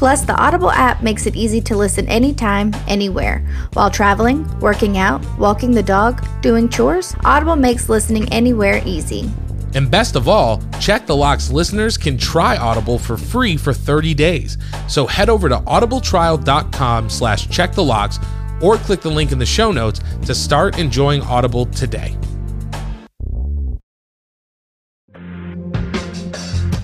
Plus, 0.00 0.22
the 0.22 0.34
Audible 0.34 0.70
app 0.70 1.02
makes 1.02 1.26
it 1.26 1.36
easy 1.36 1.60
to 1.60 1.76
listen 1.76 2.08
anytime, 2.08 2.72
anywhere. 2.88 3.46
While 3.74 3.90
traveling, 3.90 4.48
working 4.58 4.96
out, 4.96 5.22
walking 5.38 5.72
the 5.72 5.82
dog, 5.82 6.26
doing 6.40 6.70
chores, 6.70 7.14
Audible 7.22 7.54
makes 7.54 7.90
listening 7.90 8.26
anywhere 8.32 8.80
easy. 8.86 9.30
And 9.74 9.90
best 9.90 10.16
of 10.16 10.26
all, 10.26 10.62
Check 10.80 11.04
the 11.04 11.14
Locks 11.14 11.50
listeners 11.50 11.98
can 11.98 12.16
try 12.16 12.56
Audible 12.56 12.98
for 12.98 13.18
free 13.18 13.58
for 13.58 13.74
30 13.74 14.14
days. 14.14 14.56
So 14.88 15.06
head 15.06 15.28
over 15.28 15.50
to 15.50 15.58
audibletrial.com 15.58 17.10
slash 17.10 17.50
check 17.50 17.74
the 17.74 17.84
locks 17.84 18.18
or 18.62 18.78
click 18.78 19.02
the 19.02 19.10
link 19.10 19.32
in 19.32 19.38
the 19.38 19.44
show 19.44 19.70
notes 19.70 20.00
to 20.24 20.34
start 20.34 20.78
enjoying 20.78 21.20
Audible 21.24 21.66
today. 21.66 22.16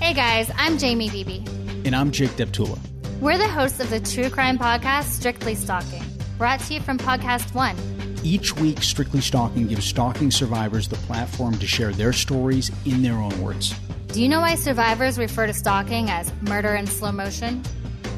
Hey 0.02 0.12
guys, 0.12 0.50
I'm 0.58 0.76
Jamie 0.76 1.08
Beebe. 1.08 1.46
And 1.86 1.96
I'm 1.96 2.10
Jake 2.10 2.32
Deptula. 2.32 2.78
We're 3.20 3.38
the 3.38 3.48
hosts 3.48 3.80
of 3.80 3.88
the 3.88 3.98
true 3.98 4.28
crime 4.28 4.58
podcast 4.58 5.04
Strictly 5.04 5.54
Stalking, 5.54 6.02
brought 6.36 6.60
to 6.60 6.74
you 6.74 6.80
from 6.80 6.98
Podcast 6.98 7.54
One. 7.54 7.74
Each 8.22 8.54
week, 8.56 8.82
Strictly 8.82 9.22
Stalking 9.22 9.66
gives 9.66 9.86
stalking 9.86 10.30
survivors 10.30 10.86
the 10.86 10.96
platform 10.96 11.56
to 11.58 11.66
share 11.66 11.92
their 11.92 12.12
stories 12.12 12.70
in 12.84 13.02
their 13.02 13.14
own 13.14 13.40
words. 13.40 13.74
Do 14.08 14.22
you 14.22 14.28
know 14.28 14.40
why 14.40 14.54
survivors 14.54 15.16
refer 15.18 15.46
to 15.46 15.54
stalking 15.54 16.10
as 16.10 16.30
murder 16.42 16.74
in 16.74 16.86
slow 16.86 17.10
motion? 17.10 17.62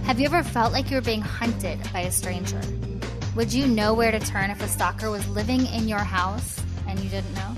Have 0.03 0.19
you 0.19 0.27
ever 0.27 0.43
felt 0.43 0.73
like 0.73 0.91
you 0.91 0.97
were 0.97 1.03
being 1.03 1.21
hunted 1.21 1.79
by 1.93 2.01
a 2.01 2.11
stranger? 2.11 2.61
Would 3.37 3.53
you 3.53 3.69
know 3.69 3.95
where 3.95 4.11
to 4.11 4.19
turn 4.19 4.51
if 4.51 4.61
a 4.61 4.69
stalker 4.69 5.13
was 5.13 5.27
living 5.29 5.65
in 5.67 5.87
your 5.87 5.99
house 6.01 6.61
and 6.89 6.99
you 6.99 7.09
didn't 7.09 7.35
know? 7.35 7.55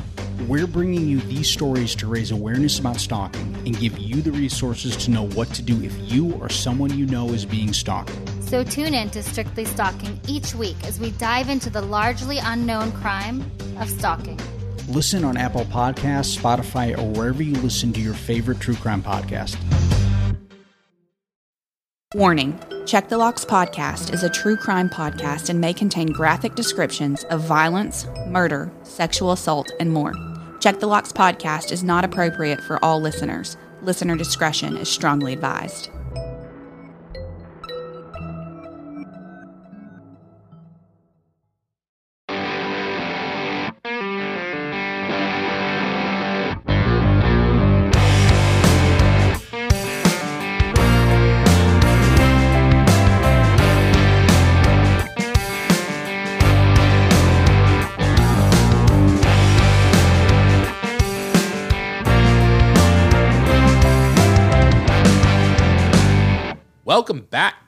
We're 0.48 0.66
bringing 0.66 1.06
you 1.06 1.20
these 1.20 1.50
stories 1.50 1.94
to 1.96 2.06
raise 2.06 2.30
awareness 2.30 2.78
about 2.78 2.96
stalking 2.96 3.54
and 3.66 3.78
give 3.78 3.98
you 3.98 4.22
the 4.22 4.32
resources 4.32 4.96
to 5.04 5.10
know 5.10 5.26
what 5.28 5.48
to 5.54 5.62
do 5.62 5.82
if 5.82 5.94
you 6.10 6.32
or 6.34 6.48
someone 6.48 6.96
you 6.96 7.04
know 7.04 7.28
is 7.28 7.44
being 7.44 7.74
stalked. 7.74 8.12
So 8.40 8.64
tune 8.64 8.94
in 8.94 9.10
to 9.10 9.22
Strictly 9.22 9.66
Stalking 9.66 10.18
each 10.26 10.54
week 10.54 10.76
as 10.84 10.98
we 10.98 11.10
dive 11.12 11.50
into 11.50 11.68
the 11.68 11.82
largely 11.82 12.38
unknown 12.38 12.90
crime 12.92 13.48
of 13.78 13.90
stalking. 13.90 14.40
Listen 14.88 15.24
on 15.24 15.36
Apple 15.36 15.66
Podcasts, 15.66 16.36
Spotify, 16.36 16.98
or 16.98 17.08
wherever 17.12 17.42
you 17.42 17.54
listen 17.56 17.92
to 17.92 18.00
your 18.00 18.14
favorite 18.14 18.60
true 18.60 18.74
crime 18.74 19.02
podcast. 19.02 19.56
Warning 22.14 22.58
Check 22.86 23.08
the 23.08 23.18
Locks 23.18 23.44
podcast 23.44 24.12
is 24.12 24.24
a 24.24 24.30
true 24.30 24.56
crime 24.56 24.88
podcast 24.88 25.48
and 25.48 25.60
may 25.60 25.74
contain 25.74 26.08
graphic 26.08 26.56
descriptions 26.56 27.24
of 27.24 27.42
violence, 27.42 28.06
murder, 28.26 28.72
sexual 28.82 29.30
assault, 29.30 29.70
and 29.78 29.92
more. 29.92 30.12
Check 30.60 30.78
the 30.78 30.86
Locks 30.86 31.10
podcast 31.10 31.72
is 31.72 31.82
not 31.82 32.04
appropriate 32.04 32.62
for 32.62 32.78
all 32.84 33.00
listeners. 33.00 33.56
Listener 33.80 34.14
discretion 34.14 34.76
is 34.76 34.90
strongly 34.90 35.32
advised. 35.32 35.88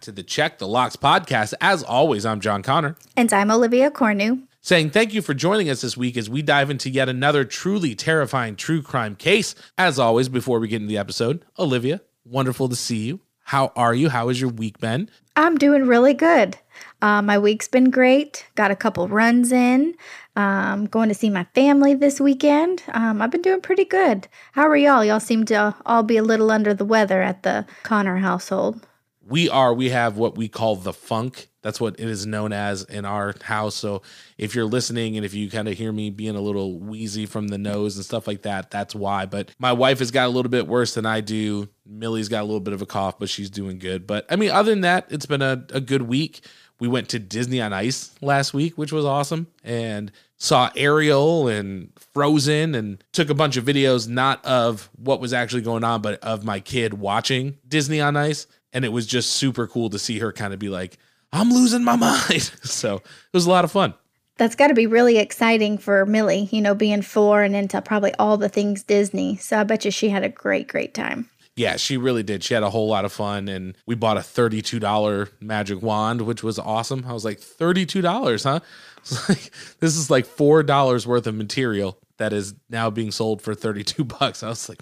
To 0.02 0.10
the 0.10 0.24
Check 0.24 0.58
the 0.58 0.66
Locks 0.66 0.96
podcast. 0.96 1.54
As 1.60 1.84
always, 1.84 2.26
I'm 2.26 2.40
John 2.40 2.64
Conner. 2.64 2.96
And 3.16 3.32
I'm 3.32 3.52
Olivia 3.52 3.88
Cornu. 3.88 4.42
Saying 4.60 4.90
thank 4.90 5.14
you 5.14 5.22
for 5.22 5.32
joining 5.32 5.70
us 5.70 5.82
this 5.82 5.96
week 5.96 6.16
as 6.16 6.28
we 6.28 6.42
dive 6.42 6.70
into 6.70 6.90
yet 6.90 7.08
another 7.08 7.44
truly 7.44 7.94
terrifying 7.94 8.56
true 8.56 8.82
crime 8.82 9.14
case. 9.14 9.54
As 9.78 10.00
always, 10.00 10.28
before 10.28 10.58
we 10.58 10.66
get 10.66 10.82
into 10.82 10.88
the 10.88 10.98
episode, 10.98 11.44
Olivia, 11.56 12.00
wonderful 12.24 12.68
to 12.68 12.74
see 12.74 12.96
you. 12.98 13.20
How 13.44 13.72
are 13.76 13.94
you? 13.94 14.08
How 14.08 14.26
has 14.26 14.40
your 14.40 14.50
week 14.50 14.80
been? 14.80 15.08
I'm 15.36 15.56
doing 15.56 15.86
really 15.86 16.14
good. 16.14 16.56
Uh, 17.00 17.22
my 17.22 17.38
week's 17.38 17.68
been 17.68 17.90
great. 17.90 18.44
Got 18.56 18.72
a 18.72 18.76
couple 18.76 19.06
runs 19.06 19.52
in. 19.52 19.94
Um, 20.34 20.86
going 20.86 21.10
to 21.10 21.14
see 21.14 21.30
my 21.30 21.44
family 21.54 21.94
this 21.94 22.20
weekend. 22.20 22.82
Um, 22.88 23.22
I've 23.22 23.30
been 23.30 23.42
doing 23.42 23.60
pretty 23.60 23.84
good. 23.84 24.26
How 24.52 24.66
are 24.66 24.76
y'all? 24.76 25.04
Y'all 25.04 25.20
seem 25.20 25.44
to 25.46 25.76
all 25.86 26.02
be 26.02 26.16
a 26.16 26.24
little 26.24 26.50
under 26.50 26.74
the 26.74 26.84
weather 26.84 27.22
at 27.22 27.44
the 27.44 27.66
Conner 27.84 28.16
household. 28.16 28.84
We 29.26 29.48
are, 29.48 29.72
we 29.72 29.90
have 29.90 30.16
what 30.16 30.36
we 30.36 30.48
call 30.48 30.76
the 30.76 30.92
funk. 30.92 31.48
That's 31.62 31.80
what 31.80 31.94
it 32.00 32.08
is 32.08 32.26
known 32.26 32.52
as 32.52 32.82
in 32.82 33.04
our 33.04 33.34
house. 33.42 33.76
So 33.76 34.02
if 34.36 34.54
you're 34.54 34.66
listening 34.66 35.16
and 35.16 35.24
if 35.24 35.32
you 35.32 35.48
kind 35.48 35.68
of 35.68 35.78
hear 35.78 35.92
me 35.92 36.10
being 36.10 36.34
a 36.34 36.40
little 36.40 36.80
wheezy 36.80 37.26
from 37.26 37.48
the 37.48 37.58
nose 37.58 37.96
and 37.96 38.04
stuff 38.04 38.26
like 38.26 38.42
that, 38.42 38.70
that's 38.70 38.94
why. 38.94 39.26
But 39.26 39.54
my 39.60 39.72
wife 39.72 40.00
has 40.00 40.10
got 40.10 40.26
a 40.26 40.30
little 40.30 40.50
bit 40.50 40.66
worse 40.66 40.94
than 40.94 41.06
I 41.06 41.20
do. 41.20 41.68
Millie's 41.86 42.28
got 42.28 42.42
a 42.42 42.46
little 42.46 42.60
bit 42.60 42.74
of 42.74 42.82
a 42.82 42.86
cough, 42.86 43.18
but 43.18 43.28
she's 43.28 43.48
doing 43.48 43.78
good. 43.78 44.06
But 44.06 44.26
I 44.28 44.36
mean, 44.36 44.50
other 44.50 44.70
than 44.70 44.80
that, 44.80 45.06
it's 45.10 45.26
been 45.26 45.42
a, 45.42 45.64
a 45.72 45.80
good 45.80 46.02
week. 46.02 46.44
We 46.80 46.88
went 46.88 47.10
to 47.10 47.20
Disney 47.20 47.60
on 47.60 47.72
Ice 47.72 48.12
last 48.20 48.52
week, 48.52 48.76
which 48.76 48.90
was 48.90 49.04
awesome, 49.04 49.46
and 49.62 50.10
saw 50.36 50.68
Ariel 50.74 51.46
and 51.46 51.92
Frozen 52.12 52.74
and 52.74 53.04
took 53.12 53.30
a 53.30 53.34
bunch 53.34 53.56
of 53.56 53.64
videos, 53.64 54.08
not 54.08 54.44
of 54.44 54.90
what 54.96 55.20
was 55.20 55.32
actually 55.32 55.62
going 55.62 55.84
on, 55.84 56.02
but 56.02 56.18
of 56.24 56.44
my 56.44 56.58
kid 56.58 56.94
watching 56.94 57.56
Disney 57.68 58.00
on 58.00 58.16
Ice. 58.16 58.48
And 58.72 58.84
it 58.84 58.92
was 58.92 59.06
just 59.06 59.32
super 59.32 59.66
cool 59.66 59.90
to 59.90 59.98
see 59.98 60.18
her 60.18 60.32
kind 60.32 60.52
of 60.52 60.58
be 60.58 60.68
like, 60.68 60.98
I'm 61.32 61.50
losing 61.50 61.84
my 61.84 61.96
mind. 61.96 62.42
so 62.62 62.96
it 62.96 63.32
was 63.32 63.46
a 63.46 63.50
lot 63.50 63.64
of 63.64 63.72
fun. 63.72 63.94
That's 64.38 64.54
got 64.54 64.68
to 64.68 64.74
be 64.74 64.86
really 64.86 65.18
exciting 65.18 65.78
for 65.78 66.06
Millie, 66.06 66.48
you 66.50 66.60
know, 66.60 66.74
being 66.74 67.02
four 67.02 67.42
and 67.42 67.54
into 67.54 67.80
probably 67.82 68.14
all 68.14 68.36
the 68.36 68.48
things 68.48 68.82
Disney. 68.82 69.36
So 69.36 69.60
I 69.60 69.64
bet 69.64 69.84
you 69.84 69.90
she 69.90 70.08
had 70.08 70.24
a 70.24 70.28
great, 70.28 70.68
great 70.68 70.94
time. 70.94 71.28
Yeah, 71.54 71.76
she 71.76 71.98
really 71.98 72.22
did. 72.22 72.42
She 72.42 72.54
had 72.54 72.62
a 72.62 72.70
whole 72.70 72.88
lot 72.88 73.04
of 73.04 73.12
fun, 73.12 73.46
and 73.46 73.76
we 73.86 73.94
bought 73.94 74.16
a 74.16 74.20
$32 74.20 75.30
magic 75.38 75.82
wand, 75.82 76.22
which 76.22 76.42
was 76.42 76.58
awesome. 76.58 77.04
I 77.06 77.12
was 77.12 77.26
like, 77.26 77.40
$32, 77.40 78.44
huh? 78.44 78.60
Like, 79.28 79.50
this 79.80 79.96
is 79.96 80.10
like 80.10 80.26
$4 80.26 81.06
worth 81.06 81.26
of 81.26 81.34
material 81.34 81.98
that 82.18 82.32
is 82.32 82.54
now 82.70 82.88
being 82.88 83.10
sold 83.10 83.42
for 83.42 83.54
32 83.54 84.04
bucks. 84.04 84.42
I 84.42 84.48
was 84.48 84.68
like, 84.68 84.80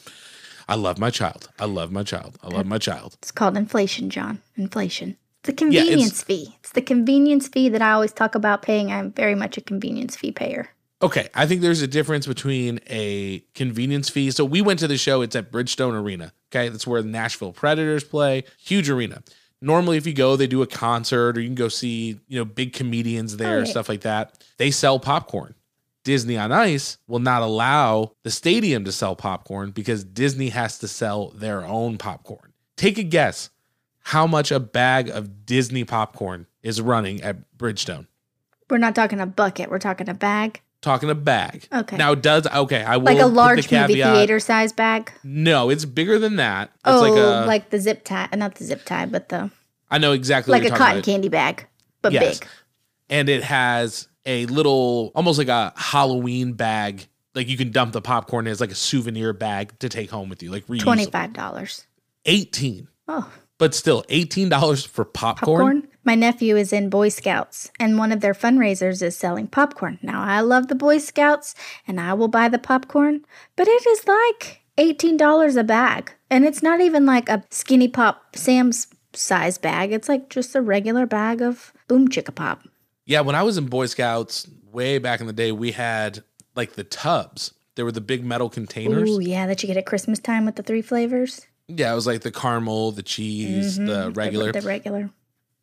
I 0.70 0.76
love 0.76 1.00
my 1.00 1.10
child. 1.10 1.48
I 1.58 1.64
love 1.64 1.90
my 1.90 2.04
child. 2.04 2.38
I 2.44 2.48
love 2.48 2.64
my 2.64 2.78
child. 2.78 3.16
It's 3.20 3.32
called 3.32 3.56
inflation, 3.56 4.08
John. 4.08 4.40
Inflation. 4.56 5.16
It's 5.40 5.48
a 5.48 5.52
convenience 5.52 6.00
yeah, 6.00 6.06
it's, 6.06 6.22
fee. 6.22 6.56
It's 6.60 6.70
the 6.70 6.80
convenience 6.80 7.48
fee 7.48 7.68
that 7.70 7.82
I 7.82 7.90
always 7.90 8.12
talk 8.12 8.36
about 8.36 8.62
paying. 8.62 8.92
I'm 8.92 9.10
very 9.10 9.34
much 9.34 9.58
a 9.58 9.60
convenience 9.62 10.14
fee 10.14 10.30
payer. 10.30 10.68
Okay, 11.02 11.28
I 11.34 11.46
think 11.46 11.62
there's 11.62 11.82
a 11.82 11.88
difference 11.88 12.28
between 12.28 12.78
a 12.88 13.40
convenience 13.54 14.08
fee. 14.08 14.30
So 14.30 14.44
we 14.44 14.60
went 14.60 14.78
to 14.78 14.86
the 14.86 14.96
show. 14.96 15.22
It's 15.22 15.34
at 15.34 15.50
Bridgestone 15.50 16.00
Arena. 16.00 16.32
Okay, 16.52 16.68
that's 16.68 16.86
where 16.86 17.02
the 17.02 17.08
Nashville 17.08 17.52
Predators 17.52 18.04
play. 18.04 18.44
Huge 18.58 18.88
arena. 18.88 19.24
Normally, 19.60 19.96
if 19.96 20.06
you 20.06 20.12
go, 20.14 20.36
they 20.36 20.46
do 20.46 20.62
a 20.62 20.68
concert 20.68 21.36
or 21.36 21.40
you 21.40 21.48
can 21.48 21.56
go 21.56 21.68
see, 21.68 22.20
you 22.28 22.38
know, 22.38 22.44
big 22.44 22.72
comedians 22.74 23.36
there, 23.38 23.56
Oh, 23.56 23.58
yeah. 23.60 23.64
stuff 23.64 23.88
like 23.88 24.02
that. 24.02 24.44
They 24.58 24.70
sell 24.70 25.00
popcorn. 25.00 25.54
Disney 26.10 26.36
on 26.36 26.50
Ice 26.50 26.98
will 27.06 27.20
not 27.20 27.40
allow 27.40 28.10
the 28.24 28.32
stadium 28.32 28.84
to 28.84 28.90
sell 28.90 29.14
popcorn 29.14 29.70
because 29.70 30.02
Disney 30.02 30.48
has 30.48 30.76
to 30.80 30.88
sell 30.88 31.28
their 31.28 31.64
own 31.64 31.98
popcorn. 31.98 32.52
Take 32.76 32.98
a 32.98 33.04
guess 33.04 33.50
how 34.00 34.26
much 34.26 34.50
a 34.50 34.58
bag 34.58 35.08
of 35.08 35.46
Disney 35.46 35.84
popcorn 35.84 36.48
is 36.64 36.80
running 36.80 37.22
at 37.22 37.56
Bridgestone. 37.56 38.08
We're 38.68 38.78
not 38.78 38.96
talking 38.96 39.20
a 39.20 39.26
bucket. 39.26 39.70
We're 39.70 39.78
talking 39.78 40.08
a 40.08 40.14
bag. 40.14 40.60
Talking 40.80 41.10
a 41.10 41.14
bag. 41.14 41.68
Okay. 41.72 41.96
Now, 41.96 42.16
does 42.16 42.44
okay? 42.44 42.82
I 42.82 42.96
will 42.96 43.04
Like 43.04 43.20
a 43.20 43.26
large 43.26 43.70
movie 43.70 44.02
theater 44.02 44.40
size 44.40 44.72
bag. 44.72 45.12
No, 45.22 45.70
it's 45.70 45.84
bigger 45.84 46.18
than 46.18 46.34
that. 46.36 46.70
It's 46.74 46.80
oh, 46.86 47.02
like 47.02 47.12
a. 47.12 47.46
like 47.46 47.70
the 47.70 47.78
zip 47.78 48.02
tie. 48.04 48.28
Uh, 48.32 48.36
not 48.36 48.56
the 48.56 48.64
zip 48.64 48.84
tie, 48.84 49.06
but 49.06 49.28
the 49.28 49.48
I 49.88 49.98
know 49.98 50.10
exactly 50.10 50.50
like 50.50 50.64
what 50.64 50.72
a 50.72 50.76
cotton 50.76 50.96
about. 50.96 51.04
candy 51.04 51.28
bag, 51.28 51.68
but 52.02 52.12
Yes. 52.12 52.40
big. 52.40 52.48
and 53.08 53.28
it 53.28 53.44
has 53.44 54.08
a 54.26 54.46
little 54.46 55.12
almost 55.14 55.38
like 55.38 55.48
a 55.48 55.72
halloween 55.76 56.52
bag 56.52 57.06
like 57.34 57.48
you 57.48 57.56
can 57.56 57.70
dump 57.70 57.92
the 57.92 58.02
popcorn 58.02 58.46
in. 58.46 58.50
it's 58.52 58.60
like 58.60 58.70
a 58.70 58.74
souvenir 58.74 59.32
bag 59.32 59.78
to 59.78 59.88
take 59.88 60.10
home 60.10 60.28
with 60.28 60.42
you 60.42 60.50
like 60.50 60.66
reusable. 60.66 60.82
Twenty 60.82 61.06
five 61.06 61.32
dollars. 61.32 61.86
18 62.26 62.86
Oh, 63.08 63.32
but 63.58 63.74
still 63.74 64.04
$18 64.04 64.86
for 64.86 65.04
popcorn, 65.04 65.58
popcorn. 65.58 65.88
My 66.04 66.14
nephew 66.14 66.56
is 66.56 66.72
in 66.72 66.88
Boy 66.90 67.08
Scouts, 67.08 67.70
and 67.80 67.98
one 67.98 68.12
of 68.12 68.20
their 68.20 68.34
fundraisers 68.34 69.02
is 69.02 69.16
selling 69.16 69.48
popcorn. 69.48 69.98
Now, 70.00 70.22
I 70.22 70.40
love 70.40 70.68
the 70.68 70.74
Boy 70.74 70.98
Scouts, 70.98 71.54
and 71.86 72.00
I 72.00 72.14
will 72.14 72.28
buy 72.28 72.48
the 72.48 72.58
popcorn, 72.58 73.24
but 73.56 73.68
it 73.68 73.86
is 73.86 74.06
like 74.06 74.60
$18 74.78 75.56
a 75.56 75.64
bag. 75.64 76.12
And 76.30 76.44
it's 76.44 76.62
not 76.62 76.80
even 76.80 77.04
like 77.04 77.28
a 77.28 77.44
skinny 77.50 77.88
pop 77.88 78.36
Sam's 78.36 78.86
size 79.12 79.58
bag, 79.58 79.92
it's 79.92 80.08
like 80.08 80.30
just 80.30 80.54
a 80.54 80.62
regular 80.62 81.04
bag 81.04 81.42
of 81.42 81.72
Boom 81.88 82.08
Chicka 82.08 82.34
Pop. 82.34 82.62
Yeah 83.10 83.20
when 83.20 83.34
i 83.34 83.42
was 83.42 83.58
in 83.58 83.66
boy 83.66 83.86
scouts 83.86 84.46
way 84.72 84.98
back 84.98 85.20
in 85.20 85.26
the 85.26 85.32
day 85.32 85.52
we 85.52 85.72
had 85.72 86.22
like 86.54 86.72
the 86.74 86.84
tubs 86.84 87.52
there 87.74 87.84
were 87.84 87.92
the 87.92 88.00
big 88.00 88.24
metal 88.24 88.48
containers 88.50 89.08
Ooh, 89.08 89.20
yeah, 89.20 89.46
that 89.46 89.62
you 89.62 89.66
get 89.66 89.76
at 89.76 89.86
Christmas 89.86 90.18
time 90.18 90.44
with 90.44 90.56
the 90.56 90.62
three 90.62 90.82
flavors. 90.82 91.46
yeah 91.68 91.90
it 91.92 91.94
was 91.94 92.06
like 92.06 92.20
the 92.22 92.30
caramel 92.32 92.92
the 92.92 93.02
cheese 93.02 93.78
Mhm. 93.78 93.86
the 93.86 94.10
regular 94.12 94.52
The, 94.52 94.60
regular. 94.62 95.10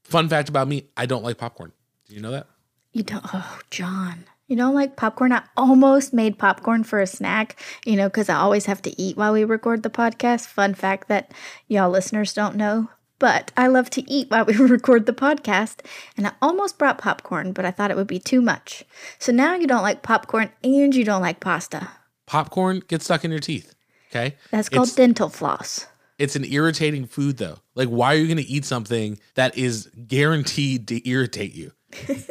fun 0.03 0.27
fact 0.29 0.49
about 0.49 0.67
me 0.67 0.85
i 0.97 1.05
don't 1.05 1.23
like 1.23 1.37
popcorn 1.37 1.71
do 2.07 2.15
you 2.15 2.21
know 2.21 2.31
that 2.31 2.47
You 2.93 3.03
don't, 3.03 3.23
oh, 3.33 3.59
John. 3.69 4.25
You 4.47 4.55
don't 4.55 4.73
like 4.73 4.95
popcorn? 4.95 5.33
I 5.33 5.43
almost 5.57 6.13
made 6.13 6.39
popcorn 6.39 6.83
for 6.85 6.99
a 7.01 7.05
snack, 7.05 7.59
you 7.85 7.97
know, 7.97 8.07
because 8.07 8.29
I 8.29 8.35
always 8.35 8.65
have 8.65 8.81
to 8.83 9.01
eat 9.01 9.17
while 9.17 9.33
we 9.33 9.43
record 9.43 9.83
the 9.83 9.89
podcast. 9.89 10.47
Fun 10.47 10.73
fact 10.73 11.09
that 11.09 11.33
y'all 11.67 11.89
listeners 11.91 12.33
don't 12.33 12.55
know. 12.55 12.89
But 13.19 13.51
I 13.57 13.67
love 13.67 13.89
to 13.91 14.11
eat 14.11 14.29
while 14.29 14.45
we 14.45 14.55
record 14.57 15.05
the 15.05 15.13
podcast. 15.13 15.79
And 16.15 16.27
I 16.27 16.31
almost 16.41 16.77
brought 16.77 16.97
popcorn, 16.99 17.51
but 17.51 17.65
I 17.65 17.71
thought 17.71 17.89
it 17.91 17.97
would 17.97 18.07
be 18.07 18.19
too 18.19 18.41
much. 18.41 18.83
So 19.19 19.31
now 19.31 19.55
you 19.55 19.65
don't 19.67 19.81
like 19.81 20.03
popcorn 20.03 20.51
and 20.63 20.93
you 20.95 21.03
don't 21.03 21.21
like 21.21 21.39
pasta. 21.39 21.89
popcorn 22.27 22.81
gets 22.87 23.05
stuck 23.05 23.23
in 23.25 23.31
your 23.31 23.39
teeth 23.39 23.73
okay 24.09 24.35
That's 24.51 24.69
called 24.69 24.87
It's- 24.87 24.95
dental 24.95 25.29
floss. 25.29 25.85
It's 26.19 26.35
an 26.35 26.45
irritating 26.45 27.05
food 27.05 27.37
though. 27.37 27.59
Like, 27.75 27.89
why 27.89 28.13
are 28.15 28.17
you 28.17 28.25
going 28.25 28.43
to 28.43 28.51
eat 28.51 28.65
something 28.65 29.19
that 29.35 29.55
is 29.55 29.87
guaranteed 30.07 30.87
to 30.87 31.07
irritate 31.07 31.53
you? 31.53 31.71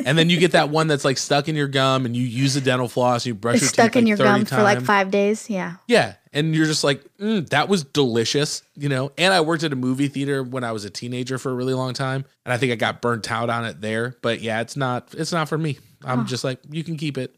and 0.04 0.18
then 0.18 0.28
you 0.28 0.38
get 0.40 0.52
that 0.52 0.70
one 0.70 0.86
that's 0.88 1.04
like 1.04 1.16
stuck 1.16 1.48
in 1.48 1.54
your 1.54 1.68
gum, 1.68 2.04
and 2.04 2.14
you 2.16 2.24
use 2.24 2.54
the 2.54 2.60
dental 2.60 2.88
floss, 2.88 3.24
you 3.24 3.34
brush 3.34 3.54
It's 3.54 3.62
your 3.62 3.68
stuck 3.68 3.92
teeth 3.92 3.96
in 4.00 4.04
like 4.04 4.08
your 4.08 4.16
30 4.18 4.28
gum 4.30 4.44
for 4.44 4.62
like 4.62 4.78
times. 4.78 4.86
five 4.86 5.10
days. 5.12 5.48
Yeah. 5.48 5.76
Yeah, 5.86 6.14
and 6.36 6.54
you're 6.54 6.66
just 6.66 6.84
like, 6.84 7.02
mm, 7.18 7.48
that 7.48 7.66
was 7.68 7.82
delicious, 7.82 8.62
you 8.76 8.90
know. 8.90 9.10
And 9.16 9.32
I 9.32 9.40
worked 9.40 9.64
at 9.64 9.72
a 9.72 9.76
movie 9.76 10.08
theater 10.08 10.42
when 10.42 10.64
I 10.64 10.72
was 10.72 10.84
a 10.84 10.90
teenager 10.90 11.38
for 11.38 11.50
a 11.50 11.54
really 11.54 11.72
long 11.72 11.94
time, 11.94 12.26
and 12.44 12.52
I 12.52 12.58
think 12.58 12.72
I 12.72 12.74
got 12.74 13.00
burnt 13.00 13.32
out 13.32 13.48
on 13.48 13.64
it 13.64 13.80
there. 13.80 14.16
But 14.20 14.42
yeah, 14.42 14.60
it's 14.60 14.76
not, 14.76 15.14
it's 15.16 15.32
not 15.32 15.48
for 15.48 15.56
me. 15.56 15.78
I'm 16.04 16.26
just 16.26 16.44
like, 16.44 16.60
you 16.70 16.84
can 16.84 16.98
keep 16.98 17.16
it. 17.16 17.34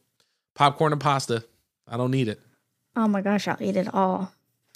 Popcorn 0.56 0.92
and 0.92 1.00
pasta, 1.00 1.44
I 1.86 1.96
don't 1.96 2.10
need 2.10 2.26
it. 2.26 2.40
Oh 2.96 3.06
my 3.06 3.22
gosh, 3.22 3.46
I'll 3.46 3.62
eat 3.62 3.76
it 3.76 3.94
all. 3.94 4.32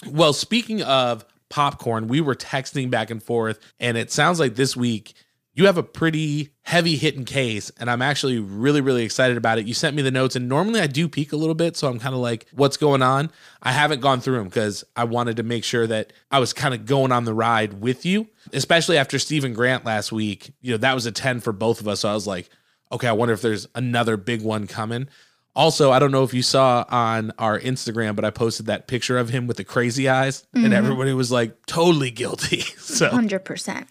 Well, 0.08 0.32
speaking 0.32 0.82
of 0.82 1.24
popcorn, 1.48 2.06
we 2.06 2.20
were 2.20 2.36
texting 2.36 2.90
back 2.90 3.10
and 3.10 3.20
forth, 3.20 3.58
and 3.80 3.98
it 3.98 4.12
sounds 4.12 4.38
like 4.38 4.54
this 4.54 4.76
week 4.76 5.14
you 5.54 5.66
have 5.66 5.76
a 5.76 5.82
pretty 5.82 6.50
heavy 6.62 6.96
hitting 6.96 7.24
case, 7.24 7.70
and 7.78 7.90
I'm 7.90 8.00
actually 8.00 8.38
really, 8.38 8.80
really 8.80 9.04
excited 9.04 9.36
about 9.36 9.58
it. 9.58 9.66
You 9.66 9.74
sent 9.74 9.94
me 9.94 10.00
the 10.00 10.10
notes, 10.10 10.34
and 10.34 10.48
normally 10.48 10.80
I 10.80 10.86
do 10.86 11.08
peek 11.08 11.32
a 11.32 11.36
little 11.36 11.54
bit, 11.54 11.76
so 11.76 11.88
I'm 11.88 11.98
kind 11.98 12.14
of 12.14 12.20
like, 12.20 12.46
what's 12.52 12.78
going 12.78 13.02
on? 13.02 13.30
I 13.62 13.72
haven't 13.72 14.00
gone 14.00 14.20
through 14.20 14.38
them 14.38 14.48
because 14.48 14.82
I 14.96 15.04
wanted 15.04 15.36
to 15.36 15.42
make 15.42 15.64
sure 15.64 15.86
that 15.86 16.12
I 16.30 16.38
was 16.38 16.52
kind 16.54 16.72
of 16.72 16.86
going 16.86 17.12
on 17.12 17.24
the 17.24 17.34
ride 17.34 17.82
with 17.82 18.06
you, 18.06 18.28
especially 18.52 18.96
after 18.96 19.18
Stephen 19.18 19.52
Grant 19.52 19.84
last 19.84 20.10
week. 20.10 20.54
You 20.62 20.72
know, 20.72 20.78
that 20.78 20.94
was 20.94 21.04
a 21.04 21.12
10 21.12 21.40
for 21.40 21.52
both 21.52 21.80
of 21.80 21.88
us. 21.88 22.00
So 22.00 22.08
I 22.08 22.14
was 22.14 22.26
like, 22.26 22.48
okay, 22.90 23.08
I 23.08 23.12
wonder 23.12 23.34
if 23.34 23.42
there's 23.42 23.68
another 23.74 24.16
big 24.16 24.42
one 24.42 24.66
coming. 24.66 25.08
Also, 25.54 25.90
I 25.90 25.98
don't 25.98 26.12
know 26.12 26.24
if 26.24 26.32
you 26.32 26.42
saw 26.42 26.86
on 26.88 27.30
our 27.38 27.60
Instagram, 27.60 28.16
but 28.16 28.24
I 28.24 28.30
posted 28.30 28.66
that 28.66 28.86
picture 28.86 29.18
of 29.18 29.28
him 29.28 29.46
with 29.46 29.58
the 29.58 29.64
crazy 29.64 30.08
eyes, 30.08 30.46
and 30.54 30.64
mm-hmm. 30.64 30.72
everybody 30.72 31.12
was 31.12 31.30
like 31.30 31.66
totally 31.66 32.10
guilty. 32.10 32.60
so, 32.78 33.10
100%. 33.10 33.86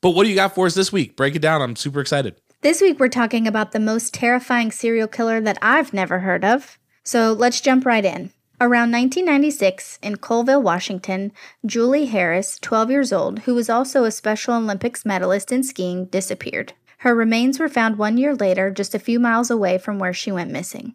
But 0.00 0.10
what 0.10 0.24
do 0.24 0.30
you 0.30 0.34
got 0.34 0.54
for 0.54 0.66
us 0.66 0.74
this 0.74 0.92
week? 0.92 1.16
Break 1.16 1.34
it 1.34 1.42
down. 1.42 1.62
I'm 1.62 1.76
super 1.76 2.00
excited. 2.00 2.36
This 2.62 2.80
week, 2.80 2.98
we're 2.98 3.08
talking 3.08 3.46
about 3.46 3.72
the 3.72 3.80
most 3.80 4.14
terrifying 4.14 4.72
serial 4.72 5.08
killer 5.08 5.40
that 5.40 5.58
I've 5.60 5.92
never 5.92 6.20
heard 6.20 6.44
of. 6.44 6.78
So 7.04 7.32
let's 7.32 7.60
jump 7.60 7.86
right 7.86 8.04
in. 8.04 8.32
Around 8.58 8.90
1996, 8.92 9.98
in 10.02 10.16
Colville, 10.16 10.62
Washington, 10.62 11.32
Julie 11.66 12.06
Harris, 12.06 12.58
12 12.60 12.90
years 12.90 13.12
old, 13.12 13.40
who 13.40 13.54
was 13.54 13.68
also 13.68 14.04
a 14.04 14.10
Special 14.10 14.54
Olympics 14.54 15.04
medalist 15.04 15.52
in 15.52 15.62
skiing, 15.62 16.06
disappeared. 16.06 16.72
Her 16.98 17.14
remains 17.14 17.58
were 17.58 17.68
found 17.68 17.98
one 17.98 18.16
year 18.16 18.34
later, 18.34 18.70
just 18.70 18.94
a 18.94 18.98
few 18.98 19.20
miles 19.20 19.50
away 19.50 19.76
from 19.76 19.98
where 19.98 20.14
she 20.14 20.32
went 20.32 20.50
missing. 20.50 20.94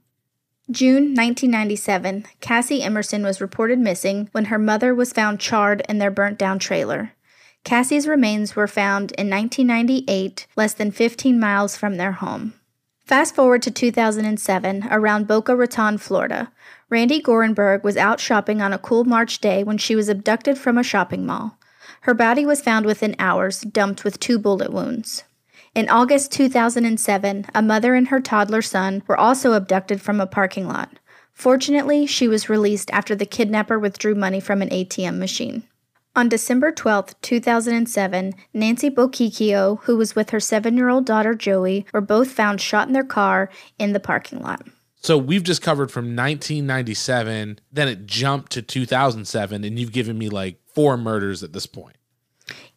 June 0.71 1.13
1997, 1.13 2.25
Cassie 2.39 2.81
Emerson 2.81 3.23
was 3.23 3.39
reported 3.39 3.77
missing 3.77 4.29
when 4.31 4.45
her 4.45 4.57
mother 4.57 4.95
was 4.95 5.13
found 5.13 5.39
charred 5.39 5.83
in 5.87 5.99
their 5.99 6.09
burnt 6.09 6.39
down 6.39 6.57
trailer. 6.57 7.13
Cassie's 7.63 8.07
remains 8.07 8.55
were 8.55 8.67
found 8.67 9.11
in 9.13 9.29
1998, 9.29 10.47
less 10.55 10.73
than 10.73 10.91
15 10.91 11.39
miles 11.39 11.77
from 11.77 11.97
their 11.97 12.13
home. 12.13 12.53
Fast 13.05 13.35
forward 13.35 13.61
to 13.63 13.71
2007, 13.71 14.87
around 14.89 15.27
Boca 15.27 15.55
Raton, 15.55 15.97
Florida. 15.97 16.51
Rande 16.89 17.23
Gorenberg 17.23 17.83
was 17.83 17.97
out 17.97 18.19
shopping 18.19 18.61
on 18.61 18.73
a 18.73 18.79
cool 18.79 19.03
March 19.03 19.39
day 19.39 19.63
when 19.63 19.77
she 19.77 19.95
was 19.95 20.09
abducted 20.09 20.57
from 20.57 20.77
a 20.77 20.83
shopping 20.83 21.25
mall. 21.25 21.57
Her 22.01 22.13
body 22.13 22.45
was 22.45 22.61
found 22.61 22.85
within 22.85 23.15
hours, 23.19 23.61
dumped 23.61 24.03
with 24.03 24.19
two 24.19 24.39
bullet 24.39 24.71
wounds. 24.71 25.23
In 25.75 25.87
August 25.87 26.31
2007, 26.31 27.45
a 27.53 27.61
mother 27.61 27.95
and 27.95 28.07
her 28.07 28.19
toddler 28.19 28.61
son 28.61 29.03
were 29.07 29.17
also 29.17 29.53
abducted 29.53 30.01
from 30.01 30.19
a 30.19 30.27
parking 30.27 30.67
lot. 30.67 30.99
Fortunately, 31.33 32.05
she 32.05 32.27
was 32.27 32.49
released 32.49 32.91
after 32.91 33.15
the 33.15 33.25
kidnapper 33.25 33.79
withdrew 33.79 34.15
money 34.15 34.39
from 34.39 34.61
an 34.61 34.69
ATM 34.69 35.17
machine. 35.17 35.63
On 36.13 36.27
December 36.27 36.73
12, 36.73 37.21
2007, 37.21 38.33
Nancy 38.53 38.89
Bochicchio, 38.89 39.79
who 39.83 39.95
was 39.95 40.13
with 40.13 40.31
her 40.31 40.41
seven 40.41 40.75
year 40.75 40.89
old 40.89 41.05
daughter 41.05 41.33
Joey, 41.33 41.85
were 41.93 42.01
both 42.01 42.31
found 42.31 42.59
shot 42.59 42.87
in 42.87 42.93
their 42.93 43.05
car 43.05 43.49
in 43.79 43.93
the 43.93 43.99
parking 43.99 44.41
lot. 44.41 44.61
So 44.97 45.17
we've 45.17 45.41
just 45.41 45.61
covered 45.61 45.89
from 45.89 46.07
1997, 46.07 47.59
then 47.71 47.87
it 47.87 48.05
jumped 48.05 48.51
to 48.51 48.61
2007, 48.61 49.63
and 49.63 49.79
you've 49.79 49.93
given 49.93 50.17
me 50.17 50.27
like 50.27 50.59
four 50.75 50.97
murders 50.97 51.43
at 51.43 51.53
this 51.53 51.65
point. 51.65 51.95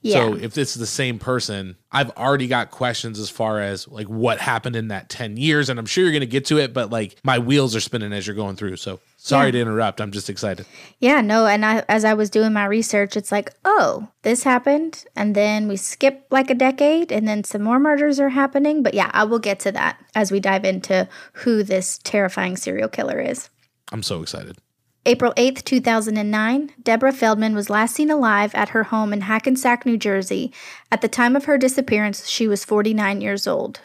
Yeah. 0.03 0.15
So 0.15 0.35
if 0.35 0.53
this 0.55 0.77
is 0.77 0.81
the 0.81 0.87
same 0.87 1.19
person, 1.19 1.77
I've 1.91 2.11
already 2.11 2.47
got 2.47 2.71
questions 2.71 3.19
as 3.19 3.31
far 3.31 3.61
as 3.61 3.89
like 3.89 4.07
what 4.09 4.39
happened 4.39 4.77
in 4.77 4.89
that 4.89 5.09
10 5.09 5.37
years. 5.39 5.69
And 5.71 5.79
I'm 5.79 5.87
sure 5.87 6.05
you're 6.05 6.13
going 6.13 6.21
to 6.21 6.27
get 6.27 6.45
to 6.47 6.59
it, 6.59 6.75
but 6.75 6.91
like 6.91 7.17
my 7.25 7.39
wheels 7.39 7.75
are 7.75 7.81
spinning 7.81 8.13
as 8.13 8.27
you're 8.27 8.37
going 8.37 8.57
through. 8.57 8.77
So 8.77 9.01
sorry 9.17 9.47
Yeah. 9.47 9.53
to 9.53 9.61
interrupt. 9.63 10.01
I'm 10.03 10.11
just 10.13 10.29
excited. 10.29 10.67
Yeah, 11.01 11.23
no, 11.23 11.47
and 11.47 11.65
I, 11.65 11.85
as 11.89 12.05
I 12.05 12.13
was 12.13 12.29
doing 12.29 12.53
my 12.53 12.67
research, 12.67 13.17
it's 13.17 13.33
like, 13.33 13.51
oh, 13.65 14.09
this 14.23 14.43
happened, 14.43 15.05
and 15.17 15.35
then 15.35 15.69
we 15.69 15.77
skip 15.77 16.27
like 16.31 16.51
a 16.51 16.55
decade, 16.55 17.11
and 17.11 17.27
then 17.27 17.43
some 17.45 17.63
more 17.63 17.79
murders 17.79 18.21
are 18.21 18.29
happening. 18.31 18.83
But 18.83 18.93
yeah, 18.95 19.11
I 19.15 19.25
will 19.25 19.39
get 19.39 19.59
to 19.61 19.73
that 19.73 19.99
as 20.15 20.31
we 20.31 20.41
dive 20.41 20.65
into 20.67 21.09
who 21.33 21.63
this 21.63 21.99
terrifying 22.05 22.57
serial 22.59 22.89
killer 22.89 23.21
is. 23.21 23.49
I'm 23.93 24.03
so 24.03 24.21
excited. 24.23 24.59
April 25.07 25.35
8th, 25.37 25.65
2009, 25.65 26.73
Deborah 26.83 27.13
Feldman 27.13 27.55
was 27.55 27.69
last 27.69 27.95
seen 27.95 28.11
alive 28.11 28.55
at 28.55 28.71
her 28.71 28.85
home 28.85 29.13
in 29.13 29.21
Hackensack, 29.21 29.85
New 29.85 29.99
Jersey. 29.99 30.51
At 30.91 31.03
the 31.03 31.09
time 31.09 31.37
of 31.37 31.45
her 31.45 31.59
disappearance, 31.59 32.27
she 32.27 32.49
was 32.49 32.65
49 32.65 33.21
years 33.21 33.47
old. 33.47 33.81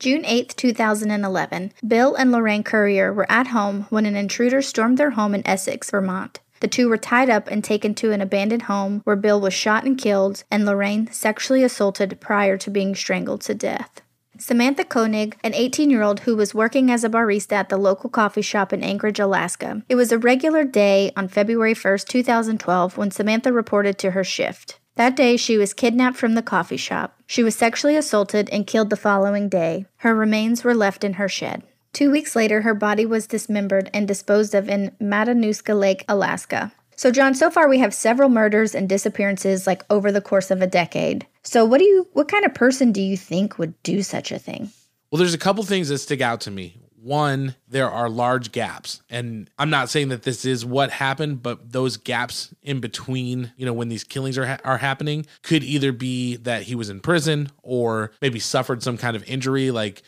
June 0.00 0.24
8th, 0.24 0.56
2011, 0.56 1.72
Bill 1.86 2.16
and 2.16 2.32
Lorraine 2.32 2.64
Currier 2.64 3.12
were 3.12 3.30
at 3.30 3.48
home 3.48 3.86
when 3.90 4.06
an 4.06 4.16
intruder 4.16 4.60
stormed 4.60 4.98
their 4.98 5.10
home 5.10 5.36
in 5.36 5.46
Essex, 5.46 5.88
Vermont. 5.88 6.40
The 6.58 6.66
two 6.66 6.88
were 6.88 6.98
tied 6.98 7.30
up 7.30 7.46
and 7.46 7.62
taken 7.62 7.94
to 7.96 8.10
an 8.10 8.20
abandoned 8.20 8.62
home 8.62 9.02
where 9.04 9.14
Bill 9.14 9.40
was 9.40 9.54
shot 9.54 9.84
and 9.84 9.96
killed 9.96 10.42
and 10.50 10.66
Lorraine 10.66 11.08
sexually 11.12 11.62
assaulted 11.62 12.20
prior 12.20 12.58
to 12.58 12.70
being 12.70 12.96
strangled 12.96 13.42
to 13.42 13.54
death. 13.54 14.00
Samantha 14.38 14.84
Koenig, 14.84 15.38
an 15.42 15.54
18 15.54 15.90
year 15.90 16.02
old 16.02 16.20
who 16.20 16.36
was 16.36 16.54
working 16.54 16.90
as 16.90 17.04
a 17.04 17.08
barista 17.08 17.52
at 17.52 17.68
the 17.68 17.76
local 17.76 18.10
coffee 18.10 18.42
shop 18.42 18.72
in 18.72 18.82
Anchorage, 18.82 19.18
Alaska. 19.18 19.82
It 19.88 19.94
was 19.94 20.12
a 20.12 20.18
regular 20.18 20.64
day 20.64 21.12
on 21.16 21.28
February 21.28 21.74
1st, 21.74 22.06
2012, 22.08 22.96
when 22.96 23.10
Samantha 23.10 23.52
reported 23.52 23.98
to 23.98 24.10
her 24.12 24.24
shift. 24.24 24.78
That 24.96 25.16
day, 25.16 25.36
she 25.36 25.58
was 25.58 25.74
kidnapped 25.74 26.16
from 26.16 26.34
the 26.34 26.42
coffee 26.42 26.76
shop. 26.76 27.20
She 27.26 27.42
was 27.42 27.54
sexually 27.54 27.96
assaulted 27.96 28.48
and 28.50 28.66
killed 28.66 28.90
the 28.90 28.96
following 28.96 29.48
day. 29.48 29.86
Her 29.96 30.14
remains 30.14 30.64
were 30.64 30.74
left 30.74 31.04
in 31.04 31.14
her 31.14 31.28
shed. 31.28 31.62
Two 31.92 32.10
weeks 32.10 32.36
later, 32.36 32.62
her 32.62 32.74
body 32.74 33.06
was 33.06 33.26
dismembered 33.26 33.90
and 33.94 34.06
disposed 34.06 34.54
of 34.54 34.68
in 34.68 34.92
Matanuska 35.00 35.78
Lake, 35.78 36.04
Alaska. 36.08 36.72
So, 36.94 37.10
John, 37.10 37.34
so 37.34 37.50
far 37.50 37.68
we 37.68 37.78
have 37.78 37.92
several 37.92 38.30
murders 38.30 38.74
and 38.74 38.88
disappearances 38.88 39.66
like 39.66 39.84
over 39.90 40.10
the 40.10 40.22
course 40.22 40.50
of 40.50 40.62
a 40.62 40.66
decade. 40.66 41.26
So, 41.46 41.64
what 41.64 41.78
do 41.78 41.84
you 41.84 42.08
what 42.12 42.28
kind 42.28 42.44
of 42.44 42.54
person 42.54 42.90
do 42.90 43.00
you 43.00 43.16
think 43.16 43.56
would 43.58 43.80
do 43.84 44.02
such 44.02 44.32
a 44.32 44.38
thing? 44.38 44.70
Well, 45.10 45.18
there's 45.18 45.34
a 45.34 45.38
couple 45.38 45.62
things 45.62 45.88
that 45.88 45.98
stick 45.98 46.20
out 46.20 46.40
to 46.42 46.50
me. 46.50 46.76
One, 47.00 47.54
there 47.68 47.88
are 47.88 48.10
large 48.10 48.50
gaps. 48.50 49.00
And 49.08 49.48
I'm 49.56 49.70
not 49.70 49.88
saying 49.88 50.08
that 50.08 50.24
this 50.24 50.44
is 50.44 50.66
what 50.66 50.90
happened, 50.90 51.44
but 51.44 51.70
those 51.70 51.96
gaps 51.98 52.52
in 52.62 52.80
between, 52.80 53.52
you 53.56 53.64
know, 53.64 53.72
when 53.72 53.88
these 53.88 54.02
killings 54.02 54.36
are 54.36 54.46
ha- 54.46 54.58
are 54.64 54.78
happening 54.78 55.24
could 55.42 55.62
either 55.62 55.92
be 55.92 56.34
that 56.38 56.64
he 56.64 56.74
was 56.74 56.90
in 56.90 56.98
prison 56.98 57.48
or 57.62 58.10
maybe 58.20 58.40
suffered 58.40 58.82
some 58.82 58.98
kind 58.98 59.14
of 59.14 59.22
injury 59.28 59.70
like 59.70 60.02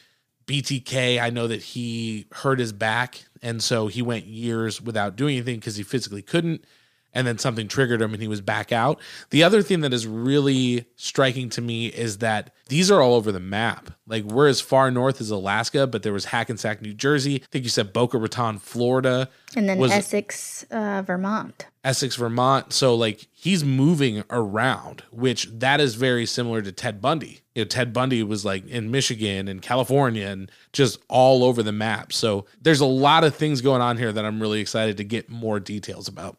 BTK, 0.47 1.23
I 1.23 1.31
know 1.31 1.47
that 1.47 1.63
he 1.63 2.27
hurt 2.33 2.59
his 2.59 2.73
back 2.73 3.23
and 3.43 3.63
so 3.63 3.87
he 3.87 4.03
went 4.03 4.27
years 4.27 4.83
without 4.83 5.15
doing 5.15 5.37
anything 5.37 5.61
because 5.61 5.77
he 5.77 5.85
physically 5.85 6.23
couldn't 6.23 6.65
and 7.15 7.27
then 7.27 7.39
something 7.39 7.69
triggered 7.69 8.03
him 8.03 8.13
and 8.13 8.23
he 8.23 8.29
was 8.29 8.41
back 8.41 8.73
out. 8.73 9.01
The 9.31 9.43
other 9.43 9.63
thing 9.63 9.81
that 9.81 9.93
is 9.93 10.07
really 10.07 10.87
striking 10.97 11.49
to 11.51 11.61
me 11.61 11.87
is 11.87 12.19
that 12.19 12.55
these 12.69 12.91
are 12.91 13.01
all 13.01 13.15
over 13.15 13.33
the 13.33 13.41
map. 13.41 13.91
Like 14.07 14.25
we're 14.25 14.49
as 14.49 14.61
far 14.61 14.91
north 14.91 15.21
as 15.21 15.31
Alaska, 15.31 15.87
but 15.87 16.03
there 16.03 16.13
was 16.13 16.27
Hackensack, 16.27 16.83
New 16.83 16.95
Jersey. 16.95 17.37
I 17.43 17.47
think 17.51 17.65
you 17.65 17.71
said 17.71 17.93
Boca 17.93 18.19
Raton, 18.19 18.59
Florida. 18.59 19.29
And 19.57 19.69
then 19.69 19.83
Essex, 19.83 20.65
uh, 20.71 21.03
Vermont. 21.07 21.67
Essex, 21.85 22.17
Vermont. 22.17 22.73
So 22.73 22.95
like 22.95 23.27
he's 23.33 23.65
moving 23.65 24.23
around, 24.31 25.03
which 25.11 25.49
that 25.51 25.81
is 25.81 25.95
very 25.95 26.27
similar 26.27 26.61
to 26.63 26.73
Ted 26.73 27.01
Bundy. 27.01 27.41
You 27.55 27.65
know, 27.65 27.69
Ted 27.69 27.93
Bundy 27.93 28.23
was 28.23 28.45
like 28.45 28.67
in 28.67 28.91
Michigan 28.91 29.49
and 29.49 29.63
California 29.63 30.27
and 30.27 30.51
just 30.73 30.99
all 31.09 31.43
over 31.43 31.63
the 31.63 31.73
map. 31.73 32.13
So 32.13 32.45
there's 32.61 32.81
a 32.81 32.87
lot 32.87 33.25
of 33.25 33.35
things 33.35 33.63
going 33.63 33.81
on 33.81 33.97
here 33.97 34.13
that 34.13 34.25
I'm 34.25 34.41
really 34.41 34.61
excited 34.61 34.99
to 34.99 35.05
get 35.05 35.31
more 35.31 35.59
details 35.59 36.09
about. 36.09 36.37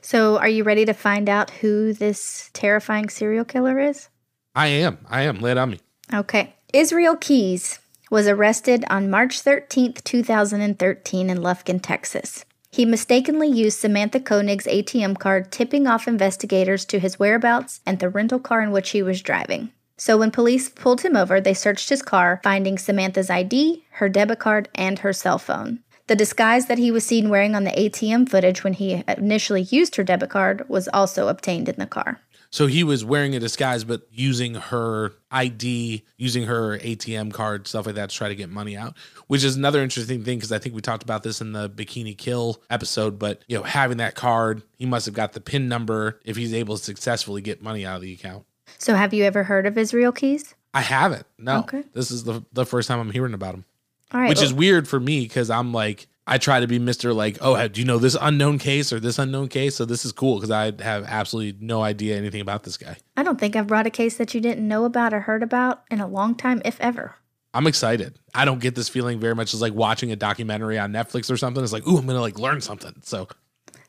So, 0.00 0.38
are 0.38 0.48
you 0.48 0.64
ready 0.64 0.84
to 0.84 0.92
find 0.92 1.28
out 1.28 1.50
who 1.50 1.92
this 1.92 2.50
terrifying 2.52 3.08
serial 3.08 3.44
killer 3.44 3.78
is? 3.78 4.08
I 4.54 4.66
am. 4.68 4.98
I 5.08 5.22
am. 5.22 5.44
It 5.44 5.58
on 5.58 5.70
me. 5.70 5.80
Okay. 6.12 6.54
Israel 6.72 7.16
Keyes 7.16 7.78
was 8.10 8.28
arrested 8.28 8.84
on 8.90 9.10
March 9.10 9.42
13th, 9.42 10.04
2013, 10.04 11.30
in 11.30 11.38
Lufkin, 11.38 11.80
Texas. 11.80 12.44
He 12.70 12.84
mistakenly 12.86 13.48
used 13.48 13.78
Samantha 13.78 14.18
Koenig's 14.18 14.66
ATM 14.66 15.18
card, 15.18 15.52
tipping 15.52 15.86
off 15.86 16.08
investigators 16.08 16.84
to 16.86 16.98
his 16.98 17.18
whereabouts 17.18 17.80
and 17.84 17.98
the 17.98 18.08
rental 18.08 18.38
car 18.38 18.62
in 18.62 18.70
which 18.70 18.90
he 18.90 19.02
was 19.02 19.20
driving. 19.20 19.70
So, 19.98 20.16
when 20.16 20.30
police 20.30 20.68
pulled 20.68 21.02
him 21.02 21.16
over, 21.16 21.40
they 21.40 21.54
searched 21.54 21.90
his 21.90 22.02
car, 22.02 22.40
finding 22.42 22.78
Samantha's 22.78 23.30
ID, 23.30 23.84
her 23.92 24.08
debit 24.08 24.38
card, 24.38 24.68
and 24.74 24.98
her 25.00 25.12
cell 25.12 25.38
phone. 25.38 25.80
The 26.06 26.16
disguise 26.16 26.66
that 26.66 26.78
he 26.78 26.90
was 26.90 27.06
seen 27.06 27.28
wearing 27.28 27.54
on 27.54 27.64
the 27.64 27.70
ATM 27.70 28.28
footage 28.28 28.64
when 28.64 28.72
he 28.72 29.04
initially 29.06 29.62
used 29.62 29.96
her 29.96 30.04
debit 30.04 30.30
card 30.30 30.68
was 30.68 30.88
also 30.88 31.28
obtained 31.28 31.68
in 31.68 31.76
the 31.76 31.86
car. 31.86 32.20
So 32.52 32.66
he 32.66 32.84
was 32.84 33.02
wearing 33.02 33.34
a 33.34 33.40
disguise, 33.40 33.82
but 33.82 34.06
using 34.12 34.54
her 34.54 35.14
ID, 35.30 36.04
using 36.18 36.44
her 36.44 36.78
ATM 36.80 37.32
card, 37.32 37.66
stuff 37.66 37.86
like 37.86 37.94
that 37.94 38.10
to 38.10 38.16
try 38.16 38.28
to 38.28 38.34
get 38.34 38.50
money 38.50 38.76
out, 38.76 38.94
which 39.26 39.42
is 39.42 39.56
another 39.56 39.82
interesting 39.82 40.22
thing 40.22 40.36
because 40.36 40.52
I 40.52 40.58
think 40.58 40.74
we 40.74 40.82
talked 40.82 41.02
about 41.02 41.22
this 41.22 41.40
in 41.40 41.52
the 41.52 41.70
Bikini 41.70 42.16
Kill 42.16 42.62
episode. 42.68 43.18
But, 43.18 43.42
you 43.48 43.56
know, 43.56 43.62
having 43.62 43.96
that 43.96 44.16
card, 44.16 44.62
he 44.76 44.84
must 44.84 45.06
have 45.06 45.14
got 45.14 45.32
the 45.32 45.40
PIN 45.40 45.66
number 45.66 46.20
if 46.26 46.36
he's 46.36 46.52
able 46.52 46.76
to 46.76 46.84
successfully 46.84 47.40
get 47.40 47.62
money 47.62 47.86
out 47.86 47.96
of 47.96 48.02
the 48.02 48.12
account. 48.12 48.44
So 48.76 48.96
have 48.96 49.14
you 49.14 49.24
ever 49.24 49.44
heard 49.44 49.64
of 49.64 49.78
Israel 49.78 50.12
Keyes? 50.12 50.54
I 50.74 50.82
haven't. 50.82 51.26
No. 51.38 51.60
Okay. 51.60 51.84
This 51.94 52.10
is 52.10 52.24
the, 52.24 52.44
the 52.52 52.66
first 52.66 52.86
time 52.86 53.00
I'm 53.00 53.12
hearing 53.12 53.32
about 53.32 53.54
him. 53.54 53.64
All 54.12 54.20
right. 54.20 54.28
Which 54.28 54.38
well, 54.38 54.46
is 54.46 54.54
weird 54.54 54.88
for 54.88 55.00
me 55.00 55.22
because 55.22 55.50
I'm 55.50 55.72
like, 55.72 56.06
I 56.26 56.38
try 56.38 56.60
to 56.60 56.66
be 56.66 56.78
Mr. 56.78 57.14
like, 57.14 57.38
oh, 57.40 57.66
do 57.68 57.80
you 57.80 57.86
know 57.86 57.98
this 57.98 58.16
unknown 58.20 58.58
case 58.58 58.92
or 58.92 59.00
this 59.00 59.18
unknown 59.18 59.48
case? 59.48 59.74
So 59.74 59.84
this 59.84 60.04
is 60.04 60.12
cool 60.12 60.36
because 60.36 60.50
I 60.50 60.66
have 60.82 61.04
absolutely 61.04 61.64
no 61.64 61.82
idea 61.82 62.16
anything 62.16 62.40
about 62.40 62.62
this 62.62 62.76
guy. 62.76 62.96
I 63.16 63.22
don't 63.22 63.40
think 63.40 63.56
I've 63.56 63.66
brought 63.66 63.86
a 63.86 63.90
case 63.90 64.16
that 64.18 64.32
you 64.34 64.40
didn't 64.40 64.66
know 64.66 64.84
about 64.84 65.12
or 65.12 65.20
heard 65.20 65.42
about 65.42 65.82
in 65.90 66.00
a 66.00 66.06
long 66.06 66.34
time, 66.34 66.62
if 66.64 66.80
ever. 66.80 67.16
I'm 67.54 67.66
excited. 67.66 68.18
I 68.34 68.44
don't 68.44 68.60
get 68.60 68.74
this 68.74 68.88
feeling 68.88 69.20
very 69.20 69.34
much 69.34 69.52
as 69.52 69.60
like 69.60 69.74
watching 69.74 70.12
a 70.12 70.16
documentary 70.16 70.78
on 70.78 70.92
Netflix 70.92 71.30
or 71.30 71.36
something. 71.36 71.62
It's 71.62 71.72
like, 71.72 71.86
ooh, 71.86 71.98
I'm 71.98 72.06
gonna 72.06 72.20
like 72.20 72.38
learn 72.38 72.60
something. 72.60 72.94
So 73.02 73.28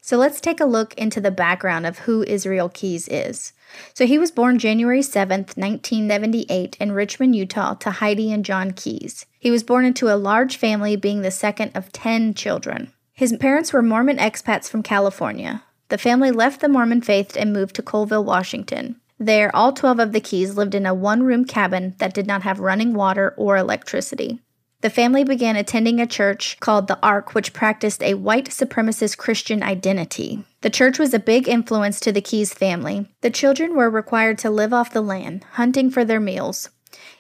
so 0.02 0.18
let's 0.18 0.42
take 0.42 0.60
a 0.60 0.66
look 0.66 0.94
into 0.96 1.22
the 1.22 1.32
background 1.32 1.86
of 1.86 2.00
who 2.00 2.24
Israel 2.24 2.68
Keyes 2.68 3.08
is. 3.08 3.54
So 3.94 4.06
he 4.06 4.18
was 4.18 4.32
born 4.32 4.60
January 4.60 5.02
7th, 5.02 5.58
1978, 5.58 6.78
in 6.80 6.92
Richmond, 6.92 7.36
Utah, 7.36 7.74
to 7.76 7.92
Heidi 7.92 8.32
and 8.32 8.46
John 8.46 8.72
Keyes. 8.72 9.26
He 9.40 9.52
was 9.52 9.64
born 9.64 9.86
into 9.86 10.14
a 10.14 10.16
large 10.16 10.58
family, 10.58 10.96
being 10.96 11.22
the 11.22 11.32
second 11.32 11.72
of 11.76 11.92
10 11.92 12.34
children. 12.34 12.92
His 13.14 13.36
parents 13.40 13.74
were 13.74 13.82
Mormon 13.82 14.18
expats 14.18 14.70
from 14.70 14.84
California. 14.84 15.64
The 15.90 15.98
family 15.98 16.32
left 16.32 16.62
the 16.62 16.70
Mormon 16.70 17.02
faith 17.02 17.36
and 17.38 17.54
moved 17.54 17.76
to 17.76 17.84
Colville, 17.84 18.24
Washington. 18.24 19.00
There, 19.20 19.56
all 19.56 19.72
12 19.72 20.00
of 20.00 20.12
the 20.12 20.20
Keyes 20.20 20.58
lived 20.58 20.76
in 20.76 20.86
a 20.86 20.94
one 20.94 21.24
room 21.24 21.46
cabin 21.46 21.96
that 22.00 22.14
did 22.14 22.26
not 22.26 22.42
have 22.42 22.60
running 22.60 22.94
water 22.94 23.34
or 23.38 23.58
electricity. 23.58 24.42
The 24.84 24.90
family 24.90 25.24
began 25.24 25.56
attending 25.56 26.02
a 26.02 26.06
church 26.06 26.58
called 26.60 26.90
the 26.90 27.00
Ark, 27.02 27.34
which 27.34 27.54
practiced 27.54 28.04
a 28.04 28.16
white 28.16 28.50
supremacist 28.50 29.18
Christian 29.18 29.64
identity. 29.64 30.44
The 30.60 30.70
church 30.70 31.00
was 31.00 31.14
a 31.14 31.20
big 31.20 31.48
influence 31.48 32.02
to 32.02 32.12
the 32.12 32.20
Keyes 32.20 32.54
family. 32.54 33.08
The 33.22 33.30
children 33.30 33.78
were 33.78 33.90
required 33.90 34.40
to 34.40 34.50
live 34.50 34.74
off 34.74 34.92
the 34.92 35.00
land, 35.00 35.46
hunting 35.54 35.90
for 35.90 36.04
their 36.04 36.20
meals. 36.20 36.70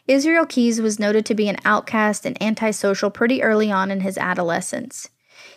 Israel 0.09 0.45
Keyes 0.45 0.81
was 0.81 0.99
noted 0.99 1.25
to 1.25 1.35
be 1.35 1.47
an 1.47 1.55
outcast 1.63 2.25
and 2.25 2.35
antisocial 2.43 3.09
pretty 3.09 3.41
early 3.41 3.71
on 3.71 3.91
in 3.91 4.01
his 4.01 4.17
adolescence. 4.17 5.07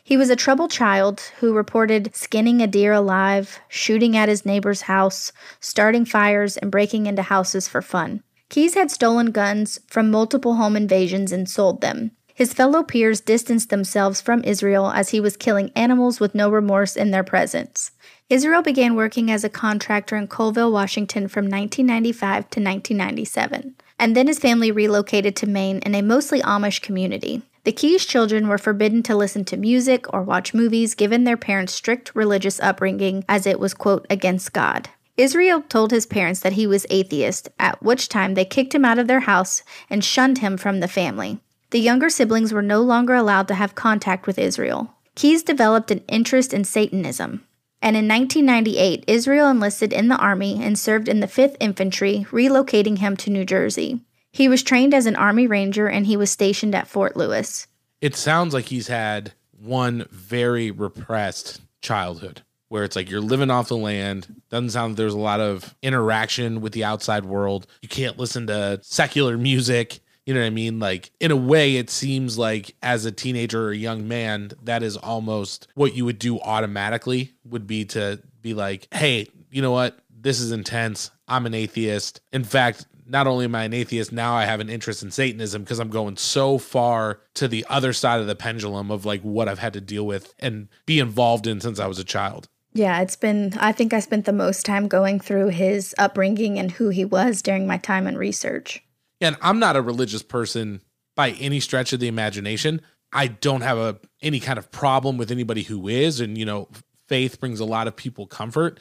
He 0.04 0.16
was 0.16 0.30
a 0.30 0.36
troubled 0.36 0.70
child 0.70 1.22
who 1.40 1.52
reported 1.52 2.14
skinning 2.14 2.62
a 2.62 2.68
deer 2.68 2.92
alive, 2.92 3.58
shooting 3.66 4.16
at 4.16 4.28
his 4.28 4.46
neighbor's 4.46 4.82
house, 4.82 5.32
starting 5.58 6.04
fires, 6.04 6.56
and 6.56 6.70
breaking 6.70 7.06
into 7.06 7.22
houses 7.22 7.66
for 7.66 7.82
fun. 7.82 8.22
Keyes 8.48 8.74
had 8.74 8.90
stolen 8.90 9.32
guns 9.32 9.80
from 9.86 10.10
multiple 10.10 10.54
home 10.54 10.76
invasions 10.76 11.32
and 11.32 11.48
sold 11.48 11.80
them. 11.80 12.12
His 12.36 12.52
fellow 12.52 12.82
peers 12.82 13.22
distanced 13.22 13.70
themselves 13.70 14.20
from 14.20 14.44
Israel 14.44 14.90
as 14.90 15.08
he 15.08 15.20
was 15.20 15.38
killing 15.38 15.72
animals 15.74 16.20
with 16.20 16.34
no 16.34 16.50
remorse 16.50 16.94
in 16.94 17.10
their 17.10 17.24
presence. 17.24 17.92
Israel 18.28 18.60
began 18.60 18.94
working 18.94 19.30
as 19.30 19.42
a 19.42 19.48
contractor 19.48 20.16
in 20.16 20.26
Colville, 20.26 20.70
Washington 20.70 21.28
from 21.28 21.46
1995 21.46 22.50
to 22.50 22.60
1997, 22.60 23.74
and 23.98 24.14
then 24.14 24.26
his 24.26 24.38
family 24.38 24.70
relocated 24.70 25.34
to 25.36 25.46
Maine 25.46 25.78
in 25.78 25.94
a 25.94 26.02
mostly 26.02 26.42
Amish 26.42 26.82
community. 26.82 27.40
The 27.64 27.72
Keyes 27.72 28.04
children 28.04 28.48
were 28.48 28.58
forbidden 28.58 29.02
to 29.04 29.16
listen 29.16 29.44
to 29.46 29.56
music 29.56 30.12
or 30.12 30.22
watch 30.22 30.52
movies 30.52 30.94
given 30.94 31.24
their 31.24 31.36
parents' 31.38 31.72
strict 31.72 32.14
religious 32.14 32.60
upbringing 32.60 33.24
as 33.28 33.46
it 33.46 33.58
was, 33.58 33.74
quote, 33.74 34.06
against 34.10 34.52
God. 34.52 34.90
Israel 35.16 35.62
told 35.62 35.90
his 35.90 36.04
parents 36.04 36.40
that 36.40 36.54
he 36.54 36.66
was 36.66 36.86
atheist, 36.90 37.48
at 37.58 37.82
which 37.82 38.08
time 38.08 38.34
they 38.34 38.44
kicked 38.44 38.74
him 38.74 38.84
out 38.84 38.98
of 38.98 39.06
their 39.06 39.20
house 39.20 39.62
and 39.88 40.04
shunned 40.04 40.38
him 40.38 40.58
from 40.58 40.80
the 40.80 40.88
family. 40.88 41.40
The 41.70 41.80
younger 41.80 42.10
siblings 42.10 42.52
were 42.52 42.62
no 42.62 42.82
longer 42.82 43.14
allowed 43.14 43.48
to 43.48 43.54
have 43.54 43.74
contact 43.74 44.26
with 44.26 44.38
Israel. 44.38 44.94
Keyes 45.14 45.42
developed 45.42 45.90
an 45.90 46.04
interest 46.08 46.52
in 46.52 46.64
Satanism. 46.64 47.44
And 47.80 47.96
in 47.96 48.06
1998, 48.08 49.04
Israel 49.06 49.48
enlisted 49.48 49.92
in 49.92 50.08
the 50.08 50.16
Army 50.16 50.62
and 50.62 50.78
served 50.78 51.08
in 51.08 51.20
the 51.20 51.26
5th 51.26 51.56
Infantry, 51.60 52.26
relocating 52.30 52.98
him 52.98 53.16
to 53.18 53.30
New 53.30 53.44
Jersey. 53.44 54.00
He 54.32 54.48
was 54.48 54.62
trained 54.62 54.92
as 54.92 55.06
an 55.06 55.16
Army 55.16 55.46
Ranger 55.46 55.88
and 55.88 56.06
he 56.06 56.16
was 56.16 56.30
stationed 56.30 56.74
at 56.74 56.88
Fort 56.88 57.16
Lewis. 57.16 57.66
It 58.02 58.16
sounds 58.16 58.52
like 58.52 58.66
he's 58.66 58.88
had 58.88 59.32
one 59.58 60.06
very 60.10 60.70
repressed 60.70 61.62
childhood 61.80 62.42
where 62.68 62.84
it's 62.84 62.96
like 62.96 63.10
you're 63.10 63.20
living 63.20 63.50
off 63.50 63.68
the 63.68 63.76
land. 63.76 64.42
Doesn't 64.50 64.70
sound 64.70 64.92
like 64.92 64.96
there's 64.96 65.14
a 65.14 65.18
lot 65.18 65.40
of 65.40 65.74
interaction 65.82 66.60
with 66.60 66.72
the 66.72 66.84
outside 66.84 67.24
world. 67.24 67.66
You 67.82 67.88
can't 67.88 68.18
listen 68.18 68.46
to 68.48 68.80
secular 68.82 69.36
music. 69.38 70.00
You 70.24 70.34
know 70.34 70.40
what 70.40 70.46
I 70.46 70.50
mean? 70.50 70.80
Like, 70.80 71.12
in 71.20 71.30
a 71.30 71.36
way, 71.36 71.76
it 71.76 71.88
seems 71.88 72.36
like 72.36 72.74
as 72.82 73.04
a 73.04 73.12
teenager 73.12 73.68
or 73.68 73.70
a 73.70 73.76
young 73.76 74.08
man, 74.08 74.50
that 74.64 74.82
is 74.82 74.96
almost 74.96 75.68
what 75.74 75.94
you 75.94 76.04
would 76.04 76.18
do 76.18 76.40
automatically 76.40 77.32
would 77.44 77.66
be 77.66 77.84
to 77.86 78.20
be 78.42 78.52
like, 78.52 78.88
hey, 78.92 79.28
you 79.50 79.62
know 79.62 79.70
what? 79.70 79.98
This 80.10 80.40
is 80.40 80.50
intense. 80.50 81.12
I'm 81.28 81.46
an 81.46 81.54
atheist. 81.54 82.20
In 82.32 82.42
fact, 82.42 82.86
not 83.08 83.26
only 83.26 83.44
am 83.44 83.54
I 83.54 83.64
an 83.64 83.72
atheist, 83.72 84.12
now 84.12 84.34
I 84.34 84.44
have 84.44 84.60
an 84.60 84.68
interest 84.68 85.02
in 85.02 85.10
Satanism 85.10 85.62
because 85.62 85.78
I'm 85.78 85.90
going 85.90 86.16
so 86.16 86.58
far 86.58 87.20
to 87.34 87.46
the 87.46 87.64
other 87.68 87.92
side 87.92 88.20
of 88.20 88.26
the 88.26 88.34
pendulum 88.34 88.90
of 88.90 89.04
like 89.04 89.22
what 89.22 89.48
I've 89.48 89.60
had 89.60 89.74
to 89.74 89.80
deal 89.80 90.04
with 90.04 90.34
and 90.40 90.68
be 90.86 90.98
involved 90.98 91.46
in 91.46 91.60
since 91.60 91.78
I 91.78 91.86
was 91.86 91.98
a 91.98 92.04
child. 92.04 92.48
Yeah, 92.76 93.00
it's 93.00 93.16
been, 93.16 93.54
I 93.58 93.72
think 93.72 93.94
I 93.94 94.00
spent 94.00 94.26
the 94.26 94.32
most 94.34 94.66
time 94.66 94.86
going 94.86 95.18
through 95.18 95.48
his 95.48 95.94
upbringing 95.98 96.58
and 96.58 96.70
who 96.70 96.90
he 96.90 97.06
was 97.06 97.40
during 97.40 97.66
my 97.66 97.78
time 97.78 98.06
in 98.06 98.18
research. 98.18 98.82
And 99.18 99.36
I'm 99.40 99.58
not 99.58 99.76
a 99.76 99.82
religious 99.82 100.22
person 100.22 100.82
by 101.14 101.30
any 101.30 101.58
stretch 101.58 101.94
of 101.94 102.00
the 102.00 102.08
imagination. 102.08 102.82
I 103.12 103.28
don't 103.28 103.62
have 103.62 103.78
a 103.78 103.98
any 104.20 104.40
kind 104.40 104.58
of 104.58 104.70
problem 104.70 105.16
with 105.16 105.30
anybody 105.30 105.62
who 105.62 105.88
is 105.88 106.20
and 106.20 106.36
you 106.36 106.44
know 106.44 106.68
faith 107.08 107.40
brings 107.40 107.60
a 107.60 107.64
lot 107.64 107.88
of 107.88 107.96
people 107.96 108.26
comfort. 108.26 108.78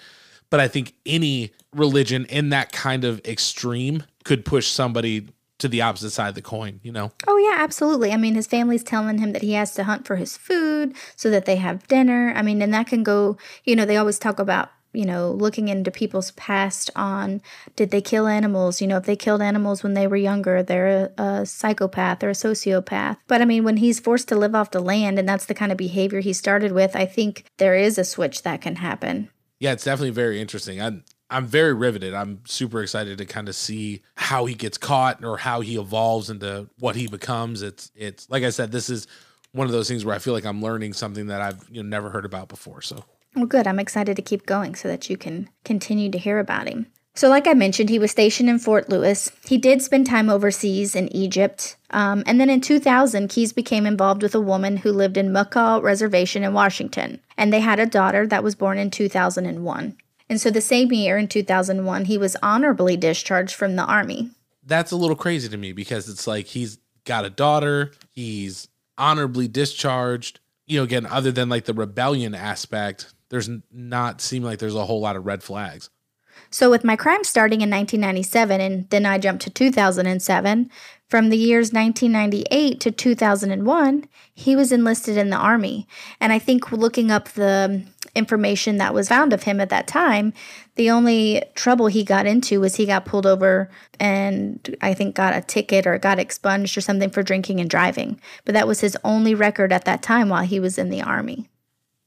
but 0.49 0.59
I 0.59 0.67
think 0.67 0.93
any 1.05 1.51
religion 1.73 2.25
in 2.25 2.49
that 2.49 2.71
kind 2.71 3.03
of 3.03 3.19
extreme 3.25 4.03
could 4.23 4.45
push 4.45 4.67
somebody 4.67 5.27
to 5.59 5.67
the 5.67 5.81
opposite 5.81 6.11
side 6.11 6.29
of 6.29 6.35
the 6.35 6.41
coin, 6.41 6.79
you 6.83 6.91
know? 6.91 7.11
Oh, 7.27 7.37
yeah, 7.37 7.63
absolutely. 7.63 8.11
I 8.11 8.17
mean, 8.17 8.35
his 8.35 8.47
family's 8.47 8.83
telling 8.83 9.19
him 9.19 9.33
that 9.33 9.41
he 9.41 9.53
has 9.53 9.73
to 9.75 9.85
hunt 9.85 10.05
for 10.05 10.17
his 10.17 10.37
food 10.37 10.95
so 11.15 11.29
that 11.29 11.45
they 11.45 11.55
have 11.57 11.87
dinner. 11.87 12.33
I 12.35 12.41
mean, 12.41 12.61
and 12.61 12.73
that 12.73 12.87
can 12.87 13.03
go, 13.03 13.37
you 13.63 13.75
know, 13.75 13.85
they 13.85 13.97
always 13.97 14.19
talk 14.19 14.39
about, 14.39 14.69
you 14.91 15.05
know, 15.05 15.31
looking 15.31 15.67
into 15.67 15.91
people's 15.91 16.31
past 16.31 16.89
on 16.95 17.41
did 17.75 17.91
they 17.91 18.01
kill 18.01 18.27
animals? 18.27 18.81
You 18.81 18.87
know, 18.87 18.97
if 18.97 19.05
they 19.05 19.15
killed 19.15 19.41
animals 19.41 19.83
when 19.83 19.93
they 19.93 20.07
were 20.07 20.15
younger, 20.15 20.61
they're 20.61 21.11
a, 21.17 21.21
a 21.21 21.45
psychopath 21.45 22.23
or 22.23 22.29
a 22.29 22.33
sociopath. 22.33 23.17
But 23.27 23.41
I 23.41 23.45
mean, 23.45 23.63
when 23.63 23.77
he's 23.77 23.99
forced 23.99 24.27
to 24.29 24.35
live 24.35 24.55
off 24.55 24.71
the 24.71 24.81
land 24.81 25.19
and 25.19 25.27
that's 25.27 25.45
the 25.45 25.53
kind 25.53 25.71
of 25.71 25.77
behavior 25.77 26.19
he 26.19 26.33
started 26.33 26.71
with, 26.71 26.95
I 26.95 27.05
think 27.05 27.45
there 27.57 27.75
is 27.75 27.97
a 27.97 28.03
switch 28.03 28.43
that 28.43 28.61
can 28.61 28.77
happen. 28.77 29.29
Yeah, 29.59 29.71
it's 29.71 29.85
definitely 29.85 30.11
very 30.11 30.41
interesting. 30.41 30.81
I 30.81 31.01
I'm 31.29 31.47
very 31.47 31.73
riveted. 31.73 32.13
I'm 32.13 32.41
super 32.45 32.81
excited 32.81 33.17
to 33.17 33.25
kind 33.25 33.49
of 33.49 33.55
see 33.55 34.01
how 34.15 34.45
he 34.45 34.53
gets 34.53 34.77
caught 34.77 35.23
or 35.23 35.37
how 35.37 35.61
he 35.61 35.77
evolves 35.77 36.29
into 36.29 36.69
what 36.79 36.95
he 36.95 37.07
becomes. 37.07 37.61
It's 37.61 37.91
it's 37.95 38.29
like 38.29 38.43
I 38.43 38.49
said, 38.49 38.71
this 38.71 38.89
is 38.89 39.07
one 39.51 39.67
of 39.67 39.73
those 39.73 39.87
things 39.87 40.05
where 40.05 40.15
I 40.15 40.19
feel 40.19 40.33
like 40.33 40.45
I'm 40.45 40.61
learning 40.61 40.93
something 40.93 41.27
that 41.27 41.41
I've 41.41 41.65
you 41.69 41.81
know 41.81 41.89
never 41.89 42.09
heard 42.09 42.25
about 42.25 42.47
before. 42.47 42.81
So 42.81 43.05
well, 43.35 43.45
good. 43.45 43.67
I'm 43.67 43.79
excited 43.79 44.15
to 44.15 44.21
keep 44.21 44.45
going 44.45 44.75
so 44.75 44.87
that 44.87 45.09
you 45.09 45.17
can 45.17 45.49
continue 45.63 46.09
to 46.11 46.17
hear 46.17 46.39
about 46.39 46.69
him. 46.69 46.87
So, 47.17 47.29
like 47.29 47.47
I 47.47 47.53
mentioned, 47.53 47.89
he 47.89 47.99
was 47.99 48.11
stationed 48.11 48.49
in 48.49 48.59
Fort 48.59 48.89
Lewis. 48.89 49.31
He 49.47 49.57
did 49.57 49.81
spend 49.81 50.05
time 50.05 50.29
overseas 50.29 50.95
in 50.95 51.13
Egypt. 51.15 51.77
Um, 51.91 52.23
and 52.27 52.41
then 52.41 52.49
in 52.49 52.59
2000, 52.59 53.29
Keyes 53.29 53.53
became 53.53 53.85
involved 53.85 54.21
with 54.21 54.35
a 54.35 54.41
woman 54.41 54.77
who 54.77 54.91
lived 54.91 55.15
in 55.15 55.31
Makah 55.31 55.81
Reservation 55.81 56.43
in 56.43 56.53
Washington. 56.53 57.21
And 57.37 57.53
they 57.53 57.61
had 57.61 57.79
a 57.79 57.85
daughter 57.85 58.27
that 58.27 58.43
was 58.43 58.55
born 58.55 58.77
in 58.77 58.91
2001. 58.91 59.95
And 60.29 60.41
so 60.41 60.49
the 60.49 60.61
same 60.61 60.91
year 60.91 61.17
in 61.17 61.27
2001, 61.27 62.05
he 62.05 62.17
was 62.17 62.35
honorably 62.41 62.97
discharged 62.97 63.53
from 63.53 63.75
the 63.75 63.85
Army. 63.85 64.31
That's 64.63 64.91
a 64.91 64.95
little 64.95 65.15
crazy 65.15 65.49
to 65.49 65.57
me 65.57 65.71
because 65.71 66.09
it's 66.09 66.25
like 66.25 66.47
he's 66.47 66.79
got 67.03 67.25
a 67.25 67.29
daughter, 67.29 67.91
he's 68.11 68.67
honorably 68.97 69.47
discharged. 69.47 70.39
You 70.65 70.79
know, 70.79 70.83
again, 70.83 71.05
other 71.05 71.31
than 71.31 71.49
like 71.49 71.65
the 71.65 71.73
rebellion 71.73 72.33
aspect, 72.33 73.13
there's 73.29 73.49
not 73.71 74.21
seem 74.21 74.43
like 74.43 74.59
there's 74.59 74.75
a 74.75 74.85
whole 74.85 75.01
lot 75.01 75.15
of 75.15 75.25
red 75.25 75.43
flags. 75.43 75.89
So, 76.49 76.69
with 76.69 76.83
my 76.83 76.95
crime 76.95 77.23
starting 77.23 77.61
in 77.61 77.69
1997 77.69 78.61
and 78.61 78.89
then 78.89 79.05
I 79.05 79.17
jumped 79.17 79.43
to 79.43 79.49
2007, 79.49 80.69
from 81.07 81.29
the 81.29 81.37
years 81.37 81.71
1998 81.71 82.79
to 82.79 82.91
2001, 82.91 84.05
he 84.33 84.55
was 84.55 84.71
enlisted 84.71 85.17
in 85.17 85.29
the 85.29 85.37
Army. 85.37 85.87
And 86.19 86.33
I 86.33 86.39
think 86.39 86.71
looking 86.71 87.11
up 87.11 87.29
the 87.29 87.83
information 88.15 88.77
that 88.77 88.93
was 88.93 89.09
found 89.09 89.31
of 89.31 89.43
him 89.43 89.59
at 89.59 89.69
that 89.69 89.87
time, 89.87 90.33
the 90.75 90.89
only 90.89 91.43
trouble 91.53 91.87
he 91.87 92.03
got 92.03 92.25
into 92.25 92.59
was 92.59 92.75
he 92.75 92.85
got 92.85 93.05
pulled 93.05 93.27
over 93.27 93.69
and 93.99 94.75
I 94.81 94.93
think 94.93 95.15
got 95.15 95.35
a 95.35 95.41
ticket 95.41 95.85
or 95.85 95.97
got 95.99 96.17
expunged 96.17 96.77
or 96.77 96.81
something 96.81 97.09
for 97.09 97.21
drinking 97.21 97.59
and 97.59 97.69
driving. 97.69 98.19
But 98.43 98.53
that 98.53 98.67
was 98.67 98.79
his 98.79 98.97
only 99.03 99.35
record 99.35 99.71
at 99.71 99.85
that 99.85 100.01
time 100.01 100.29
while 100.29 100.43
he 100.43 100.59
was 100.59 100.77
in 100.77 100.89
the 100.89 101.01
Army. 101.01 101.49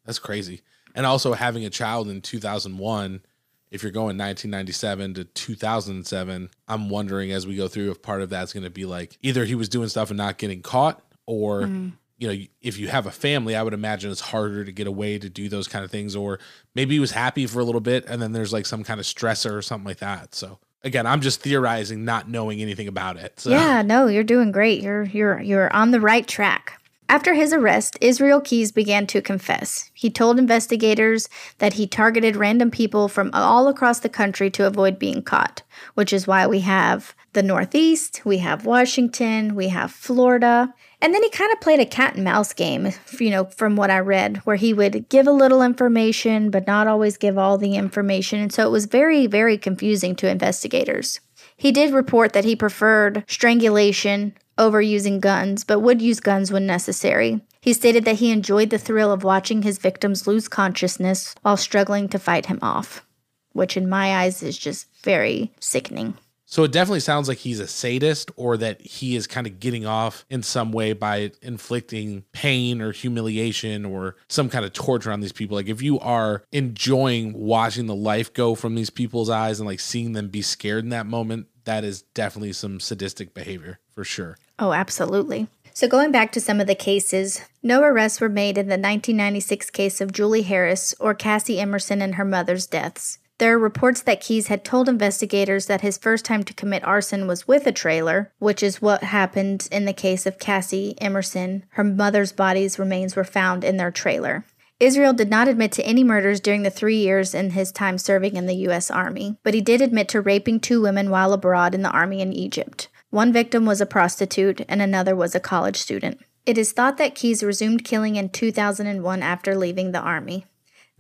That's 0.05 0.19
crazy. 0.19 0.63
And 0.95 1.07
also 1.07 1.35
having 1.35 1.65
a 1.65 1.71
child 1.71 2.09
in 2.09 2.21
2001 2.21 3.23
if 3.71 3.83
you're 3.83 3.93
going 3.93 4.17
1997 4.19 5.15
to 5.15 5.25
2007, 5.25 6.51
I'm 6.67 6.89
wondering 6.89 7.33
as 7.33 7.47
we 7.47 7.57
go 7.57 7.69
through 7.69 7.91
if 7.91 8.03
part 8.03 8.23
of 8.23 8.31
that's 8.31 8.53
going 8.53 8.65
to 8.65 8.71
be 8.71 8.85
like 8.85 9.19
either 9.23 9.45
he 9.45 9.55
was 9.55 9.69
doing 9.69 9.89
stuff 9.89 10.11
and 10.11 10.17
not 10.17 10.39
getting 10.39 10.63
caught, 10.63 11.03
or 11.27 11.63
mm. 11.63 11.93
you 12.19 12.29
know, 12.29 12.45
if 12.63 12.79
you 12.79 12.89
have 12.89 13.07
a 13.07 13.11
family, 13.11 13.55
I 13.55 13.63
would 13.63 13.75
imagine 13.75 14.11
it's 14.11 14.21
harder 14.21 14.65
to 14.65 14.73
get 14.73 14.87
away 14.87 15.19
to 15.19 15.29
do 15.29 15.49
those 15.49 15.69
kind 15.69 15.85
of 15.85 15.91
things, 15.91 16.17
or 16.17 16.39
maybe 16.75 16.95
he 16.95 17.01
was 17.01 17.11
happy 17.13 17.47
for 17.47 17.61
a 17.61 17.65
little 17.65 17.81
bit 17.81 18.05
and 18.07 18.21
then 18.21 18.33
there's 18.33 18.53
like 18.53 18.67
some 18.67 18.85
kind 18.85 19.01
of 19.01 19.07
stressor 19.07 19.53
or 19.53 19.63
something 19.63 19.87
like 19.87 19.99
that. 19.99 20.35
So 20.35 20.59
again, 20.83 21.07
I'm 21.07 21.21
just 21.21 21.41
theorizing, 21.41 22.05
not 22.05 22.29
knowing 22.29 22.61
anything 22.61 22.89
about 22.89 23.17
it. 23.17 23.41
So. 23.41 23.51
Yeah, 23.51 23.83
no, 23.83 24.07
you're 24.07 24.25
doing 24.25 24.53
great. 24.53 24.83
You're 24.83 25.05
you're 25.05 25.41
you're 25.41 25.73
on 25.73 25.91
the 25.91 26.01
right 26.01 26.27
track. 26.27 26.81
After 27.11 27.33
his 27.33 27.55
arrest, 27.55 27.97
Israel 28.03 28.39
Keyes 28.39 28.71
began 28.71 29.07
to 29.07 29.23
confess. 29.23 29.91
He 29.95 30.11
told 30.11 30.39
investigators 30.39 31.31
that 31.57 31.75
he 31.75 31.87
targeted 31.87 32.37
random 32.37 32.71
people 32.71 33.09
from 33.09 33.31
all 33.33 33.67
across 33.67 34.01
the 34.01 34.11
country 34.11 34.51
to 34.51 34.67
avoid 34.67 34.99
being 34.99 35.23
caught, 35.23 35.63
which 35.95 36.13
is 36.13 36.27
why 36.27 36.47
we 36.47 36.61
have 36.61 37.15
the 37.33 37.43
Northeast, 37.43 38.23
we 38.27 38.39
have 38.39 38.67
Washington, 38.67 39.55
we 39.55 39.69
have 39.69 39.91
Florida. 39.91 40.75
And 41.01 41.15
then 41.15 41.23
he 41.23 41.31
kind 41.31 41.51
of 41.51 41.63
played 41.63 41.81
a 41.81 41.87
cat 41.87 42.17
and 42.17 42.25
mouse 42.25 42.53
game, 42.53 42.93
you 43.19 43.31
know, 43.31 43.47
from 43.47 43.75
what 43.75 43.91
I 43.91 44.01
read, 44.01 44.39
where 44.39 44.57
he 44.57 44.75
would 44.75 45.09
give 45.09 45.27
a 45.27 45.33
little 45.33 45.63
information, 45.63 46.51
but 46.51 46.67
not 46.67 46.89
always 46.89 47.17
give 47.17 47.39
all 47.39 47.57
the 47.57 47.77
information. 47.77 48.41
And 48.41 48.53
so 48.53 48.67
it 48.67 48.71
was 48.71 48.85
very, 48.85 49.27
very 49.27 49.57
confusing 49.57 50.15
to 50.17 50.29
investigators. 50.29 51.21
He 51.57 51.73
did 51.73 51.95
report 51.95 52.35
that 52.35 52.45
he 52.45 52.55
preferred 52.55 53.25
strangulation 53.27 54.35
over 54.59 54.83
using 54.83 55.21
guns, 55.21 55.65
but 55.65 55.81
would 55.81 56.03
use 56.03 56.21
guns 56.21 56.53
when 56.53 56.67
necessary. 56.67 57.41
He 57.61 57.73
stated 57.73 58.05
that 58.05 58.17
he 58.17 58.31
enjoyed 58.31 58.71
the 58.71 58.79
thrill 58.79 59.13
of 59.13 59.25
watching 59.25 59.63
his 59.63 59.79
victims 59.79 60.27
lose 60.27 60.49
consciousness 60.49 61.35
while 61.43 61.57
struggling 61.57 62.09
to 62.11 62.19
fight 62.19 62.47
him 62.47 62.59
off, 62.63 63.05
which 63.53 63.77
in 63.77 63.89
my 63.89 64.17
eyes 64.17 64.43
is 64.43 64.59
just 64.59 64.87
very 65.03 65.53
sickening. 65.61 66.15
So 66.51 66.65
it 66.65 66.73
definitely 66.73 67.01
sounds 67.01 67.29
like 67.29 67.37
he's 67.37 67.61
a 67.61 67.67
sadist 67.67 68.31
or 68.37 68.57
that 68.57 68.81
he 68.81 69.17
is 69.17 69.27
kind 69.27 69.47
of 69.47 69.61
getting 69.61 69.85
off 69.85 70.25
in 70.31 70.43
some 70.43 70.73
way 70.73 70.95
by 70.95 71.33
inflicting 71.43 72.25
pain 72.33 72.81
or 72.81 72.93
humiliation 72.93 73.85
or 73.85 74.17
some 74.29 74.49
kind 74.49 74.65
of 74.65 74.73
torture 74.73 75.13
on 75.13 75.21
these 75.21 75.31
people. 75.31 75.57
Like 75.59 75.69
if 75.69 75.83
you 75.83 76.01
are 76.01 76.43
enjoying 76.51 77.35
watching 77.35 77.85
the 77.85 77.95
life 77.95 78.33
go 78.33 78.55
from 78.55 78.77
these 78.77 78.89
people's 78.89 79.29
eyes 79.29 79.61
and 79.61 79.67
like 79.69 79.79
seeing 79.79 80.15
them 80.15 80.29
be 80.29 80.41
scared 80.41 80.85
in 80.85 80.91
that 80.91 81.05
moment, 81.05 81.49
that 81.65 81.85
is 81.85 82.01
definitely 82.01 82.55
some 82.55 82.81
sadistic 82.81 83.35
behavior 83.35 83.79
for 83.91 84.03
sure. 84.03 84.39
Oh, 84.59 84.73
absolutely. 84.73 85.49
So, 85.73 85.87
going 85.87 86.11
back 86.11 86.33
to 86.33 86.41
some 86.41 86.61
of 86.61 86.67
the 86.67 86.75
cases, 86.75 87.43
no 87.63 87.83
arrests 87.83 88.21
were 88.21 88.29
made 88.29 88.59
in 88.59 88.67
the 88.67 88.73
1996 88.73 89.71
case 89.71 90.01
of 90.01 90.11
Julie 90.11 90.43
Harris 90.43 90.93
or 90.99 91.15
Cassie 91.15 91.61
Emerson 91.61 92.03
and 92.03 92.17
her 92.17 92.25
mother's 92.25 92.67
deaths. 92.67 93.21
There 93.39 93.55
are 93.55 93.59
reports 93.59 94.03
that 94.03 94.21
Keyes 94.21 94.49
had 94.49 94.65
told 94.65 94.89
investigators 94.89 95.67
that 95.67 95.83
his 95.83 95.97
first 95.97 96.25
time 96.25 96.43
to 96.43 96.53
commit 96.53 96.83
arson 96.83 97.29
was 97.29 97.47
with 97.47 97.69
a 97.69 97.73
trailer, 97.73 98.33
which 98.41 98.65
is 98.65 98.83
what 98.83 99.05
happened 99.05 99.69
in 99.71 99.85
the 99.85 99.93
case 99.93 100.27
of 100.27 100.41
Cassie 100.41 100.97
Emerson. 101.01 101.65
Her 101.71 101.85
mother's 101.85 102.33
body's 102.33 102.81
remains 102.81 103.15
were 103.15 103.23
found 103.23 103.63
in 103.63 103.77
their 103.77 103.93
trailer. 103.93 104.45
Israel 104.81 105.13
did 105.13 105.31
not 105.31 105.47
admit 105.47 105.71
to 105.73 105.85
any 105.85 106.03
murders 106.03 106.41
during 106.41 106.65
the 106.65 106.71
three 106.71 106.97
years 106.97 107.35
in 107.35 107.51
his 107.51 107.71
time 107.71 107.99
serving 107.99 108.35
in 108.35 108.47
the 108.47 108.57
U.S. 108.57 108.91
Army, 108.91 109.37
but 109.45 109.55
he 109.55 109.61
did 109.61 109.81
admit 109.81 110.09
to 110.09 110.21
raping 110.21 110.59
two 110.59 110.81
women 110.81 111.09
while 111.11 111.33
abroad 111.33 111.75
in 111.77 111.83
the 111.83 111.91
Army 111.91 112.21
in 112.21 112.33
Egypt. 112.33 112.88
One 113.11 113.33
victim 113.33 113.65
was 113.65 113.81
a 113.81 113.87
prostitute, 113.87 114.61
and 114.69 114.83
another 114.83 115.17
was 115.17 115.35
a 115.35 115.41
college 115.41 115.77
student. 115.77 116.21
It 116.45 116.59
is 116.59 116.73
thought 116.73 116.99
that 116.99 117.15
Keyes 117.15 117.43
resumed 117.43 117.85
killing 117.85 118.17
in 118.17 118.29
2001 118.29 119.23
after 119.23 119.57
leaving 119.57 119.93
the 119.93 120.01
Army. 120.01 120.45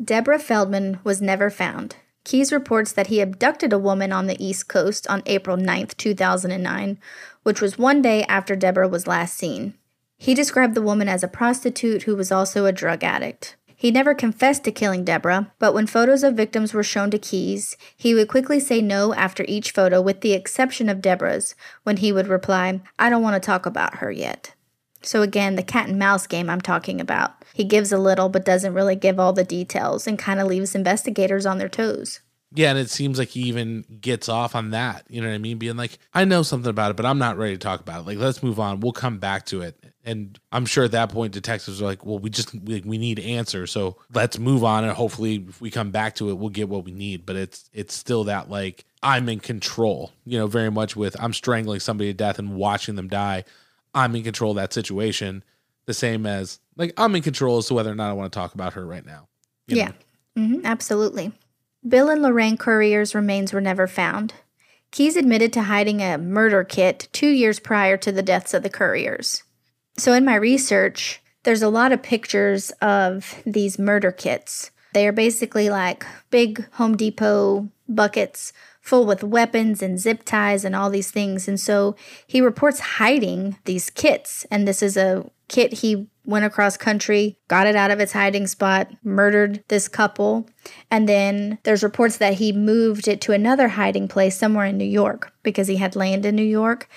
Deborah 0.02 0.38
Feldman 0.38 1.00
was 1.04 1.20
never 1.20 1.50
found. 1.50 1.96
Keyes 2.24 2.52
reports 2.52 2.92
that 2.92 3.08
he 3.08 3.20
abducted 3.20 3.72
a 3.72 3.78
woman 3.78 4.12
on 4.12 4.26
the 4.26 4.42
East 4.42 4.68
Coast 4.68 5.06
on 5.08 5.22
April 5.26 5.56
9, 5.56 5.88
2009, 5.96 6.98
which 7.42 7.60
was 7.60 7.78
one 7.78 8.00
day 8.00 8.24
after 8.24 8.56
Deborah 8.56 8.88
was 8.88 9.06
last 9.06 9.36
seen. 9.36 9.74
He 10.16 10.34
described 10.34 10.74
the 10.74 10.82
woman 10.82 11.08
as 11.08 11.22
a 11.22 11.28
prostitute 11.28 12.04
who 12.04 12.16
was 12.16 12.32
also 12.32 12.64
a 12.64 12.72
drug 12.72 13.04
addict. 13.04 13.56
He 13.80 13.92
never 13.92 14.12
confessed 14.12 14.64
to 14.64 14.72
killing 14.72 15.04
Deborah, 15.04 15.52
but 15.60 15.72
when 15.72 15.86
photos 15.86 16.24
of 16.24 16.34
victims 16.34 16.74
were 16.74 16.82
shown 16.82 17.12
to 17.12 17.18
Keyes, 17.18 17.76
he 17.96 18.12
would 18.12 18.26
quickly 18.26 18.58
say 18.58 18.82
no 18.82 19.14
after 19.14 19.44
each 19.46 19.70
photo, 19.70 20.02
with 20.02 20.20
the 20.20 20.32
exception 20.32 20.88
of 20.88 21.00
Deborah's, 21.00 21.54
when 21.84 21.98
he 21.98 22.10
would 22.10 22.26
reply, 22.26 22.80
I 22.98 23.08
don't 23.08 23.22
want 23.22 23.40
to 23.40 23.46
talk 23.46 23.66
about 23.66 23.98
her 23.98 24.10
yet. 24.10 24.52
So, 25.02 25.22
again, 25.22 25.54
the 25.54 25.62
cat 25.62 25.88
and 25.88 25.96
mouse 25.96 26.26
game 26.26 26.50
I'm 26.50 26.60
talking 26.60 27.00
about. 27.00 27.44
He 27.54 27.62
gives 27.62 27.92
a 27.92 27.98
little, 27.98 28.28
but 28.28 28.44
doesn't 28.44 28.74
really 28.74 28.96
give 28.96 29.20
all 29.20 29.32
the 29.32 29.44
details 29.44 30.08
and 30.08 30.18
kind 30.18 30.40
of 30.40 30.48
leaves 30.48 30.74
investigators 30.74 31.46
on 31.46 31.58
their 31.58 31.68
toes. 31.68 32.18
Yeah, 32.52 32.70
and 32.70 32.78
it 32.80 32.90
seems 32.90 33.16
like 33.16 33.28
he 33.28 33.42
even 33.42 33.84
gets 34.00 34.28
off 34.28 34.56
on 34.56 34.70
that. 34.70 35.04
You 35.08 35.20
know 35.20 35.28
what 35.28 35.34
I 35.34 35.38
mean? 35.38 35.58
Being 35.58 35.76
like, 35.76 35.98
I 36.14 36.24
know 36.24 36.42
something 36.42 36.70
about 36.70 36.90
it, 36.90 36.96
but 36.96 37.06
I'm 37.06 37.18
not 37.18 37.38
ready 37.38 37.52
to 37.52 37.58
talk 37.58 37.78
about 37.78 38.00
it. 38.00 38.06
Like, 38.08 38.18
let's 38.18 38.42
move 38.42 38.58
on. 38.58 38.80
We'll 38.80 38.90
come 38.90 39.18
back 39.18 39.46
to 39.46 39.60
it. 39.62 39.84
And 40.08 40.40
I'm 40.52 40.64
sure 40.64 40.84
at 40.84 40.92
that 40.92 41.10
point, 41.10 41.34
detectives 41.34 41.82
are 41.82 41.84
like, 41.84 42.06
well, 42.06 42.18
we 42.18 42.30
just 42.30 42.54
we, 42.54 42.80
we 42.80 42.96
need 42.96 43.20
answers, 43.20 43.70
so 43.70 43.98
let's 44.14 44.38
move 44.38 44.64
on, 44.64 44.84
and 44.84 44.92
hopefully, 44.94 45.44
if 45.46 45.60
we 45.60 45.70
come 45.70 45.90
back 45.90 46.14
to 46.14 46.30
it, 46.30 46.38
we'll 46.38 46.48
get 46.48 46.70
what 46.70 46.86
we 46.86 46.92
need. 46.92 47.26
But 47.26 47.36
it's 47.36 47.68
it's 47.74 47.94
still 47.94 48.24
that 48.24 48.48
like 48.48 48.86
I'm 49.02 49.28
in 49.28 49.38
control, 49.38 50.12
you 50.24 50.38
know, 50.38 50.46
very 50.46 50.70
much 50.70 50.96
with 50.96 51.14
I'm 51.22 51.34
strangling 51.34 51.80
somebody 51.80 52.08
to 52.08 52.14
death 52.14 52.38
and 52.38 52.56
watching 52.56 52.94
them 52.94 53.08
die. 53.08 53.44
I'm 53.94 54.16
in 54.16 54.22
control 54.22 54.52
of 54.52 54.56
that 54.56 54.72
situation. 54.72 55.44
The 55.84 55.92
same 55.92 56.24
as 56.24 56.58
like 56.78 56.94
I'm 56.96 57.14
in 57.14 57.20
control 57.20 57.58
as 57.58 57.66
to 57.66 57.74
whether 57.74 57.92
or 57.92 57.94
not 57.94 58.08
I 58.08 58.14
want 58.14 58.32
to 58.32 58.38
talk 58.38 58.54
about 58.54 58.72
her 58.72 58.86
right 58.86 59.04
now. 59.04 59.28
Yeah, 59.66 59.92
mm-hmm, 60.38 60.64
absolutely. 60.64 61.32
Bill 61.86 62.08
and 62.08 62.22
Lorraine 62.22 62.56
Currier's 62.56 63.14
remains 63.14 63.52
were 63.52 63.60
never 63.60 63.86
found. 63.86 64.32
Keyes 64.90 65.16
admitted 65.16 65.52
to 65.52 65.64
hiding 65.64 66.00
a 66.00 66.16
murder 66.16 66.64
kit 66.64 67.08
two 67.12 67.28
years 67.28 67.60
prior 67.60 67.98
to 67.98 68.10
the 68.10 68.22
deaths 68.22 68.54
of 68.54 68.62
the 68.62 68.70
Curriers. 68.70 69.42
So, 69.98 70.12
in 70.12 70.24
my 70.24 70.36
research, 70.36 71.20
there's 71.42 71.62
a 71.62 71.68
lot 71.68 71.92
of 71.92 72.02
pictures 72.02 72.70
of 72.80 73.42
these 73.44 73.78
murder 73.78 74.12
kits. 74.12 74.70
They 74.94 75.06
are 75.06 75.12
basically 75.12 75.70
like 75.70 76.06
big 76.30 76.66
Home 76.74 76.96
Depot 76.96 77.68
buckets 77.88 78.52
full 78.80 79.04
with 79.04 79.22
weapons 79.22 79.82
and 79.82 79.98
zip 79.98 80.24
ties 80.24 80.64
and 80.64 80.74
all 80.74 80.88
these 80.88 81.10
things. 81.10 81.46
And 81.48 81.58
so 81.60 81.96
he 82.26 82.40
reports 82.40 82.80
hiding 82.80 83.58
these 83.64 83.90
kits. 83.90 84.46
And 84.50 84.66
this 84.66 84.82
is 84.82 84.96
a 84.96 85.28
kit 85.48 85.74
he 85.74 86.06
went 86.24 86.44
across 86.44 86.76
country, 86.76 87.38
got 87.48 87.66
it 87.66 87.76
out 87.76 87.90
of 87.90 88.00
its 88.00 88.12
hiding 88.12 88.46
spot, 88.46 88.90
murdered 89.02 89.62
this 89.68 89.88
couple. 89.88 90.48
And 90.90 91.08
then 91.08 91.58
there's 91.64 91.82
reports 91.82 92.18
that 92.18 92.34
he 92.34 92.52
moved 92.52 93.08
it 93.08 93.20
to 93.22 93.32
another 93.32 93.68
hiding 93.68 94.08
place 94.08 94.38
somewhere 94.38 94.66
in 94.66 94.78
New 94.78 94.84
York 94.84 95.32
because 95.42 95.66
he 95.66 95.76
had 95.76 95.96
land 95.96 96.24
in 96.24 96.36
New 96.36 96.42
York. 96.42 96.88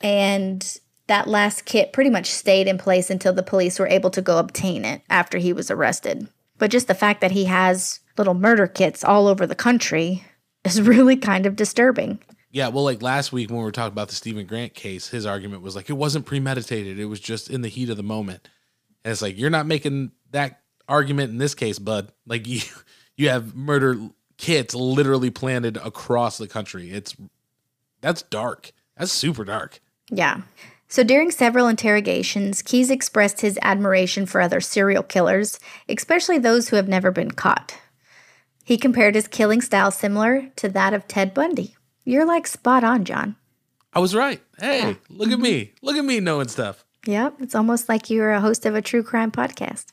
And 0.00 0.78
that 1.06 1.28
last 1.28 1.64
kit 1.64 1.92
pretty 1.92 2.10
much 2.10 2.30
stayed 2.30 2.66
in 2.66 2.78
place 2.78 3.10
until 3.10 3.32
the 3.32 3.42
police 3.42 3.78
were 3.78 3.88
able 3.88 4.10
to 4.10 4.22
go 4.22 4.38
obtain 4.38 4.84
it 4.84 5.02
after 5.10 5.38
he 5.38 5.52
was 5.52 5.70
arrested. 5.70 6.28
But 6.58 6.70
just 6.70 6.88
the 6.88 6.94
fact 6.94 7.20
that 7.20 7.32
he 7.32 7.44
has 7.44 8.00
little 8.16 8.34
murder 8.34 8.66
kits 8.66 9.04
all 9.04 9.26
over 9.26 9.46
the 9.46 9.54
country 9.54 10.24
is 10.64 10.80
really 10.80 11.16
kind 11.16 11.46
of 11.46 11.56
disturbing. 11.56 12.20
Yeah, 12.50 12.68
well, 12.68 12.84
like 12.84 13.02
last 13.02 13.32
week 13.32 13.50
when 13.50 13.58
we 13.58 13.64
were 13.64 13.72
talking 13.72 13.92
about 13.92 14.08
the 14.08 14.14
Stephen 14.14 14.46
Grant 14.46 14.74
case, 14.74 15.08
his 15.08 15.26
argument 15.26 15.62
was 15.62 15.74
like 15.74 15.90
it 15.90 15.94
wasn't 15.94 16.24
premeditated; 16.24 17.00
it 17.00 17.06
was 17.06 17.18
just 17.18 17.50
in 17.50 17.62
the 17.62 17.68
heat 17.68 17.90
of 17.90 17.96
the 17.96 18.04
moment. 18.04 18.48
And 19.04 19.10
it's 19.10 19.22
like 19.22 19.36
you're 19.36 19.50
not 19.50 19.66
making 19.66 20.12
that 20.30 20.60
argument 20.88 21.32
in 21.32 21.38
this 21.38 21.54
case, 21.54 21.80
bud. 21.80 22.12
Like 22.26 22.46
you, 22.46 22.60
you 23.16 23.28
have 23.28 23.56
murder 23.56 23.98
kits 24.36 24.72
literally 24.72 25.30
planted 25.30 25.78
across 25.78 26.38
the 26.38 26.46
country. 26.46 26.90
It's 26.90 27.16
that's 28.00 28.22
dark. 28.22 28.70
That's 28.96 29.10
super 29.10 29.44
dark. 29.44 29.80
Yeah. 30.10 30.42
So 30.94 31.02
during 31.02 31.32
several 31.32 31.66
interrogations, 31.66 32.62
Keyes 32.62 32.88
expressed 32.88 33.40
his 33.40 33.58
admiration 33.62 34.26
for 34.26 34.40
other 34.40 34.60
serial 34.60 35.02
killers, 35.02 35.58
especially 35.88 36.38
those 36.38 36.68
who 36.68 36.76
have 36.76 36.86
never 36.86 37.10
been 37.10 37.32
caught. 37.32 37.76
He 38.62 38.78
compared 38.78 39.16
his 39.16 39.26
killing 39.26 39.60
style 39.60 39.90
similar 39.90 40.52
to 40.54 40.68
that 40.68 40.94
of 40.94 41.08
Ted 41.08 41.34
Bundy. 41.34 41.74
You're 42.04 42.24
like 42.24 42.46
spot 42.46 42.84
on, 42.84 43.04
John. 43.04 43.34
I 43.92 43.98
was 43.98 44.14
right. 44.14 44.40
Hey, 44.56 44.96
look 45.08 45.30
at 45.30 45.34
mm-hmm. 45.34 45.42
me. 45.42 45.72
Look 45.82 45.96
at 45.96 46.04
me 46.04 46.20
knowing 46.20 46.46
stuff. 46.46 46.84
Yep, 47.06 47.40
it's 47.40 47.56
almost 47.56 47.88
like 47.88 48.08
you're 48.08 48.30
a 48.30 48.40
host 48.40 48.64
of 48.64 48.76
a 48.76 48.80
true 48.80 49.02
crime 49.02 49.32
podcast. 49.32 49.86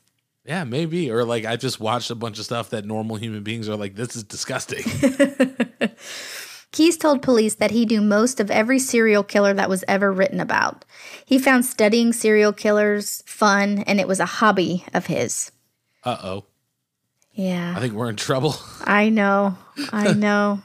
Yeah, 0.44 0.62
maybe. 0.62 1.10
Or 1.10 1.24
like 1.24 1.44
I 1.44 1.56
just 1.56 1.80
watched 1.80 2.12
a 2.12 2.14
bunch 2.14 2.38
of 2.38 2.44
stuff 2.44 2.70
that 2.70 2.84
normal 2.84 3.16
human 3.16 3.42
beings 3.42 3.68
are 3.68 3.74
like, 3.74 3.96
this 3.96 4.14
is 4.14 4.22
disgusting. 4.22 4.84
Keyes 6.72 6.96
told 6.96 7.20
police 7.22 7.56
that 7.56 7.70
he 7.70 7.84
knew 7.84 8.00
most 8.00 8.40
of 8.40 8.50
every 8.50 8.78
serial 8.78 9.22
killer 9.22 9.52
that 9.52 9.68
was 9.68 9.84
ever 9.86 10.10
written 10.10 10.40
about. 10.40 10.86
He 11.24 11.38
found 11.38 11.66
studying 11.66 12.12
serial 12.14 12.52
killers 12.52 13.22
fun, 13.26 13.80
and 13.86 14.00
it 14.00 14.08
was 14.08 14.20
a 14.20 14.26
hobby 14.26 14.84
of 14.94 15.06
his. 15.06 15.52
Uh 16.02 16.16
oh. 16.22 16.44
Yeah. 17.32 17.74
I 17.76 17.80
think 17.80 17.94
we're 17.94 18.08
in 18.08 18.16
trouble. 18.16 18.56
I 18.84 19.10
know. 19.10 19.56
I 19.92 20.12
know. 20.14 20.62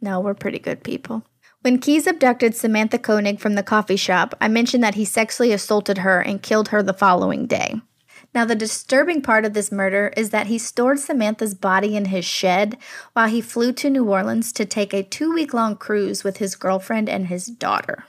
no, 0.00 0.20
we're 0.20 0.34
pretty 0.34 0.58
good 0.58 0.84
people. 0.84 1.24
When 1.62 1.78
Keyes 1.78 2.06
abducted 2.06 2.54
Samantha 2.54 2.98
Koenig 2.98 3.40
from 3.40 3.54
the 3.54 3.62
coffee 3.62 3.96
shop, 3.96 4.34
I 4.40 4.48
mentioned 4.48 4.84
that 4.84 4.94
he 4.94 5.04
sexually 5.04 5.52
assaulted 5.52 5.98
her 5.98 6.20
and 6.20 6.42
killed 6.42 6.68
her 6.68 6.82
the 6.82 6.92
following 6.92 7.46
day. 7.46 7.80
Now, 8.36 8.44
the 8.44 8.54
disturbing 8.54 9.22
part 9.22 9.46
of 9.46 9.54
this 9.54 9.72
murder 9.72 10.12
is 10.14 10.28
that 10.28 10.48
he 10.48 10.58
stored 10.58 10.98
Samantha's 10.98 11.54
body 11.54 11.96
in 11.96 12.04
his 12.04 12.26
shed 12.26 12.76
while 13.14 13.28
he 13.28 13.40
flew 13.40 13.72
to 13.72 13.88
New 13.88 14.10
Orleans 14.10 14.52
to 14.52 14.66
take 14.66 14.92
a 14.92 15.02
two 15.02 15.32
week 15.32 15.54
long 15.54 15.74
cruise 15.74 16.22
with 16.22 16.36
his 16.36 16.54
girlfriend 16.54 17.08
and 17.08 17.28
his 17.28 17.46
daughter. 17.46 18.04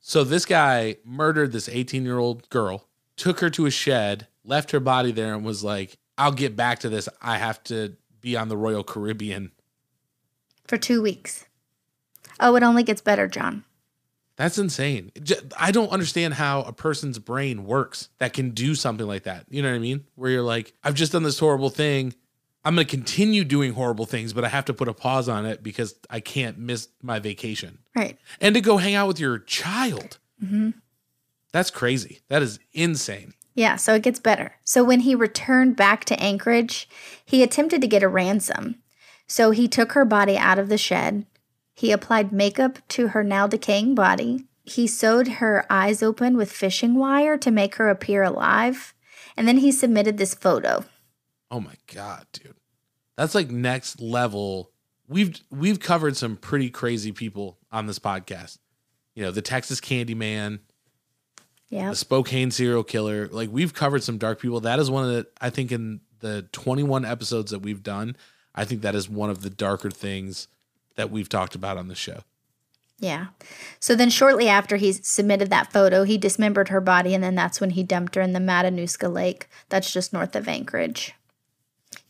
So 0.00 0.24
this 0.24 0.44
guy 0.44 0.96
murdered 1.04 1.52
this 1.52 1.68
18 1.68 2.04
year 2.04 2.18
old 2.18 2.50
girl, 2.50 2.88
took 3.14 3.38
her 3.38 3.50
to 3.50 3.66
a 3.66 3.70
shed, 3.70 4.26
left 4.44 4.72
her 4.72 4.80
body 4.80 5.12
there, 5.12 5.34
and 5.34 5.44
was 5.44 5.62
like, 5.62 5.96
I'll 6.18 6.32
get 6.32 6.56
back 6.56 6.80
to 6.80 6.88
this. 6.88 7.08
I 7.22 7.38
have 7.38 7.62
to 7.64 7.94
be 8.20 8.36
on 8.36 8.48
the 8.48 8.56
Royal 8.56 8.82
Caribbean. 8.82 9.52
For 10.66 10.78
two 10.78 11.00
weeks. 11.00 11.46
Oh, 12.40 12.56
it 12.56 12.64
only 12.64 12.82
gets 12.82 13.02
better, 13.02 13.28
John. 13.28 13.62
That's 14.40 14.56
insane. 14.56 15.12
I 15.58 15.70
don't 15.70 15.90
understand 15.90 16.32
how 16.32 16.62
a 16.62 16.72
person's 16.72 17.18
brain 17.18 17.66
works 17.66 18.08
that 18.20 18.32
can 18.32 18.52
do 18.52 18.74
something 18.74 19.06
like 19.06 19.24
that. 19.24 19.44
You 19.50 19.60
know 19.60 19.68
what 19.68 19.76
I 19.76 19.80
mean? 19.80 20.06
Where 20.14 20.30
you're 20.30 20.40
like, 20.40 20.72
I've 20.82 20.94
just 20.94 21.12
done 21.12 21.24
this 21.24 21.38
horrible 21.38 21.68
thing. 21.68 22.14
I'm 22.64 22.74
going 22.74 22.86
to 22.86 22.90
continue 22.90 23.44
doing 23.44 23.74
horrible 23.74 24.06
things, 24.06 24.32
but 24.32 24.42
I 24.42 24.48
have 24.48 24.64
to 24.64 24.72
put 24.72 24.88
a 24.88 24.94
pause 24.94 25.28
on 25.28 25.44
it 25.44 25.62
because 25.62 25.94
I 26.08 26.20
can't 26.20 26.56
miss 26.56 26.88
my 27.02 27.18
vacation. 27.18 27.80
Right. 27.94 28.16
And 28.40 28.54
to 28.54 28.62
go 28.62 28.78
hang 28.78 28.94
out 28.94 29.08
with 29.08 29.20
your 29.20 29.40
child. 29.40 30.16
Mm-hmm. 30.42 30.70
That's 31.52 31.70
crazy. 31.70 32.22
That 32.30 32.40
is 32.40 32.60
insane. 32.72 33.34
Yeah, 33.54 33.76
so 33.76 33.92
it 33.92 34.02
gets 34.02 34.20
better. 34.20 34.54
So 34.64 34.82
when 34.82 35.00
he 35.00 35.14
returned 35.14 35.76
back 35.76 36.06
to 36.06 36.18
Anchorage, 36.18 36.88
he 37.26 37.42
attempted 37.42 37.82
to 37.82 37.86
get 37.86 38.02
a 38.02 38.08
ransom. 38.08 38.76
So 39.26 39.50
he 39.50 39.68
took 39.68 39.92
her 39.92 40.06
body 40.06 40.38
out 40.38 40.58
of 40.58 40.70
the 40.70 40.78
shed. 40.78 41.26
He 41.80 41.92
applied 41.92 42.30
makeup 42.30 42.78
to 42.88 43.08
her 43.08 43.24
now 43.24 43.46
decaying 43.46 43.94
body. 43.94 44.44
He 44.64 44.86
sewed 44.86 45.28
her 45.28 45.64
eyes 45.70 46.02
open 46.02 46.36
with 46.36 46.52
fishing 46.52 46.96
wire 46.96 47.38
to 47.38 47.50
make 47.50 47.76
her 47.76 47.88
appear 47.88 48.22
alive. 48.22 48.92
And 49.34 49.48
then 49.48 49.56
he 49.56 49.72
submitted 49.72 50.18
this 50.18 50.34
photo. 50.34 50.84
Oh 51.50 51.58
my 51.58 51.72
god, 51.86 52.26
dude. 52.34 52.54
That's 53.16 53.34
like 53.34 53.50
next 53.50 53.98
level. 53.98 54.72
We've 55.08 55.40
we've 55.50 55.80
covered 55.80 56.18
some 56.18 56.36
pretty 56.36 56.68
crazy 56.68 57.12
people 57.12 57.56
on 57.72 57.86
this 57.86 57.98
podcast. 57.98 58.58
You 59.14 59.22
know, 59.22 59.30
the 59.30 59.40
Texas 59.40 59.80
Candyman, 59.80 60.58
Yeah. 61.70 61.88
the 61.88 61.96
Spokane 61.96 62.50
serial 62.50 62.84
killer. 62.84 63.26
Like 63.28 63.48
we've 63.50 63.72
covered 63.72 64.02
some 64.02 64.18
dark 64.18 64.38
people. 64.38 64.60
That 64.60 64.80
is 64.80 64.90
one 64.90 65.04
of 65.04 65.10
the 65.12 65.28
I 65.40 65.48
think 65.48 65.72
in 65.72 66.00
the 66.18 66.42
21 66.52 67.06
episodes 67.06 67.52
that 67.52 67.60
we've 67.60 67.82
done, 67.82 68.18
I 68.54 68.66
think 68.66 68.82
that 68.82 68.94
is 68.94 69.08
one 69.08 69.30
of 69.30 69.40
the 69.40 69.48
darker 69.48 69.90
things 69.90 70.46
that 71.00 71.10
we've 71.10 71.30
talked 71.30 71.54
about 71.54 71.78
on 71.78 71.88
the 71.88 71.94
show. 71.94 72.20
Yeah. 72.98 73.28
So 73.80 73.96
then, 73.96 74.10
shortly 74.10 74.46
after 74.46 74.76
he 74.76 74.92
submitted 74.92 75.48
that 75.48 75.72
photo, 75.72 76.04
he 76.04 76.18
dismembered 76.18 76.68
her 76.68 76.82
body, 76.82 77.14
and 77.14 77.24
then 77.24 77.34
that's 77.34 77.58
when 77.58 77.70
he 77.70 77.82
dumped 77.82 78.14
her 78.14 78.20
in 78.20 78.34
the 78.34 78.38
Matanuska 78.38 79.10
Lake. 79.10 79.48
That's 79.70 79.90
just 79.90 80.12
north 80.12 80.36
of 80.36 80.46
Anchorage. 80.46 81.14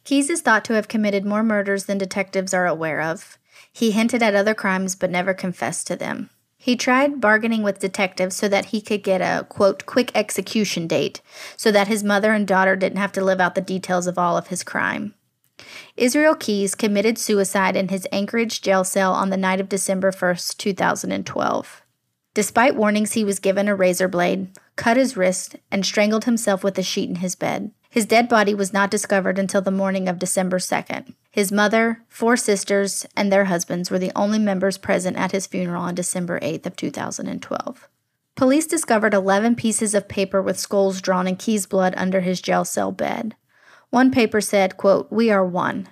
Keyes 0.02 0.28
is 0.28 0.40
thought 0.40 0.64
to 0.64 0.74
have 0.74 0.88
committed 0.88 1.24
more 1.24 1.44
murders 1.44 1.84
than 1.84 1.96
detectives 1.96 2.52
are 2.52 2.66
aware 2.66 3.00
of. 3.00 3.38
He 3.72 3.92
hinted 3.92 4.20
at 4.20 4.34
other 4.34 4.54
crimes 4.54 4.96
but 4.96 5.10
never 5.10 5.32
confessed 5.32 5.86
to 5.86 5.94
them. 5.96 6.30
He 6.58 6.74
tried 6.74 7.20
bargaining 7.20 7.62
with 7.62 7.78
detectives 7.78 8.34
so 8.34 8.48
that 8.48 8.66
he 8.66 8.80
could 8.80 9.04
get 9.04 9.20
a, 9.20 9.44
quote, 9.44 9.86
quick 9.86 10.10
execution 10.14 10.88
date, 10.88 11.22
so 11.56 11.70
that 11.70 11.86
his 11.86 12.02
mother 12.02 12.32
and 12.32 12.46
daughter 12.46 12.74
didn't 12.74 12.98
have 12.98 13.12
to 13.12 13.24
live 13.24 13.40
out 13.40 13.54
the 13.54 13.60
details 13.60 14.08
of 14.08 14.18
all 14.18 14.36
of 14.36 14.48
his 14.48 14.64
crime. 14.64 15.14
Israel 15.96 16.34
Keyes 16.34 16.74
committed 16.74 17.18
suicide 17.18 17.76
in 17.76 17.88
his 17.88 18.06
Anchorage 18.12 18.62
jail 18.62 18.84
cell 18.84 19.12
on 19.12 19.30
the 19.30 19.36
night 19.36 19.60
of 19.60 19.68
December 19.68 20.10
1st, 20.10 20.56
2012. 20.56 21.82
Despite 22.32 22.76
warnings, 22.76 23.12
he 23.12 23.24
was 23.24 23.38
given 23.38 23.68
a 23.68 23.74
razor 23.74 24.08
blade, 24.08 24.48
cut 24.76 24.96
his 24.96 25.16
wrist, 25.16 25.56
and 25.70 25.84
strangled 25.84 26.24
himself 26.24 26.62
with 26.62 26.78
a 26.78 26.82
sheet 26.82 27.08
in 27.08 27.16
his 27.16 27.34
bed. 27.34 27.72
His 27.90 28.06
dead 28.06 28.28
body 28.28 28.54
was 28.54 28.72
not 28.72 28.90
discovered 28.90 29.36
until 29.36 29.60
the 29.60 29.72
morning 29.72 30.08
of 30.08 30.20
December 30.20 30.58
2nd. 30.58 31.12
His 31.32 31.50
mother, 31.50 32.04
four 32.08 32.36
sisters, 32.36 33.04
and 33.16 33.32
their 33.32 33.46
husbands 33.46 33.90
were 33.90 33.98
the 33.98 34.12
only 34.14 34.38
members 34.38 34.78
present 34.78 35.16
at 35.16 35.32
his 35.32 35.48
funeral 35.48 35.82
on 35.82 35.96
December 35.96 36.38
8th 36.38 36.66
of 36.66 36.76
2012. 36.76 37.88
Police 38.36 38.66
discovered 38.66 39.12
11 39.12 39.56
pieces 39.56 39.92
of 39.92 40.08
paper 40.08 40.40
with 40.40 40.58
skulls 40.58 41.00
drawn 41.00 41.26
in 41.26 41.34
Keyes' 41.34 41.66
blood 41.66 41.94
under 41.96 42.20
his 42.20 42.40
jail 42.40 42.64
cell 42.64 42.92
bed. 42.92 43.34
One 43.90 44.10
paper 44.10 44.40
said, 44.40 44.76
quote, 44.76 45.08
"We 45.10 45.30
are 45.30 45.44
one." 45.44 45.88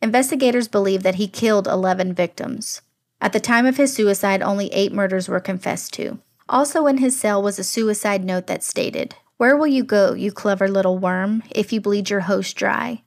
Investigators 0.00 0.68
believe 0.68 1.02
that 1.02 1.16
he 1.16 1.28
killed 1.28 1.66
11 1.66 2.12
victims. 2.12 2.82
At 3.20 3.32
the 3.32 3.40
time 3.40 3.66
of 3.66 3.76
his 3.76 3.94
suicide, 3.94 4.42
only 4.42 4.72
8 4.72 4.92
murders 4.92 5.28
were 5.28 5.40
confessed 5.40 5.92
to. 5.94 6.18
Also 6.48 6.86
in 6.86 6.98
his 6.98 7.18
cell 7.18 7.42
was 7.42 7.58
a 7.58 7.64
suicide 7.64 8.24
note 8.24 8.46
that 8.48 8.64
stated, 8.64 9.14
"Where 9.36 9.56
will 9.56 9.68
you 9.68 9.84
go, 9.84 10.12
you 10.12 10.32
clever 10.32 10.68
little 10.68 10.98
worm, 10.98 11.42
if 11.50 11.72
you 11.72 11.80
bleed 11.80 12.10
your 12.10 12.20
host 12.20 12.56
dry? 12.56 13.02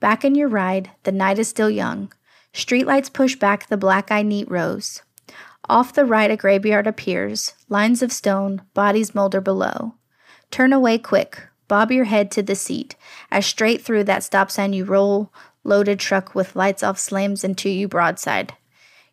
Back 0.00 0.24
in 0.24 0.34
your 0.34 0.48
ride, 0.48 0.90
the 1.02 1.12
night 1.12 1.38
is 1.38 1.48
still 1.48 1.70
young. 1.70 2.12
Streetlights 2.54 3.12
push 3.12 3.36
back 3.36 3.66
the 3.66 3.76
black-eyed 3.76 4.26
neat 4.26 4.50
rose. 4.50 5.02
Off 5.68 5.92
the 5.92 6.04
right 6.04 6.30
a 6.30 6.36
graveyard 6.36 6.86
appears, 6.86 7.54
lines 7.68 8.02
of 8.02 8.12
stone, 8.12 8.62
bodies 8.72 9.14
molder 9.14 9.40
below. 9.40 9.94
Turn 10.50 10.72
away 10.72 10.96
quick, 10.96 11.48
bob 11.68 11.90
your 11.90 12.04
head 12.04 12.30
to 12.32 12.42
the 12.42 12.54
seat, 12.54 12.96
as 13.30 13.46
straight 13.46 13.82
through 13.82 14.04
that 14.04 14.22
stop 14.22 14.50
sign 14.50 14.72
you 14.72 14.84
roll, 14.84 15.32
loaded 15.64 15.98
truck 15.98 16.34
with 16.34 16.56
lights 16.56 16.82
off 16.82 16.98
slams 16.98 17.44
into 17.44 17.68
you 17.68 17.88
broadside. 17.88 18.54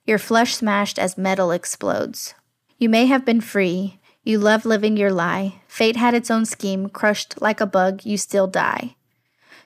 Your 0.05 0.17
flesh 0.17 0.55
smashed 0.55 0.99
as 0.99 1.17
metal 1.17 1.51
explodes. 1.51 2.33
You 2.77 2.89
may 2.89 3.05
have 3.05 3.25
been 3.25 3.41
free, 3.41 3.99
you 4.23 4.37
loved 4.37 4.65
living 4.65 4.97
your 4.97 5.11
lie. 5.11 5.61
Fate 5.67 5.95
had 5.95 6.13
its 6.13 6.31
own 6.31 6.45
scheme, 6.45 6.89
crushed 6.89 7.41
like 7.41 7.59
a 7.59 7.65
bug, 7.65 8.05
you 8.05 8.17
still 8.17 8.47
die. 8.47 8.95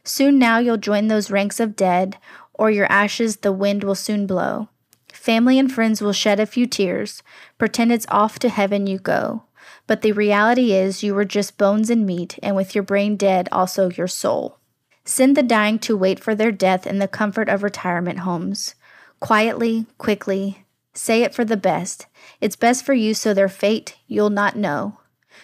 Soon 0.04 0.39
now 0.39 0.58
you'll 0.58 0.78
join 0.78 1.08
those 1.08 1.32
ranks 1.32 1.60
of 1.60 1.76
dead, 1.76 2.17
or 2.54 2.71
your 2.71 2.91
ashes 2.91 3.38
the 3.38 3.52
wind 3.52 3.84
will 3.84 3.95
soon 3.95 4.26
blow. 4.26 4.69
Family 5.12 5.60
and 5.60 5.71
friends 5.71 6.02
will 6.02 6.13
shed 6.13 6.39
a 6.39 6.45
few 6.45 6.65
tears, 6.65 7.21
pretend 7.58 7.91
it's 7.91 8.06
off 8.10 8.39
to 8.39 8.50
heaven 8.50 8.88
you 8.88 8.97
go. 9.00 9.43
But 9.88 10.02
the 10.02 10.12
reality 10.12 10.73
is 10.73 11.02
you 11.02 11.15
were 11.15 11.26
just 11.26 11.58
bones 11.58 11.89
and 11.89 12.06
meat, 12.06 12.38
and 12.43 12.56
with 12.56 12.76
your 12.76 12.84
brain 12.84 13.15
dead, 13.15 13.47
also 13.52 13.89
your 13.89 14.08
soul. 14.08 14.58
Send 15.06 15.38
the 15.38 15.43
dying 15.43 15.80
to 15.80 15.95
wait 15.95 16.19
for 16.19 16.36
their 16.36 16.52
death 16.52 16.86
in 16.86 17.00
the 17.00 17.08
comfort 17.08 17.47
of 17.47 17.63
retirement 17.63 18.19
homes. 18.19 18.76
Quietly, 19.21 19.86
quickly, 19.97 20.65
say 20.93 21.23
it 21.23 21.34
for 21.34 21.45
the 21.45 21.56
best. 21.56 22.06
It's 22.41 22.58
best 22.58 22.86
for 22.86 22.93
you 22.93 23.13
so 23.13 23.34
their 23.34 23.47
fate 23.47 23.95
you'll 24.08 24.30
not 24.30 24.58
know. 24.58 25.00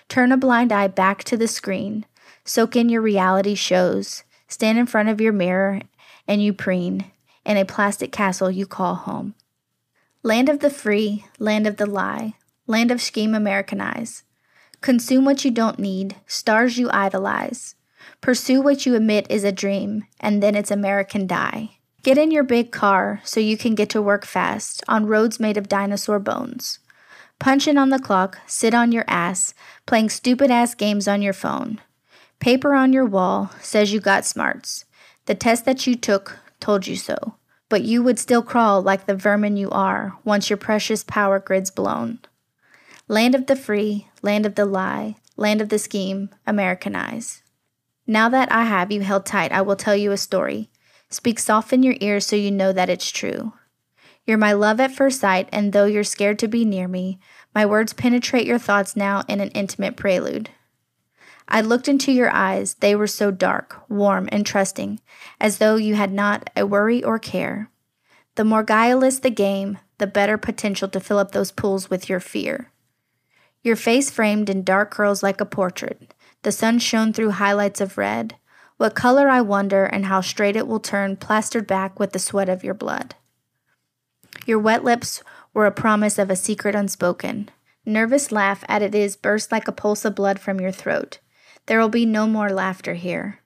Turn 0.10 0.34
a 0.34 0.38
blind 0.38 0.74
eye 0.74 0.90
back 0.90 1.24
to 1.24 1.38
the 1.38 1.48
screen. 1.48 2.06
Soak 2.44 2.76
in 2.76 2.90
your 2.90 3.02
reality 3.02 3.56
shows. 3.56 4.24
Stand 4.50 4.78
in 4.78 4.86
front 4.86 5.08
of 5.08 5.22
your 5.22 5.34
mirror 5.34 5.80
and 6.28 6.44
you 6.44 6.52
preen 6.52 7.06
in 7.46 7.58
a 7.58 7.66
plastic 7.66 8.12
castle 8.12 8.52
you 8.52 8.66
call 8.66 8.96
home. 8.96 9.34
Land 10.22 10.50
of 10.50 10.60
the 10.60 10.70
free, 10.70 11.26
land 11.40 11.66
of 11.68 11.78
the 11.78 11.86
lie, 11.86 12.34
land 12.68 12.92
of 12.92 13.02
scheme 13.02 13.34
Americanize. 13.34 14.24
Consume 14.84 15.24
what 15.24 15.46
you 15.46 15.50
don't 15.50 15.80
need, 15.80 16.17
stars 16.28 16.78
you 16.78 16.89
idolize. 16.91 17.76
Pursue 18.19 18.60
what 18.60 18.86
you 18.86 18.96
admit 18.96 19.26
is 19.30 19.46
a 19.46 19.52
dream, 19.54 20.04
and 20.19 20.43
then 20.43 20.56
it's 20.56 20.72
American 20.72 21.26
die. 21.26 21.78
Get 22.02 22.17
in 22.17 22.32
your 22.32 22.43
big 22.43 22.74
car 22.74 23.22
so 23.24 23.39
you 23.39 23.56
can 23.58 23.76
get 23.76 23.88
to 23.91 24.02
work 24.02 24.26
fast 24.26 24.84
on 24.89 25.06
roads 25.06 25.39
made 25.39 25.56
of 25.56 25.69
dinosaur 25.69 26.19
bones. 26.19 26.80
Punch 27.39 27.65
in 27.65 27.78
on 27.78 27.91
the 27.91 27.98
clock, 27.98 28.39
sit 28.46 28.74
on 28.74 28.91
your 28.91 29.06
ass, 29.08 29.54
playing 29.86 30.10
stupid 30.10 30.52
ass 30.52 30.76
games 30.76 31.08
on 31.08 31.22
your 31.22 31.32
phone. 31.32 31.80
Paper 32.41 32.74
on 32.74 32.91
your 32.91 33.06
wall 33.06 33.52
says 33.62 33.93
you 33.93 34.02
got 34.02 34.26
smarts. 34.26 34.84
The 35.28 35.36
test 35.36 35.63
that 35.63 35.88
you 35.88 35.96
took 35.96 36.39
told 36.60 36.88
you 36.88 36.98
so. 36.98 37.36
But 37.69 37.84
you 37.84 38.04
would 38.04 38.19
still 38.19 38.43
crawl 38.43 38.82
like 38.82 39.06
the 39.06 39.15
vermin 39.15 39.56
you 39.56 39.69
are 39.69 40.17
once 40.26 40.50
your 40.50 40.58
precious 40.58 41.06
power 41.06 41.39
grid's 41.39 41.72
blown. 41.72 42.19
Land 43.13 43.36
of 43.36 43.45
the 43.45 43.56
free, 43.56 44.08
land 44.23 44.43
of 44.43 44.56
the 44.56 44.65
lie, 44.65 45.17
land 45.38 45.62
of 45.62 45.69
the 45.69 45.78
scheme, 45.78 46.32
Americanize. 46.47 47.43
Now 48.08 48.28
that 48.30 48.52
I 48.52 48.63
have 48.63 48.91
you 48.91 49.02
held 49.02 49.28
tight, 49.28 49.52
I 49.52 49.62
will 49.62 49.76
tell 49.76 49.95
you 49.95 50.12
a 50.12 50.17
story. 50.17 50.71
Speak 51.12 51.38
soft 51.38 51.71
in 51.71 51.84
your 51.84 51.93
ears 51.99 52.26
so 52.26 52.36
you 52.36 52.49
know 52.49 52.73
that 52.73 52.89
it's 52.89 53.12
true. 53.12 53.54
You're 54.26 54.39
my 54.39 54.54
love 54.54 54.80
at 54.80 54.95
first 54.95 55.19
sight, 55.19 55.47
and 55.52 55.73
though 55.73 55.86
you're 55.86 56.04
scared 56.04 56.39
to 56.39 56.47
be 56.47 56.65
near 56.65 56.88
me, 56.88 57.19
my 57.54 57.67
words 57.67 57.93
penetrate 57.93 58.47
your 58.47 58.58
thoughts 58.58 58.95
now 58.95 59.21
in 59.28 59.39
an 59.41 59.49
intimate 59.49 59.95
prelude. 59.95 60.49
I 61.47 61.62
looked 61.62 61.88
into 61.88 62.12
your 62.12 62.32
eyes, 62.32 62.73
they 62.80 62.95
were 62.95 63.06
so 63.06 63.30
dark, 63.30 63.84
warm, 63.88 64.28
and 64.32 64.43
trusting, 64.43 64.99
as 65.39 65.60
though 65.60 65.76
you 65.76 65.93
had 65.93 66.12
not 66.12 66.49
a 66.58 66.65
worry 66.65 67.04
or 67.04 67.19
care. 67.19 67.69
The 68.38 68.43
more 68.43 68.63
guileless 68.63 69.19
the 69.19 69.30
game, 69.30 69.78
the 69.99 70.08
better 70.08 70.39
potential 70.39 70.88
to 70.88 70.99
fill 70.99 71.19
up 71.19 71.32
those 71.32 71.52
pools 71.52 71.91
with 71.91 72.10
your 72.10 72.19
fear. 72.19 72.71
Your 73.63 73.78
face 73.78 74.12
framed 74.12 74.49
in 74.49 74.63
dark 74.63 74.91
curls 74.91 75.23
like 75.23 75.39
a 75.39 75.45
portrait, 75.45 76.13
the 76.41 76.52
sun 76.52 76.80
shone 76.80 77.13
through 77.13 77.32
highlights 77.32 77.80
of 77.80 77.97
red. 77.97 78.36
What 78.76 78.93
color, 78.93 79.30
I 79.30 79.39
wonder, 79.39 79.86
and 79.86 80.06
how 80.06 80.19
straight 80.19 80.58
it 80.58 80.67
will 80.67 80.82
turn, 80.82 81.15
plastered 81.15 81.65
back 81.65 81.97
with 81.97 82.12
the 82.12 82.19
sweat 82.19 82.49
of 82.49 82.63
your 82.63 82.73
blood. 82.73 83.15
Your 84.45 84.60
wet 84.60 84.84
lips 84.84 85.23
were 85.54 85.65
a 85.65 85.71
promise 85.71 86.19
of 86.19 86.30
a 86.30 86.36
secret 86.36 86.76
unspoken. 86.76 87.49
Nervous 87.86 88.32
laugh 88.32 88.65
at 88.67 88.82
it 88.82 88.93
is 88.93 89.15
burst 89.15 89.52
like 89.52 89.69
a 89.69 89.71
pulse 89.71 90.04
of 90.04 90.15
blood 90.15 90.39
from 90.39 90.60
your 90.60 90.71
throat. 90.71 91.19
There 91.67 91.80
will 91.80 91.89
be 91.89 92.06
no 92.06 92.28
more 92.28 92.49
laughter 92.49 92.95
here. 92.95 93.39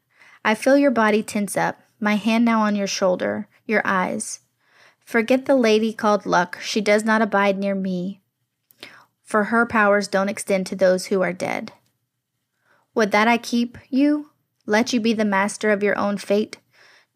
I 0.43 0.55
feel 0.55 0.77
your 0.77 0.91
body 0.91 1.21
tense 1.21 1.55
up, 1.55 1.79
my 1.99 2.15
hand 2.15 2.43
now 2.45 2.61
on 2.61 2.75
your 2.75 2.87
shoulder, 2.87 3.47
your 3.65 3.81
eyes. 3.85 4.39
Forget 4.99 5.45
the 5.45 5.55
lady 5.55 5.93
called 5.93 6.25
luck, 6.25 6.57
she 6.61 6.81
does 6.81 7.03
not 7.03 7.21
abide 7.21 7.59
near 7.59 7.75
me, 7.75 8.21
for 9.27 9.43
her 9.45 9.65
powers 9.65 10.07
don't 10.07 10.29
extend 10.29 10.65
to 10.65 10.73
those 10.75 11.07
who 11.07 11.21
are 11.21 11.33
dead. 11.33 11.73
Would 12.95 13.11
that 13.11 13.27
I 13.27 13.37
keep 13.37 13.77
you, 13.89 14.29
let 14.65 14.93
you 14.93 15.01
be 15.01 15.11
the 15.11 15.25
master 15.25 15.69
of 15.69 15.83
your 15.83 15.97
own 15.97 16.17
fate, 16.17 16.59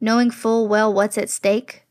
knowing 0.02 0.30
full 0.30 0.68
well 0.68 0.94
what's 0.94 1.18
at 1.18 1.30
stake? 1.30 1.84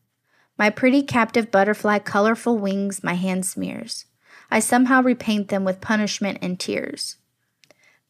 My 0.58 0.68
pretty 0.68 1.02
captive 1.02 1.50
butterfly, 1.50 2.00
colorful 2.00 2.58
wings 2.58 3.02
my 3.02 3.14
hand 3.14 3.46
smears. 3.46 4.04
I 4.50 4.60
somehow 4.60 5.00
repaint 5.00 5.48
them 5.48 5.64
with 5.64 5.80
punishment 5.80 6.36
and 6.42 6.60
tears. 6.60 7.16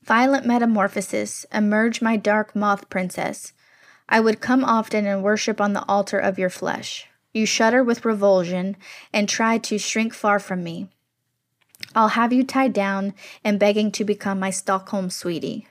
Violent 0.03 0.44
metamorphosis, 0.44 1.46
emerge 1.53 2.03
my 2.03 2.16
dark 2.16 2.57
moth 2.57 2.90
princess. 2.90 3.53
I 4.09 4.18
would 4.18 4.40
come 4.40 4.64
often 4.64 5.07
and 5.07 5.23
worship 5.23 5.61
on 5.61 5.75
the 5.75 5.85
altar 5.87 6.18
of 6.18 6.40
your 6.40 6.51
flesh. 6.51 7.07
You 7.33 7.46
shudder 7.46 7.85
with 7.85 8.05
revulsion 8.05 8.77
and 9.12 9.29
try 9.29 9.59
to 9.59 9.79
shrink 9.79 10.12
far 10.12 10.40
from 10.40 10.64
me. 10.64 10.88
I'll 11.94 12.09
have 12.09 12.33
you 12.33 12.44
tied 12.44 12.72
down 12.72 13.14
and 13.44 13.59
begging 13.59 13.90
to 13.92 14.05
become 14.05 14.38
my 14.38 14.50
Stockholm 14.50 15.11
sweetie. 15.11 15.66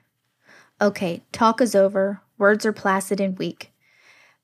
Okay, 0.82 1.23
talk 1.32 1.62
is 1.62 1.75
over, 1.75 2.21
words 2.38 2.65
are 2.65 2.73
placid 2.73 3.19
and 3.19 3.38
weak. 3.38 3.71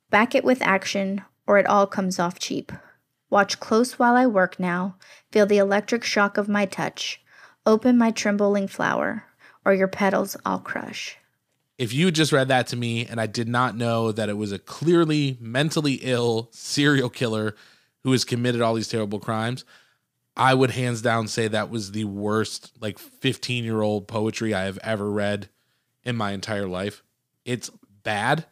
Back 0.09 0.35
it 0.35 0.43
with 0.43 0.61
action, 0.61 1.23
or 1.47 1.57
it 1.57 1.65
all 1.65 1.87
comes 1.87 2.19
off 2.19 2.39
cheap. 2.39 2.71
Watch 3.29 3.59
close 3.59 3.99
while 3.99 4.15
I 4.15 4.25
work 4.25 4.59
now, 4.59 4.95
feel 5.31 5.45
the 5.45 5.57
electric 5.57 6.03
shock 6.03 6.37
of 6.37 6.47
my 6.47 6.65
touch. 6.65 7.21
Open 7.65 7.97
my 7.97 8.11
trembling 8.11 8.67
flower, 8.67 9.25
or 9.65 9.73
your 9.73 9.87
petals 9.87 10.37
I'll 10.45 10.59
crush. 10.59 11.17
If 11.77 11.93
you 11.93 12.11
just 12.11 12.31
read 12.31 12.47
that 12.47 12.67
to 12.67 12.77
me 12.77 13.05
and 13.05 13.19
I 13.19 13.27
did 13.27 13.49
not 13.49 13.75
know 13.75 14.13
that 14.13 14.29
it 14.29 14.37
was 14.37 14.53
a 14.53 14.59
clearly 14.59 15.37
mentally 15.41 15.95
ill 16.03 16.49
serial 16.53 17.09
killer 17.09 17.55
who 18.03 18.13
has 18.13 18.23
committed 18.23 18.61
all 18.61 18.75
these 18.75 18.87
terrible 18.87 19.19
crimes, 19.19 19.65
I 20.37 20.53
would 20.53 20.71
hands 20.71 21.01
down 21.01 21.27
say 21.27 21.47
that 21.47 21.69
was 21.69 21.91
the 21.91 22.05
worst, 22.05 22.73
like 22.81 22.99
15 22.99 23.63
year 23.63 23.81
old 23.81 24.07
poetry 24.07 24.53
I 24.53 24.63
have 24.65 24.79
ever 24.79 25.09
read 25.09 25.49
in 26.03 26.15
my 26.15 26.31
entire 26.31 26.67
life. 26.67 27.03
It's 27.45 27.69
bad. 28.03 28.45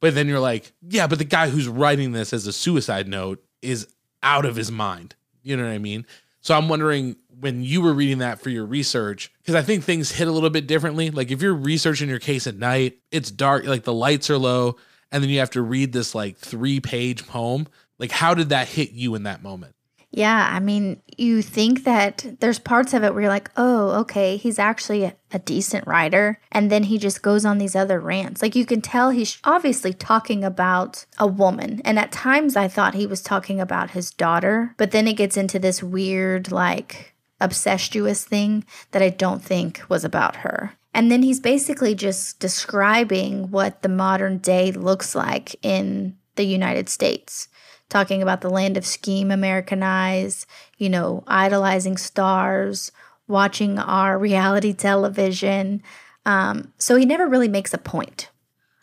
But 0.00 0.14
then 0.14 0.26
you're 0.28 0.40
like, 0.40 0.72
yeah, 0.82 1.06
but 1.06 1.18
the 1.18 1.24
guy 1.24 1.48
who's 1.48 1.68
writing 1.68 2.12
this 2.12 2.32
as 2.32 2.46
a 2.46 2.52
suicide 2.52 3.08
note 3.08 3.42
is 3.62 3.86
out 4.22 4.44
of 4.44 4.56
his 4.56 4.70
mind. 4.70 5.14
You 5.42 5.56
know 5.56 5.64
what 5.64 5.72
I 5.72 5.78
mean? 5.78 6.06
So 6.40 6.56
I'm 6.56 6.68
wondering 6.68 7.16
when 7.40 7.62
you 7.62 7.80
were 7.80 7.92
reading 7.92 8.18
that 8.18 8.40
for 8.40 8.50
your 8.50 8.66
research, 8.66 9.32
because 9.38 9.54
I 9.54 9.62
think 9.62 9.84
things 9.84 10.12
hit 10.12 10.28
a 10.28 10.32
little 10.32 10.50
bit 10.50 10.66
differently. 10.66 11.10
Like 11.10 11.30
if 11.30 11.40
you're 11.40 11.54
researching 11.54 12.08
your 12.08 12.18
case 12.18 12.46
at 12.46 12.56
night, 12.56 12.98
it's 13.10 13.30
dark, 13.30 13.64
like 13.64 13.84
the 13.84 13.92
lights 13.92 14.28
are 14.28 14.38
low, 14.38 14.76
and 15.10 15.22
then 15.22 15.30
you 15.30 15.38
have 15.38 15.50
to 15.50 15.62
read 15.62 15.92
this 15.92 16.14
like 16.14 16.36
three 16.36 16.80
page 16.80 17.26
poem. 17.26 17.68
Like, 17.98 18.10
how 18.10 18.34
did 18.34 18.48
that 18.48 18.66
hit 18.66 18.90
you 18.90 19.14
in 19.14 19.22
that 19.24 19.42
moment? 19.42 19.74
Yeah, 20.14 20.50
I 20.52 20.60
mean, 20.60 21.00
you 21.16 21.40
think 21.40 21.84
that 21.84 22.36
there's 22.40 22.58
parts 22.58 22.92
of 22.92 23.02
it 23.02 23.14
where 23.14 23.22
you're 23.22 23.30
like, 23.30 23.50
oh, 23.56 24.00
okay, 24.00 24.36
he's 24.36 24.58
actually 24.58 25.04
a, 25.04 25.14
decent 25.46 25.86
writer. 25.86 26.38
And 26.52 26.70
then 26.70 26.82
he 26.82 26.98
just 26.98 27.22
goes 27.22 27.46
on 27.46 27.56
these 27.56 27.74
other 27.74 27.98
rants. 27.98 28.42
Like, 28.42 28.54
you 28.54 28.66
can 28.66 28.82
tell 28.82 29.08
he's 29.08 29.38
obviously 29.44 29.94
talking 29.94 30.44
about 30.44 31.06
a 31.18 31.26
woman. 31.26 31.80
And 31.86 31.98
at 31.98 32.12
times 32.12 32.54
I 32.54 32.68
thought 32.68 32.94
he 32.94 33.06
was 33.06 33.22
talking 33.22 33.58
about 33.58 33.92
his 33.92 34.10
daughter. 34.10 34.74
But 34.76 34.90
then 34.90 35.08
it 35.08 35.14
gets 35.16 35.38
into 35.38 35.58
this 35.58 35.82
weird, 35.82 36.52
like, 36.52 37.14
obsessuous 37.40 38.24
thing 38.24 38.66
that 38.90 39.00
I 39.00 39.08
don't 39.08 39.42
think 39.42 39.80
was 39.88 40.04
about 40.04 40.36
her. 40.36 40.74
And 40.92 41.10
then 41.10 41.22
he's 41.22 41.40
basically 41.40 41.94
just 41.94 42.38
describing 42.38 43.50
what 43.50 43.80
the 43.80 43.88
modern 43.88 44.36
day 44.36 44.70
looks 44.70 45.14
like 45.14 45.56
in 45.62 46.18
the 46.36 46.44
United 46.44 46.90
States 46.90 47.48
talking 47.92 48.22
about 48.22 48.40
the 48.40 48.50
land 48.50 48.76
of 48.76 48.86
scheme 48.86 49.30
Americanize, 49.30 50.46
you 50.78 50.88
know, 50.88 51.22
idolizing 51.26 51.98
stars, 51.98 52.90
watching 53.28 53.78
our 53.78 54.18
reality 54.18 54.72
television. 54.72 55.82
Um, 56.24 56.72
so 56.78 56.96
he 56.96 57.04
never 57.04 57.26
really 57.28 57.48
makes 57.48 57.74
a 57.74 57.78
point. 57.78 58.30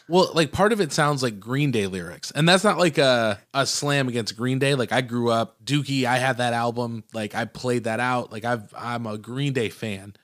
Well, 0.08 0.32
like 0.34 0.52
part 0.52 0.74
of 0.74 0.82
it 0.82 0.92
sounds 0.92 1.22
like 1.22 1.40
Green 1.40 1.72
Day 1.72 1.86
lyrics, 1.86 2.32
and 2.32 2.48
that's 2.50 2.64
not 2.64 2.80
like 2.80 2.98
a 2.98 3.40
a 3.54 3.66
slam 3.66 4.08
against 4.08 4.36
Green 4.36 4.58
Day. 4.58 4.74
Like 4.74 4.92
I 4.92 5.02
grew 5.02 5.30
up 5.30 5.64
Dookie, 5.64 6.06
I 6.06 6.18
had 6.18 6.38
that 6.38 6.54
album, 6.54 7.04
like 7.14 7.36
I 7.36 7.46
played 7.46 7.84
that 7.84 8.00
out. 8.00 8.32
Like 8.32 8.44
I've 8.44 8.74
I'm 8.76 9.06
a 9.06 9.20
Green 9.20 9.54
Day 9.54 9.70
fan, 9.70 10.16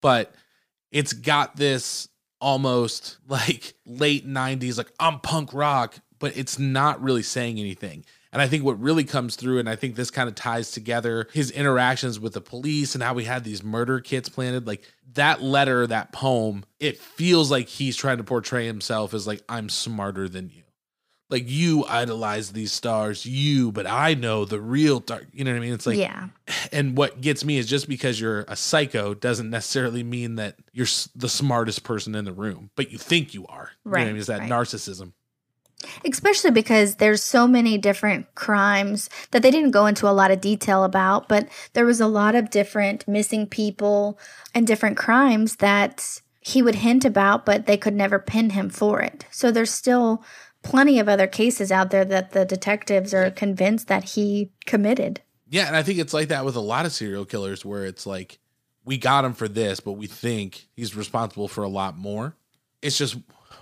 but 0.00 0.34
it's 0.90 1.12
got 1.12 1.56
this 1.56 2.08
almost 2.40 3.18
like 3.28 3.74
late 3.84 4.26
'90s, 4.26 4.78
like 4.78 4.90
I'm 4.98 5.20
punk 5.20 5.52
rock, 5.52 5.96
but 6.18 6.34
it's 6.34 6.58
not 6.58 7.02
really 7.02 7.22
saying 7.22 7.58
anything. 7.58 8.06
And 8.36 8.42
I 8.42 8.48
think 8.48 8.64
what 8.64 8.78
really 8.78 9.04
comes 9.04 9.34
through, 9.34 9.60
and 9.60 9.66
I 9.66 9.76
think 9.76 9.94
this 9.94 10.10
kind 10.10 10.28
of 10.28 10.34
ties 10.34 10.70
together 10.70 11.26
his 11.32 11.50
interactions 11.50 12.20
with 12.20 12.34
the 12.34 12.42
police 12.42 12.94
and 12.94 13.02
how 13.02 13.14
we 13.14 13.24
had 13.24 13.44
these 13.44 13.64
murder 13.64 13.98
kits 13.98 14.28
planted. 14.28 14.66
Like 14.66 14.84
that 15.14 15.40
letter, 15.40 15.86
that 15.86 16.12
poem, 16.12 16.66
it 16.78 16.98
feels 16.98 17.50
like 17.50 17.66
he's 17.66 17.96
trying 17.96 18.18
to 18.18 18.24
portray 18.24 18.66
himself 18.66 19.14
as 19.14 19.26
like, 19.26 19.42
I'm 19.48 19.70
smarter 19.70 20.28
than 20.28 20.50
you. 20.50 20.64
Like 21.30 21.44
you 21.46 21.86
idolize 21.86 22.52
these 22.52 22.72
stars, 22.72 23.24
you, 23.24 23.72
but 23.72 23.86
I 23.86 24.12
know 24.12 24.44
the 24.44 24.60
real 24.60 25.00
dark. 25.00 25.28
You 25.32 25.44
know 25.44 25.52
what 25.52 25.56
I 25.56 25.60
mean? 25.60 25.72
It's 25.72 25.86
like, 25.86 25.96
yeah. 25.96 26.28
And 26.72 26.94
what 26.94 27.22
gets 27.22 27.42
me 27.42 27.56
is 27.56 27.66
just 27.66 27.88
because 27.88 28.20
you're 28.20 28.44
a 28.48 28.54
psycho 28.54 29.14
doesn't 29.14 29.48
necessarily 29.48 30.02
mean 30.02 30.34
that 30.34 30.56
you're 30.74 30.88
the 31.14 31.30
smartest 31.30 31.84
person 31.84 32.14
in 32.14 32.26
the 32.26 32.34
room, 32.34 32.68
but 32.76 32.92
you 32.92 32.98
think 32.98 33.32
you 33.32 33.46
are. 33.46 33.70
Right. 33.82 34.00
You 34.00 34.04
know 34.04 34.08
what 34.08 34.10
I 34.10 34.12
mean? 34.12 34.18
It's 34.18 34.26
that 34.26 34.40
right. 34.40 34.50
narcissism 34.50 35.14
especially 36.08 36.50
because 36.50 36.96
there's 36.96 37.22
so 37.22 37.46
many 37.46 37.78
different 37.78 38.34
crimes 38.34 39.08
that 39.30 39.42
they 39.42 39.50
didn't 39.50 39.70
go 39.70 39.86
into 39.86 40.08
a 40.08 40.10
lot 40.10 40.30
of 40.30 40.40
detail 40.40 40.84
about 40.84 41.28
but 41.28 41.48
there 41.72 41.86
was 41.86 42.00
a 42.00 42.06
lot 42.06 42.34
of 42.34 42.50
different 42.50 43.06
missing 43.06 43.46
people 43.46 44.18
and 44.54 44.66
different 44.66 44.96
crimes 44.96 45.56
that 45.56 46.20
he 46.46 46.62
would 46.62 46.76
hint 46.76 47.04
about, 47.04 47.44
but 47.44 47.66
they 47.66 47.76
could 47.76 47.94
never 47.94 48.20
pin 48.20 48.50
him 48.50 48.70
for 48.70 49.00
it. 49.00 49.26
So 49.32 49.50
there's 49.50 49.72
still 49.72 50.22
plenty 50.62 51.00
of 51.00 51.08
other 51.08 51.26
cases 51.26 51.72
out 51.72 51.90
there 51.90 52.04
that 52.04 52.30
the 52.30 52.44
detectives 52.44 53.12
are 53.12 53.32
convinced 53.32 53.88
that 53.88 54.10
he 54.10 54.52
committed. 54.64 55.20
Yeah, 55.48 55.66
and 55.66 55.74
I 55.74 55.82
think 55.82 55.98
it's 55.98 56.14
like 56.14 56.28
that 56.28 56.44
with 56.44 56.54
a 56.54 56.60
lot 56.60 56.86
of 56.86 56.92
serial 56.92 57.24
killers 57.24 57.64
where 57.64 57.84
it's 57.84 58.06
like 58.06 58.38
we 58.84 58.96
got 58.96 59.24
him 59.24 59.32
for 59.32 59.48
this, 59.48 59.80
but 59.80 59.92
we 59.94 60.06
think 60.06 60.68
he's 60.76 60.94
responsible 60.94 61.48
for 61.48 61.64
a 61.64 61.68
lot 61.68 61.98
more. 61.98 62.36
It's 62.80 62.96
just 62.96 63.16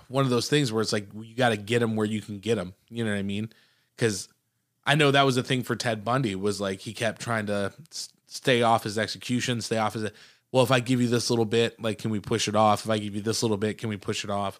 one 0.07 0.23
of 0.23 0.29
those 0.29 0.49
things 0.49 0.71
where 0.71 0.81
it's 0.81 0.93
like 0.93 1.07
you 1.19 1.35
got 1.35 1.49
to 1.49 1.57
get 1.57 1.81
him 1.81 1.95
where 1.95 2.05
you 2.05 2.21
can 2.21 2.39
get 2.39 2.57
him. 2.57 2.73
You 2.89 3.03
know 3.03 3.11
what 3.11 3.17
I 3.17 3.23
mean? 3.23 3.49
Because 3.95 4.27
I 4.85 4.95
know 4.95 5.11
that 5.11 5.23
was 5.23 5.35
the 5.35 5.43
thing 5.43 5.63
for 5.63 5.75
Ted 5.75 6.03
Bundy 6.03 6.35
was 6.35 6.61
like 6.61 6.81
he 6.81 6.93
kept 6.93 7.21
trying 7.21 7.47
to 7.47 7.73
stay 8.27 8.61
off 8.61 8.83
his 8.83 8.97
execution, 8.97 9.61
stay 9.61 9.77
off 9.77 9.93
his. 9.93 10.09
Well, 10.51 10.63
if 10.63 10.71
I 10.71 10.79
give 10.79 11.01
you 11.01 11.07
this 11.07 11.29
little 11.29 11.45
bit, 11.45 11.81
like, 11.81 11.97
can 11.97 12.11
we 12.11 12.19
push 12.19 12.47
it 12.47 12.55
off? 12.55 12.85
If 12.85 12.89
I 12.89 12.97
give 12.97 13.15
you 13.15 13.21
this 13.21 13.41
little 13.43 13.57
bit, 13.57 13.77
can 13.77 13.89
we 13.89 13.97
push 13.97 14.23
it 14.23 14.29
off? 14.29 14.59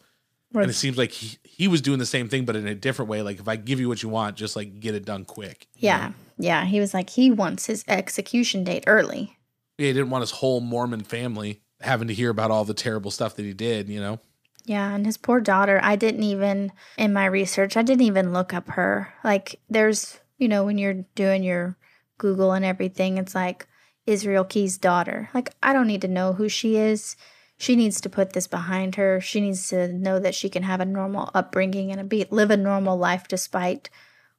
And 0.54 0.70
it 0.70 0.74
seems 0.74 0.98
like 0.98 1.12
he, 1.12 1.38
he 1.44 1.68
was 1.68 1.82
doing 1.82 2.00
the 2.00 2.06
same 2.06 2.30
thing, 2.30 2.46
but 2.46 2.56
in 2.56 2.68
a 2.68 2.76
different 2.76 3.10
way. 3.10 3.22
Like, 3.22 3.40
if 3.40 3.48
I 3.48 3.56
give 3.56 3.80
you 3.80 3.90
what 3.90 4.02
you 4.02 4.10
want, 4.10 4.38
just 4.38 4.56
like 4.56 4.80
get 4.80 4.96
it 4.96 5.06
done 5.06 5.26
quick. 5.26 5.68
Yeah. 5.76 6.12
Yeah. 6.38 6.66
He 6.66 6.80
was 6.80 6.94
like, 6.94 7.10
he 7.10 7.30
wants 7.30 7.66
his 7.66 7.84
execution 7.88 8.64
date 8.64 8.86
early. 8.88 9.38
Yeah, 9.78 9.88
he 9.88 9.94
didn't 9.94 10.12
want 10.12 10.22
his 10.22 10.32
whole 10.32 10.62
Mormon 10.62 11.02
family 11.02 11.62
having 11.82 12.08
to 12.08 12.14
hear 12.14 12.30
about 12.30 12.52
all 12.52 12.64
the 12.64 12.74
terrible 12.74 13.12
stuff 13.12 13.36
that 13.36 13.44
he 13.44 13.54
did, 13.54 13.90
you 13.90 14.00
know? 14.00 14.20
Yeah, 14.66 14.94
and 14.94 15.06
his 15.06 15.18
poor 15.18 15.40
daughter, 15.40 15.80
I 15.84 15.96
didn't 15.96 16.24
even, 16.24 16.72
in 16.98 17.14
my 17.14 17.26
research, 17.26 17.78
I 17.78 17.84
didn't 17.84 18.06
even 18.06 18.34
look 18.34 18.54
up 18.54 18.70
her. 18.70 19.14
Like, 19.24 19.60
there's, 19.70 20.20
you 20.40 20.48
know, 20.48 20.66
when 20.66 20.78
you're 20.78 21.06
doing 21.14 21.44
your 21.44 21.78
Google 22.18 22.52
and 22.52 22.66
everything, 22.66 23.18
it's 23.18 23.36
like 23.36 23.68
Israel 24.08 24.44
Keyes' 24.44 24.78
daughter. 24.78 25.30
Like, 25.34 25.54
I 25.62 25.72
don't 25.72 25.88
need 25.88 26.02
to 26.02 26.08
know 26.08 26.34
who 26.34 26.50
she 26.50 26.78
is. 26.78 27.16
She 27.58 27.76
needs 27.76 28.02
to 28.02 28.10
put 28.10 28.34
this 28.34 28.48
behind 28.48 28.96
her. 28.96 29.22
She 29.22 29.40
needs 29.40 29.70
to 29.70 29.88
know 29.88 30.20
that 30.20 30.36
she 30.36 30.50
can 30.50 30.64
have 30.64 30.82
a 30.82 30.86
normal 30.86 31.30
upbringing 31.34 31.92
and 31.92 32.02
a 32.02 32.04
be, 32.04 32.26
live 32.30 32.52
a 32.52 32.58
normal 32.58 32.98
life 32.98 33.28
despite 33.28 33.90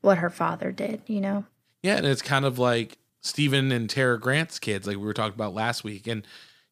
what 0.00 0.18
her 0.18 0.30
father 0.30 0.72
did, 0.72 1.02
you 1.06 1.20
know? 1.20 1.44
Yeah, 1.82 1.96
and 1.96 2.06
it's 2.06 2.22
kind 2.22 2.44
of 2.44 2.58
like 2.58 2.98
Stephen 3.20 3.70
and 3.72 3.88
Tara 3.88 4.18
Grant's 4.18 4.58
kids, 4.58 4.86
like 4.86 4.96
we 4.96 5.04
were 5.04 5.14
talking 5.14 5.34
about 5.34 5.54
last 5.54 5.84
week. 5.84 6.06
And, 6.06 6.26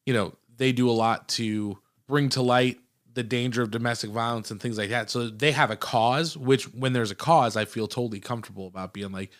you 0.05 0.13
know, 0.13 0.35
they 0.57 0.71
do 0.71 0.89
a 0.89 0.91
lot 0.91 1.27
to 1.29 1.79
bring 2.07 2.29
to 2.29 2.41
light 2.41 2.79
the 3.15 3.23
danger 3.23 3.63
of 3.63 3.71
domestic 3.71 4.11
violence 4.11 4.51
and 4.51 4.61
things 4.61 4.77
like 4.77 4.89
that. 4.91 5.09
So 5.09 5.29
they 5.29 5.51
have 5.53 5.71
a 5.71 5.75
cause, 5.75 6.37
which 6.37 6.65
when 6.73 6.93
there's 6.93 7.11
a 7.11 7.15
cause, 7.15 7.57
I 7.57 7.65
feel 7.65 7.87
totally 7.87 8.19
comfortable 8.19 8.67
about 8.67 8.93
being 8.93 9.11
like, 9.11 9.31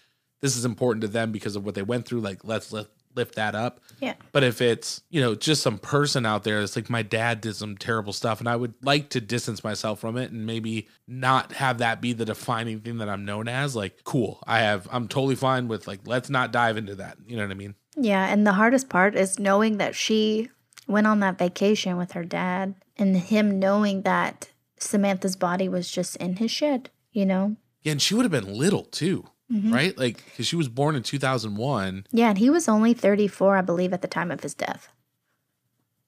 this 0.42 0.58
is 0.58 0.66
important 0.66 1.02
to 1.02 1.08
them 1.08 1.32
because 1.32 1.56
of 1.56 1.64
what 1.66 1.76
they 1.76 1.82
went 1.84 2.06
through. 2.06 2.22
Like, 2.22 2.44
let's 2.44 2.72
lift, 2.72 2.92
lift 3.16 3.36
that 3.36 3.54
up. 3.54 3.82
Yeah. 4.00 4.16
But 4.32 4.44
if 4.44 4.62
it's, 4.62 5.02
you 5.10 5.22
know, 5.22 5.36
just 5.36 5.62
some 5.62 5.78
person 5.78 6.26
out 6.26 6.44
there 6.44 6.60
that's 6.60 6.76
like, 6.76 6.90
my 6.90 7.02
dad 7.02 7.42
did 7.42 7.56
some 7.56 7.78
terrible 7.78 8.14
stuff 8.14 8.40
and 8.40 8.48
I 8.48 8.56
would 8.56 8.74
like 8.82 9.10
to 9.10 9.22
distance 9.22 9.64
myself 9.64 10.00
from 10.00 10.18
it 10.18 10.32
and 10.32 10.46
maybe 10.46 10.88
not 11.08 11.54
have 11.54 11.78
that 11.80 12.02
be 12.02 12.14
the 12.14 12.26
defining 12.26 12.80
thing 12.80 12.98
that 13.00 13.10
I'm 13.10 13.26
known 13.26 13.48
as, 13.48 13.76
like, 13.76 14.04
cool. 14.04 14.42
I 14.48 14.60
have, 14.60 14.88
I'm 14.92 15.08
totally 15.08 15.36
fine 15.36 15.68
with 15.68 15.88
like, 15.88 16.02
let's 16.06 16.30
not 16.30 16.52
dive 16.52 16.78
into 16.78 16.96
that. 16.96 17.18
You 17.26 17.38
know 17.38 17.44
what 17.44 17.52
I 17.52 17.56
mean? 17.56 17.76
Yeah, 17.98 18.26
and 18.26 18.46
the 18.46 18.54
hardest 18.54 18.90
part 18.90 19.16
is 19.16 19.40
knowing 19.40 19.78
that 19.78 19.96
she 19.96 20.50
went 20.88 21.08
on 21.08 21.20
that 21.22 21.38
vacation 21.38 21.98
with 21.98 22.12
her 22.12 22.24
dad 22.24 22.76
and 22.98 23.18
him 23.18 23.60
knowing 23.60 24.04
that 24.04 24.50
Samantha's 24.78 25.36
body 25.36 25.68
was 25.70 25.90
just 25.90 26.16
in 26.18 26.38
his 26.38 26.52
shed, 26.52 26.90
you 27.12 27.26
know? 27.26 27.56
Yeah. 27.82 27.94
And 27.94 28.02
she 28.02 28.16
would 28.16 28.24
have 28.24 28.32
been 28.32 28.54
little 28.54 28.84
too, 28.84 29.26
mm-hmm. 29.52 29.74
right? 29.74 29.98
Like, 29.98 30.24
because 30.26 30.48
she 30.48 30.56
was 30.56 30.70
born 30.70 30.96
in 30.96 31.04
2001. 31.04 32.08
Yeah, 32.12 32.30
and 32.30 32.38
he 32.38 32.50
was 32.50 32.68
only 32.68 32.94
34, 32.94 33.58
I 33.58 33.62
believe, 33.62 33.94
at 33.94 34.02
the 34.02 34.08
time 34.08 34.32
of 34.32 34.42
his 34.42 34.54
death. 34.54 34.90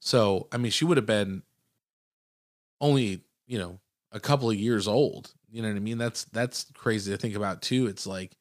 So, 0.00 0.48
I 0.52 0.56
mean, 0.56 0.70
she 0.70 0.84
would 0.84 0.96
have 0.96 1.06
been 1.06 1.42
only, 2.80 3.22
you 3.46 3.58
know, 3.58 3.80
a 4.12 4.20
couple 4.20 4.50
of 4.50 4.56
years 4.56 4.88
old. 4.88 5.32
You 5.50 5.62
know 5.62 5.68
what 5.68 5.76
I 5.76 5.80
mean? 5.80 5.98
That's 5.98 6.24
that's 6.24 6.66
crazy 6.74 7.10
to 7.10 7.16
think 7.16 7.34
about 7.34 7.62
too. 7.62 7.86
It's 7.86 8.06
like 8.06 8.36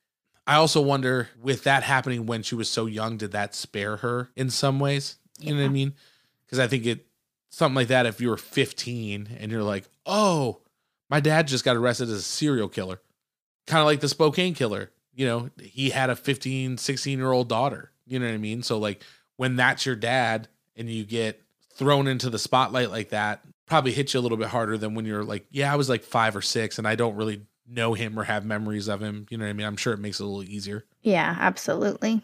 I 0.46 0.56
also 0.56 0.82
wonder 0.82 1.30
with 1.42 1.64
that 1.64 1.84
happening 1.84 2.26
when 2.26 2.44
she 2.44 2.56
was 2.56 2.70
so 2.70 2.86
young, 2.86 3.18
did 3.18 3.32
that 3.32 3.56
spare 3.56 3.98
her 3.98 4.30
in 4.36 4.50
some 4.50 4.80
ways? 4.80 5.18
You 5.40 5.54
know 5.54 5.62
what 5.62 5.68
I 5.68 5.70
mean? 5.70 5.94
Because 6.46 6.60
I 6.60 6.68
think 6.68 6.86
it 6.86 7.07
something 7.50 7.76
like 7.76 7.88
that 7.88 8.06
if 8.06 8.22
you 8.22 8.30
were 8.30 8.38
15 8.38 9.38
and 9.40 9.52
you're 9.52 9.64
like, 9.64 9.86
"Oh, 10.06 10.62
my 11.10 11.20
dad 11.20 11.48
just 11.48 11.66
got 11.66 11.76
arrested 11.76 12.10
as 12.10 12.16
a 12.16 12.22
serial 12.22 12.70
killer." 12.70 13.02
Kind 13.66 13.82
of 13.82 13.86
like 13.86 14.00
the 14.00 14.10
Spokane 14.10 14.54
killer. 14.54 14.92
You 15.14 15.26
know, 15.26 15.50
he 15.62 15.90
had 15.90 16.10
a 16.10 16.16
15, 16.16 16.78
16 16.78 17.18
year 17.18 17.32
old 17.32 17.50
daughter. 17.50 17.92
You 18.06 18.20
know 18.20 18.28
what 18.28 18.34
I 18.34 18.38
mean? 18.38 18.64
So 18.64 18.78
like 18.78 19.04
when 19.36 19.56
that's 19.56 19.86
your 19.86 19.96
dad 19.96 20.48
and 20.76 20.90
you 20.90 21.04
get 21.04 21.42
thrown 21.74 22.08
into 22.08 22.30
the 22.30 22.40
spotlight 22.40 22.90
like 22.90 23.10
that 23.10 23.42
probably 23.66 23.92
hits 23.92 24.14
you 24.14 24.20
a 24.20 24.22
little 24.22 24.38
bit 24.38 24.48
harder 24.48 24.78
than 24.78 24.96
when 24.96 25.06
you're 25.06 25.24
like, 25.24 25.46
yeah, 25.52 25.72
I 25.72 25.76
was 25.76 25.90
like 25.90 26.04
five 26.04 26.36
or 26.36 26.42
six 26.42 26.78
and 26.78 26.88
I 26.88 26.96
don't 26.96 27.16
really 27.16 27.46
know 27.68 27.94
him 27.94 28.18
or 28.18 28.24
have 28.24 28.46
memories 28.46 28.88
of 28.88 29.02
him. 29.02 29.28
You 29.30 29.38
know 29.38 29.46
what 29.46 29.50
I 29.50 29.54
mean? 29.54 29.68
I'm 29.68 29.78
sure 29.78 29.94
it 29.94 30.00
makes 30.00 30.20
it 30.20 30.24
a 30.24 30.26
little 30.26 30.50
easier. 30.50 30.86
Yeah, 31.02 31.36
absolutely. 31.40 32.22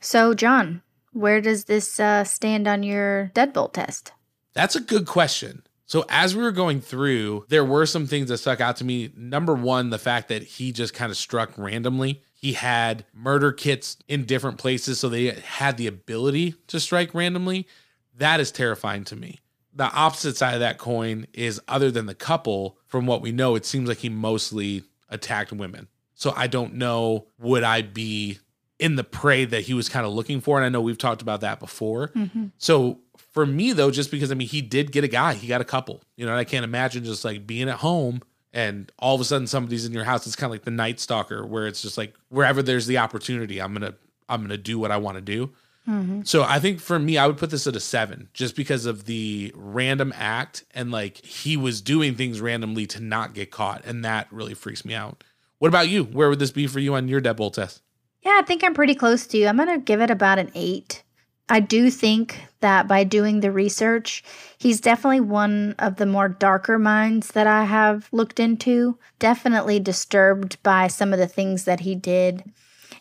So, 0.00 0.34
John, 0.34 0.82
where 1.12 1.40
does 1.40 1.64
this 1.64 2.00
uh, 2.00 2.24
stand 2.24 2.66
on 2.66 2.82
your 2.82 3.30
deadbolt 3.34 3.74
test? 3.74 4.12
That's 4.54 4.76
a 4.76 4.80
good 4.80 5.06
question. 5.06 5.62
So 5.86 6.04
as 6.08 6.34
we 6.34 6.42
were 6.42 6.52
going 6.52 6.80
through, 6.80 7.44
there 7.48 7.64
were 7.64 7.84
some 7.84 8.06
things 8.06 8.28
that 8.28 8.38
stuck 8.38 8.60
out 8.60 8.76
to 8.76 8.84
me. 8.84 9.10
Number 9.14 9.54
one, 9.54 9.90
the 9.90 9.98
fact 9.98 10.28
that 10.28 10.42
he 10.42 10.72
just 10.72 10.94
kind 10.94 11.10
of 11.10 11.16
struck 11.16 11.52
randomly. 11.58 12.22
He 12.32 12.54
had 12.54 13.04
murder 13.12 13.52
kits 13.52 13.98
in 14.08 14.24
different 14.24 14.58
places, 14.58 14.98
so 14.98 15.08
they 15.08 15.30
had 15.30 15.76
the 15.76 15.86
ability 15.86 16.54
to 16.68 16.80
strike 16.80 17.14
randomly. 17.14 17.68
That 18.16 18.40
is 18.40 18.50
terrifying 18.50 19.04
to 19.04 19.16
me. 19.16 19.40
The 19.74 19.92
opposite 19.92 20.36
side 20.36 20.54
of 20.54 20.60
that 20.60 20.78
coin 20.78 21.26
is 21.32 21.60
other 21.68 21.90
than 21.90 22.06
the 22.06 22.14
couple, 22.14 22.78
from 22.86 23.06
what 23.06 23.22
we 23.22 23.30
know, 23.30 23.54
it 23.54 23.64
seems 23.64 23.88
like 23.88 23.98
he 23.98 24.08
mostly 24.08 24.84
attacked 25.08 25.52
women. 25.52 25.88
So 26.14 26.32
I 26.36 26.46
don't 26.46 26.74
know, 26.74 27.26
would 27.38 27.64
I 27.64 27.82
be 27.82 28.38
in 28.78 28.96
the 28.96 29.04
prey 29.04 29.44
that 29.44 29.62
he 29.62 29.74
was 29.74 29.88
kind 29.88 30.04
of 30.04 30.12
looking 30.12 30.40
for? 30.40 30.56
And 30.56 30.64
I 30.64 30.68
know 30.68 30.80
we've 30.80 30.98
talked 30.98 31.22
about 31.22 31.42
that 31.42 31.60
before. 31.60 32.08
Mm-hmm. 32.08 32.46
So 32.58 32.98
for 33.32 33.46
me 33.46 33.72
though, 33.72 33.90
just 33.90 34.10
because 34.10 34.30
I 34.30 34.34
mean 34.34 34.48
he 34.48 34.62
did 34.62 34.92
get 34.92 35.04
a 35.04 35.08
guy, 35.08 35.34
he 35.34 35.46
got 35.46 35.60
a 35.60 35.64
couple. 35.64 36.02
You 36.16 36.26
know, 36.26 36.32
and 36.32 36.40
I 36.40 36.44
can't 36.44 36.64
imagine 36.64 37.04
just 37.04 37.24
like 37.24 37.46
being 37.46 37.68
at 37.68 37.78
home 37.78 38.22
and 38.52 38.92
all 38.98 39.14
of 39.14 39.20
a 39.20 39.24
sudden 39.24 39.46
somebody's 39.46 39.86
in 39.86 39.92
your 39.92 40.04
house. 40.04 40.26
It's 40.26 40.36
kind 40.36 40.46
of 40.46 40.52
like 40.52 40.64
the 40.64 40.70
night 40.70 41.00
stalker 41.00 41.46
where 41.46 41.66
it's 41.66 41.82
just 41.82 41.98
like 41.98 42.14
wherever 42.28 42.62
there's 42.62 42.86
the 42.86 42.98
opportunity, 42.98 43.60
I'm 43.60 43.72
gonna 43.72 43.94
I'm 44.28 44.42
gonna 44.42 44.58
do 44.58 44.78
what 44.78 44.90
I 44.90 44.96
want 44.98 45.16
to 45.16 45.22
do. 45.22 45.52
Mm-hmm. 45.88 46.22
So 46.22 46.44
I 46.44 46.60
think 46.60 46.80
for 46.80 46.98
me, 46.98 47.18
I 47.18 47.26
would 47.26 47.38
put 47.38 47.50
this 47.50 47.66
at 47.66 47.74
a 47.74 47.80
seven 47.80 48.28
just 48.32 48.54
because 48.54 48.86
of 48.86 49.06
the 49.06 49.52
random 49.56 50.12
act 50.16 50.64
and 50.74 50.92
like 50.92 51.24
he 51.24 51.56
was 51.56 51.80
doing 51.80 52.14
things 52.14 52.40
randomly 52.40 52.86
to 52.88 53.00
not 53.00 53.34
get 53.34 53.50
caught. 53.50 53.84
And 53.84 54.04
that 54.04 54.28
really 54.30 54.54
freaks 54.54 54.84
me 54.84 54.94
out. 54.94 55.24
What 55.58 55.68
about 55.68 55.88
you? 55.88 56.04
Where 56.04 56.28
would 56.28 56.38
this 56.38 56.52
be 56.52 56.66
for 56.66 56.78
you 56.78 56.94
on 56.94 57.08
your 57.08 57.20
deadbolt 57.20 57.54
test? 57.54 57.82
Yeah, 58.22 58.38
I 58.40 58.42
think 58.42 58.62
I'm 58.62 58.74
pretty 58.74 58.94
close 58.94 59.26
to 59.28 59.38
you. 59.38 59.48
I'm 59.48 59.56
going 59.56 59.68
to 59.68 59.78
give 59.78 60.00
it 60.00 60.10
about 60.10 60.38
an 60.38 60.50
eight. 60.54 61.01
I 61.48 61.60
do 61.60 61.90
think 61.90 62.40
that 62.60 62.88
by 62.88 63.04
doing 63.04 63.40
the 63.40 63.50
research, 63.50 64.24
he's 64.56 64.80
definitely 64.80 65.20
one 65.20 65.74
of 65.78 65.96
the 65.96 66.06
more 66.06 66.28
darker 66.28 66.78
minds 66.78 67.28
that 67.28 67.46
I 67.46 67.64
have 67.64 68.08
looked 68.12 68.40
into. 68.40 68.98
Definitely 69.18 69.80
disturbed 69.80 70.62
by 70.62 70.86
some 70.86 71.12
of 71.12 71.18
the 71.18 71.26
things 71.26 71.64
that 71.64 71.80
he 71.80 71.94
did. 71.94 72.44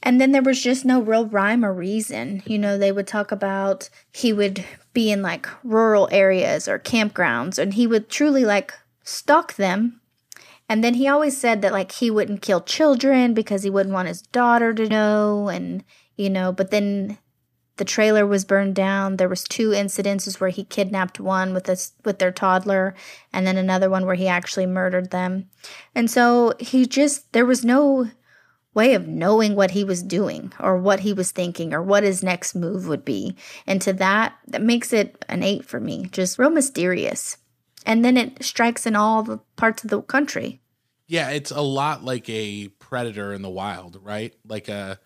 And 0.03 0.19
then 0.19 0.31
there 0.31 0.41
was 0.41 0.61
just 0.61 0.83
no 0.83 0.99
real 1.01 1.27
rhyme 1.27 1.63
or 1.63 1.73
reason. 1.73 2.41
You 2.45 2.57
know, 2.57 2.77
they 2.77 2.91
would 2.91 3.07
talk 3.07 3.31
about 3.31 3.89
he 4.11 4.33
would 4.33 4.65
be 4.93 5.11
in 5.11 5.21
like 5.21 5.47
rural 5.63 6.09
areas 6.11 6.67
or 6.67 6.79
campgrounds 6.79 7.57
and 7.57 7.75
he 7.75 7.87
would 7.87 8.09
truly 8.09 8.43
like 8.43 8.73
stalk 9.03 9.55
them 9.55 10.01
and 10.71 10.85
then 10.85 10.93
he 10.93 11.05
always 11.05 11.35
said 11.35 11.61
that 11.61 11.73
like 11.73 11.91
he 11.91 12.09
wouldn't 12.09 12.41
kill 12.41 12.61
children 12.61 13.33
because 13.33 13.63
he 13.63 13.69
wouldn't 13.69 13.93
want 13.93 14.07
his 14.07 14.21
daughter 14.21 14.73
to 14.73 14.87
know 14.87 15.49
and 15.49 15.83
you 16.15 16.29
know, 16.29 16.53
but 16.53 16.71
then 16.71 17.17
the 17.77 17.85
trailer 17.85 18.25
was 18.25 18.45
burned 18.45 18.75
down. 18.75 19.17
There 19.17 19.29
was 19.29 19.43
two 19.43 19.69
incidences 19.69 20.39
where 20.39 20.49
he 20.49 20.63
kidnapped 20.63 21.19
one 21.19 21.53
with 21.53 21.65
this 21.65 21.93
with 22.05 22.19
their 22.19 22.31
toddler 22.31 22.95
and 23.31 23.47
then 23.47 23.57
another 23.57 23.89
one 23.89 24.05
where 24.05 24.15
he 24.15 24.27
actually 24.27 24.65
murdered 24.65 25.11
them. 25.11 25.49
And 25.95 26.09
so 26.09 26.53
he 26.59 26.85
just 26.85 27.31
there 27.33 27.45
was 27.45 27.65
no 27.65 28.09
way 28.73 28.93
of 28.93 29.07
knowing 29.07 29.55
what 29.55 29.71
he 29.71 29.83
was 29.83 30.01
doing 30.01 30.53
or 30.59 30.77
what 30.77 31.01
he 31.01 31.13
was 31.13 31.31
thinking 31.31 31.73
or 31.73 31.81
what 31.81 32.03
his 32.03 32.23
next 32.23 32.55
move 32.55 32.87
would 32.87 33.03
be. 33.03 33.35
And 33.67 33.81
to 33.81 33.93
that 33.93 34.35
that 34.47 34.61
makes 34.61 34.93
it 34.93 35.23
an 35.27 35.43
8 35.43 35.65
for 35.65 35.79
me. 35.79 36.05
Just 36.11 36.39
real 36.39 36.49
mysterious. 36.49 37.37
And 37.85 38.05
then 38.05 38.15
it 38.15 38.43
strikes 38.43 38.85
in 38.85 38.95
all 38.95 39.23
the 39.23 39.39
parts 39.55 39.83
of 39.83 39.89
the 39.89 40.01
country. 40.01 40.61
Yeah, 41.07 41.31
it's 41.31 41.51
a 41.51 41.61
lot 41.61 42.03
like 42.03 42.29
a 42.29 42.69
predator 42.79 43.33
in 43.33 43.41
the 43.41 43.49
wild, 43.49 43.99
right? 44.01 44.33
Like 44.47 44.69
a 44.69 44.99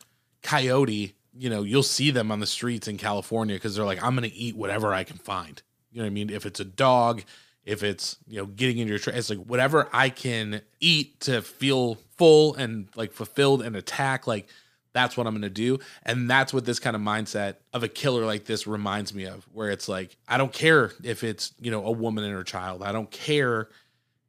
coyote, 0.43 1.15
you 1.37 1.49
know, 1.49 1.63
you'll 1.63 1.83
see 1.83 2.11
them 2.11 2.31
on 2.31 2.39
the 2.39 2.47
streets 2.47 2.87
in 2.87 2.97
California 2.97 3.55
because 3.55 3.75
they're 3.75 3.85
like, 3.85 4.01
I'm 4.01 4.15
going 4.15 4.29
to 4.29 4.35
eat 4.35 4.55
whatever 4.55 4.93
I 4.93 5.03
can 5.03 5.17
find. 5.17 5.61
You 5.91 5.99
know 5.99 6.05
what 6.05 6.11
I 6.11 6.13
mean? 6.13 6.29
If 6.29 6.45
it's 6.45 6.59
a 6.59 6.65
dog, 6.65 7.23
if 7.65 7.83
it's, 7.83 8.17
you 8.27 8.37
know, 8.37 8.45
getting 8.45 8.77
in 8.77 8.87
your 8.87 8.99
tray, 8.99 9.13
it's 9.15 9.29
like 9.29 9.39
whatever 9.39 9.89
I 9.91 10.09
can 10.09 10.61
eat 10.79 11.19
to 11.21 11.41
feel 11.41 11.95
full 12.17 12.55
and 12.55 12.87
like 12.95 13.11
fulfilled 13.11 13.61
and 13.61 13.75
attack, 13.75 14.27
like 14.27 14.47
That's 14.95 15.17
what 15.17 15.27
I'm 15.27 15.33
going 15.33 15.41
to 15.41 15.49
do. 15.49 15.79
And 16.03 16.29
that's 16.29 16.53
what 16.53 16.63
this 16.63 16.79
kind 16.79 16.95
of 16.95 17.01
mindset 17.01 17.55
of 17.73 17.83
a 17.83 17.89
killer 17.89 18.25
like 18.25 18.45
this 18.45 18.65
reminds 18.65 19.13
me 19.13 19.25
of, 19.25 19.45
where 19.51 19.69
it's 19.69 19.89
like, 19.89 20.15
I 20.25 20.37
don't 20.37 20.53
care 20.53 20.93
if 21.03 21.21
it's, 21.21 21.53
you 21.59 21.69
know, 21.69 21.85
a 21.85 21.91
woman 21.91 22.23
and 22.23 22.33
her 22.33 22.45
child. 22.45 22.81
I 22.81 22.93
don't 22.93 23.11
care 23.11 23.67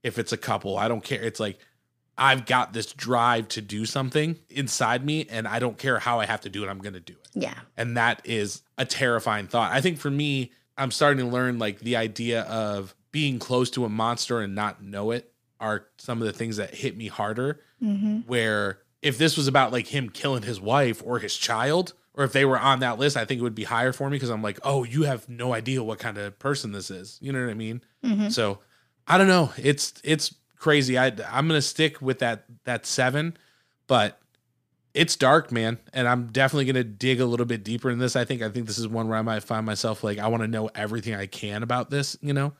if 0.03 0.19
it's 0.19 0.33
a 0.33 0.37
couple. 0.37 0.77
I 0.77 0.89
don't 0.89 1.05
care. 1.05 1.23
It's 1.23 1.39
like, 1.39 1.61
I've 2.19 2.47
got 2.47 2.73
this 2.73 2.93
drive 2.93 3.49
to 3.49 3.61
do 3.61 3.85
something 3.85 4.39
inside 4.49 5.05
me, 5.05 5.27
and 5.29 5.47
I 5.47 5.59
don't 5.59 5.77
care 5.77 5.99
how 5.99 6.21
I 6.21 6.27
have 6.27 6.41
to 6.43 6.49
do 6.49 6.64
it. 6.64 6.69
I'm 6.69 6.79
going 6.79 6.95
to 6.95 7.01
do 7.01 7.12
it. 7.12 7.29
Yeah. 7.35 7.59
And 7.77 7.97
that 7.97 8.23
is 8.25 8.62
a 8.79 8.85
terrifying 8.85 9.49
thought. 9.49 9.73
I 9.73 9.81
think 9.81 9.99
for 9.99 10.11
me, 10.11 10.53
I'm 10.79 10.91
starting 10.91 11.25
to 11.25 11.31
learn 11.31 11.59
like 11.59 11.81
the 11.81 11.97
idea 11.97 12.43
of 12.43 12.95
being 13.12 13.39
close 13.39 13.71
to 13.71 13.85
a 13.85 13.89
monster 13.89 14.41
and 14.41 14.55
not 14.55 14.83
know 14.83 15.11
it 15.11 15.33
are 15.61 15.87
some 15.99 16.21
of 16.21 16.27
the 16.27 16.33
things 16.33 16.57
that 16.57 16.75
hit 16.75 16.97
me 16.97 17.09
harder. 17.09 17.61
Mm-hmm. 17.83 18.21
Where 18.21 18.79
if 19.03 19.19
this 19.19 19.37
was 19.37 19.47
about 19.49 19.73
like 19.73 19.87
him 19.87 20.09
killing 20.09 20.43
his 20.43 20.61
wife 20.61 21.03
or 21.05 21.19
his 21.19 21.37
child, 21.37 21.93
or 22.14 22.25
if 22.25 22.33
they 22.33 22.47
were 22.47 22.59
on 22.59 22.81
that 22.81 22.99
list, 22.99 23.17
I 23.17 23.27
think 23.27 23.41
it 23.41 23.43
would 23.43 23.55
be 23.55 23.64
higher 23.64 23.93
for 23.93 24.09
me 24.09 24.17
because 24.17 24.31
I'm 24.31 24.43
like, 24.43 24.59
oh, 24.62 24.85
you 24.85 25.03
have 25.03 25.29
no 25.29 25.53
idea 25.53 25.83
what 25.83 25.99
kind 25.99 26.17
of 26.17 26.39
person 26.39 26.73
this 26.73 26.91
is. 26.91 27.19
You 27.21 27.33
know 27.33 27.43
what 27.43 27.51
I 27.51 27.55
mean? 27.55 27.83
Mm-hmm. 28.03 28.29
So 28.31 28.61
I 29.07 29.19
don't 29.19 29.29
know. 29.29 29.53
It's 29.59 29.95
it's 30.03 30.35
crazy. 30.57 30.99
I 30.99 31.07
I'm 31.31 31.49
gonna 31.49 31.63
stick 31.63 32.01
with 32.01 32.19
that 32.21 32.45
that 32.65 32.87
seven, 32.87 33.37
but 33.87 34.19
it's 34.95 35.15
dark, 35.15 35.53
man, 35.53 35.79
and 35.93 36.09
I'm 36.09 36.29
definitely 36.29 36.65
gonna 36.65 36.85
dig 36.85 37.21
a 37.21 37.27
little 37.27 37.47
bit 37.47 37.63
deeper 37.63 37.91
in 37.91 37.99
this. 37.99 38.17
I 38.17 38.25
think 38.25 38.43
I 38.43 38.49
think 38.49 38.67
this 38.67 38.79
is 38.79 38.89
one 38.89 39.09
where 39.09 39.19
I 39.19 39.23
might 39.23 39.43
find 39.43 39.67
myself 39.67 40.03
like 40.03 40.19
I 40.19 40.29
want 40.29 40.43
to 40.43 40.49
know 40.49 40.71
everything 40.75 41.15
I 41.15 41.27
can 41.27 41.63
about 41.63 41.91
this. 41.91 42.17
You 42.21 42.33
know? 42.33 42.53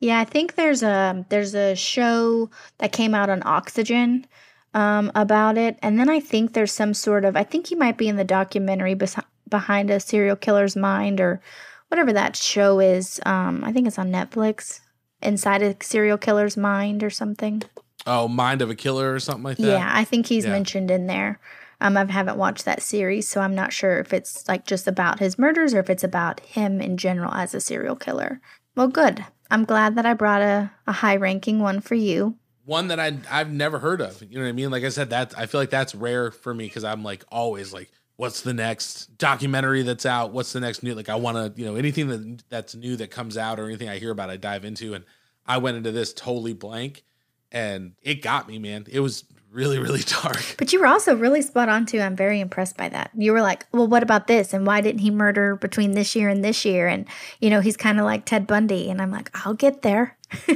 Yeah, 0.00 0.18
I 0.18 0.24
think 0.24 0.54
there's 0.54 0.82
a 0.82 1.24
there's 1.28 1.54
a 1.54 1.76
show 1.76 2.50
that 2.78 2.92
came 2.92 3.14
out 3.14 3.30
on 3.30 3.42
Oxygen 3.44 4.26
um, 4.74 5.12
about 5.14 5.58
it, 5.58 5.78
and 5.82 5.98
then 5.98 6.08
I 6.08 6.18
think 6.18 6.52
there's 6.54 6.72
some 6.72 6.94
sort 6.94 7.24
of 7.24 7.36
I 7.36 7.44
think 7.44 7.66
he 7.66 7.74
might 7.74 7.98
be 7.98 8.08
in 8.08 8.16
the 8.16 8.24
documentary 8.24 8.94
bes- 8.94 9.16
behind 9.48 9.90
a 9.90 10.00
serial 10.00 10.36
killer's 10.36 10.76
mind 10.76 11.20
or 11.20 11.40
whatever 11.88 12.12
that 12.14 12.36
show 12.36 12.80
is. 12.80 13.20
Um, 13.26 13.62
I 13.64 13.72
think 13.72 13.86
it's 13.86 13.98
on 13.98 14.10
Netflix. 14.10 14.80
Inside 15.22 15.62
a 15.62 15.76
serial 15.82 16.18
killer's 16.18 16.56
mind 16.56 17.02
or 17.02 17.10
something. 17.10 17.62
Oh, 18.06 18.26
Mind 18.28 18.62
of 18.62 18.70
a 18.70 18.74
Killer 18.74 19.14
or 19.14 19.20
something 19.20 19.44
like 19.44 19.58
that. 19.58 19.66
Yeah, 19.66 19.88
I 19.92 20.04
think 20.04 20.26
he's 20.26 20.44
Yeah. 20.44 20.50
mentioned 20.50 20.90
in 20.90 21.06
there. 21.06 21.38
Um, 21.80 21.96
I 21.96 22.04
haven't 22.10 22.36
watched 22.38 22.64
that 22.64 22.82
series, 22.82 23.28
so 23.28 23.40
I'm 23.40 23.54
not 23.54 23.72
sure 23.72 23.98
if 23.98 24.12
it's 24.12 24.46
like 24.48 24.66
just 24.66 24.86
about 24.86 25.18
his 25.20 25.38
murders 25.38 25.74
or 25.74 25.80
if 25.80 25.90
it's 25.90 26.04
about 26.04 26.40
him 26.40 26.80
in 26.80 26.96
general 26.96 27.32
as 27.32 27.54
a 27.54 27.60
serial 27.60 27.96
killer. 27.96 28.40
Well, 28.76 28.88
good. 28.88 29.24
I'm 29.50 29.64
glad 29.64 29.96
that 29.96 30.06
I 30.06 30.14
brought 30.14 30.42
a, 30.42 30.70
a 30.86 30.92
high 30.92 31.16
ranking 31.16 31.60
one 31.60 31.80
for 31.80 31.94
you. 31.94 32.36
one 32.64 32.88
that 32.88 32.98
I 33.00 33.18
I've 33.30 33.50
never 33.52 33.80
heard 33.80 34.00
of. 34.00 34.22
You 34.22 34.36
know 34.38 34.42
what 34.44 34.48
I 34.48 34.52
mean? 34.52 34.70
Like 34.70 34.84
I 34.84 34.88
said, 34.88 35.10
that 35.10 35.36
I 35.36 35.46
feel 35.46 35.60
like 35.60 35.70
that's 35.70 35.94
rare 35.94 36.30
for 36.30 36.54
me 36.54 36.64
because 36.66 36.84
I'm 36.84 37.02
like 37.02 37.24
always 37.30 37.72
like, 37.72 37.90
what's 38.16 38.42
the 38.42 38.54
next 38.54 39.18
documentary 39.18 39.82
that's 39.82 40.06
out? 40.06 40.32
What's 40.32 40.52
the 40.52 40.60
next 40.60 40.82
new? 40.82 40.94
Like 40.94 41.08
I 41.08 41.16
want 41.16 41.36
to, 41.36 41.60
you 41.60 41.66
know, 41.66 41.76
anything 41.76 42.08
that 42.08 42.42
that's 42.48 42.74
new 42.74 42.96
that 42.96 43.10
comes 43.10 43.36
out 43.36 43.58
or 43.58 43.66
anything 43.66 43.88
I 43.88 43.98
hear 43.98 44.10
about, 44.10 44.30
I 44.30 44.36
dive 44.36 44.64
into. 44.64 44.94
And 44.94 45.04
I 45.46 45.58
went 45.58 45.76
into 45.76 45.92
this 45.92 46.12
totally 46.12 46.52
blank, 46.52 47.04
and 47.50 47.92
it 48.02 48.22
got 48.22 48.48
me, 48.48 48.58
man. 48.58 48.86
It 48.90 49.00
was 49.00 49.24
really 49.52 49.78
really 49.78 50.00
dark. 50.22 50.56
But 50.58 50.72
you 50.72 50.80
were 50.80 50.86
also 50.86 51.14
really 51.14 51.42
spot 51.42 51.68
on 51.68 51.86
too. 51.86 52.00
I'm 52.00 52.16
very 52.16 52.40
impressed 52.40 52.76
by 52.76 52.88
that. 52.88 53.10
You 53.14 53.32
were 53.32 53.42
like, 53.42 53.66
well, 53.72 53.86
what 53.86 54.02
about 54.02 54.26
this? 54.26 54.52
And 54.52 54.66
why 54.66 54.80
didn't 54.80 55.00
he 55.00 55.10
murder 55.10 55.56
between 55.56 55.92
this 55.92 56.16
year 56.16 56.28
and 56.28 56.44
this 56.44 56.64
year? 56.64 56.88
And, 56.88 57.06
you 57.40 57.50
know, 57.50 57.60
he's 57.60 57.76
kind 57.76 57.98
of 57.98 58.04
like 58.04 58.24
Ted 58.24 58.46
Bundy. 58.46 58.90
And 58.90 59.00
I'm 59.00 59.10
like, 59.10 59.30
I'll 59.46 59.54
get 59.54 59.82
there. 59.82 60.16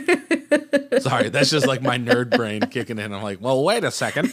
Sorry, 1.00 1.28
that's 1.28 1.50
just 1.50 1.66
like 1.66 1.82
my 1.82 1.98
nerd 1.98 2.34
brain 2.34 2.62
kicking 2.62 2.98
in. 2.98 3.12
I'm 3.12 3.22
like, 3.22 3.40
well, 3.40 3.62
wait 3.62 3.84
a 3.84 3.90
second. 3.90 4.32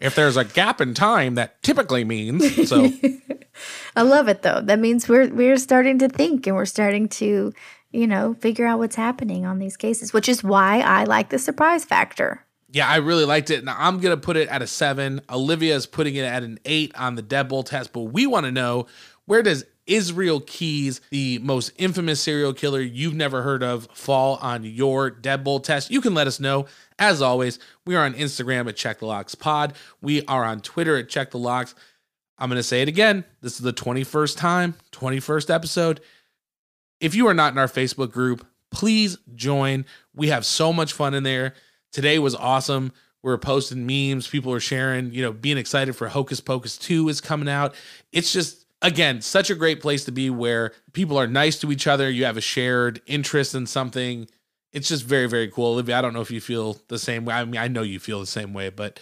If 0.00 0.14
there's 0.16 0.36
a 0.36 0.44
gap 0.44 0.80
in 0.80 0.92
time, 0.92 1.36
that 1.36 1.62
typically 1.62 2.04
means 2.04 2.68
so. 2.68 2.90
I 3.96 4.02
love 4.02 4.28
it 4.28 4.42
though. 4.42 4.60
That 4.60 4.80
means 4.80 5.08
we're 5.08 5.28
we're 5.28 5.56
starting 5.56 5.98
to 6.00 6.08
think 6.08 6.46
and 6.46 6.56
we're 6.56 6.64
starting 6.64 7.08
to, 7.10 7.52
you 7.92 8.06
know, 8.06 8.34
figure 8.34 8.66
out 8.66 8.78
what's 8.78 8.96
happening 8.96 9.46
on 9.46 9.58
these 9.58 9.76
cases, 9.76 10.12
which 10.12 10.28
is 10.28 10.42
why 10.42 10.80
I 10.80 11.04
like 11.04 11.30
the 11.30 11.38
surprise 11.38 11.84
factor. 11.84 12.45
Yeah, 12.68 12.88
I 12.88 12.96
really 12.96 13.24
liked 13.24 13.50
it. 13.50 13.64
Now 13.64 13.76
I'm 13.78 14.00
gonna 14.00 14.16
put 14.16 14.36
it 14.36 14.48
at 14.48 14.62
a 14.62 14.66
seven. 14.66 15.20
Olivia 15.30 15.74
is 15.76 15.86
putting 15.86 16.16
it 16.16 16.24
at 16.24 16.42
an 16.42 16.58
eight 16.64 16.94
on 16.96 17.14
the 17.14 17.22
deadbolt 17.22 17.66
test, 17.66 17.92
but 17.92 18.02
we 18.02 18.26
want 18.26 18.44
to 18.46 18.52
know 18.52 18.86
where 19.26 19.42
does 19.42 19.64
Israel 19.86 20.40
Keyes, 20.40 21.00
the 21.10 21.38
most 21.38 21.72
infamous 21.76 22.20
serial 22.20 22.52
killer 22.52 22.80
you've 22.80 23.14
never 23.14 23.42
heard 23.42 23.62
of, 23.62 23.88
fall 23.92 24.36
on 24.42 24.64
your 24.64 25.10
deadbolt 25.10 25.62
test? 25.62 25.90
You 25.90 26.00
can 26.00 26.14
let 26.14 26.26
us 26.26 26.40
know. 26.40 26.66
As 26.98 27.22
always, 27.22 27.60
we 27.84 27.94
are 27.94 28.04
on 28.04 28.14
Instagram 28.14 28.68
at 28.68 28.76
Check 28.76 28.98
the 28.98 29.06
Locks 29.06 29.34
Pod. 29.36 29.74
We 30.00 30.24
are 30.26 30.44
on 30.44 30.60
Twitter 30.60 30.96
at 30.96 31.08
Check 31.08 31.30
the 31.30 31.38
Locks. 31.38 31.74
I'm 32.38 32.48
gonna 32.48 32.62
say 32.64 32.82
it 32.82 32.88
again. 32.88 33.24
This 33.42 33.54
is 33.54 33.60
the 33.60 33.72
21st 33.72 34.36
time, 34.36 34.74
21st 34.90 35.54
episode. 35.54 36.00
If 37.00 37.14
you 37.14 37.28
are 37.28 37.34
not 37.34 37.52
in 37.52 37.58
our 37.58 37.68
Facebook 37.68 38.10
group, 38.10 38.44
please 38.72 39.18
join. 39.34 39.84
We 40.14 40.28
have 40.28 40.44
so 40.44 40.72
much 40.72 40.92
fun 40.92 41.14
in 41.14 41.22
there. 41.22 41.54
Today 41.96 42.18
was 42.18 42.34
awesome. 42.34 42.92
We 43.22 43.32
are 43.32 43.38
posting 43.38 43.86
memes. 43.86 44.28
People 44.28 44.52
are 44.52 44.60
sharing, 44.60 45.14
you 45.14 45.22
know, 45.22 45.32
being 45.32 45.56
excited 45.56 45.96
for 45.96 46.08
Hocus 46.08 46.42
Pocus 46.42 46.76
2 46.76 47.08
is 47.08 47.22
coming 47.22 47.48
out. 47.48 47.74
It's 48.12 48.34
just, 48.34 48.66
again, 48.82 49.22
such 49.22 49.48
a 49.48 49.54
great 49.54 49.80
place 49.80 50.04
to 50.04 50.12
be 50.12 50.28
where 50.28 50.74
people 50.92 51.16
are 51.16 51.26
nice 51.26 51.58
to 51.60 51.72
each 51.72 51.86
other. 51.86 52.10
You 52.10 52.26
have 52.26 52.36
a 52.36 52.42
shared 52.42 53.00
interest 53.06 53.54
in 53.54 53.64
something. 53.66 54.28
It's 54.74 54.90
just 54.90 55.04
very, 55.04 55.26
very 55.26 55.48
cool. 55.48 55.68
Olivia, 55.72 55.96
I 55.96 56.02
don't 56.02 56.12
know 56.12 56.20
if 56.20 56.30
you 56.30 56.38
feel 56.38 56.76
the 56.88 56.98
same 56.98 57.24
way. 57.24 57.32
I 57.32 57.46
mean, 57.46 57.58
I 57.58 57.68
know 57.68 57.80
you 57.80 57.98
feel 57.98 58.20
the 58.20 58.26
same 58.26 58.52
way, 58.52 58.68
but, 58.68 59.00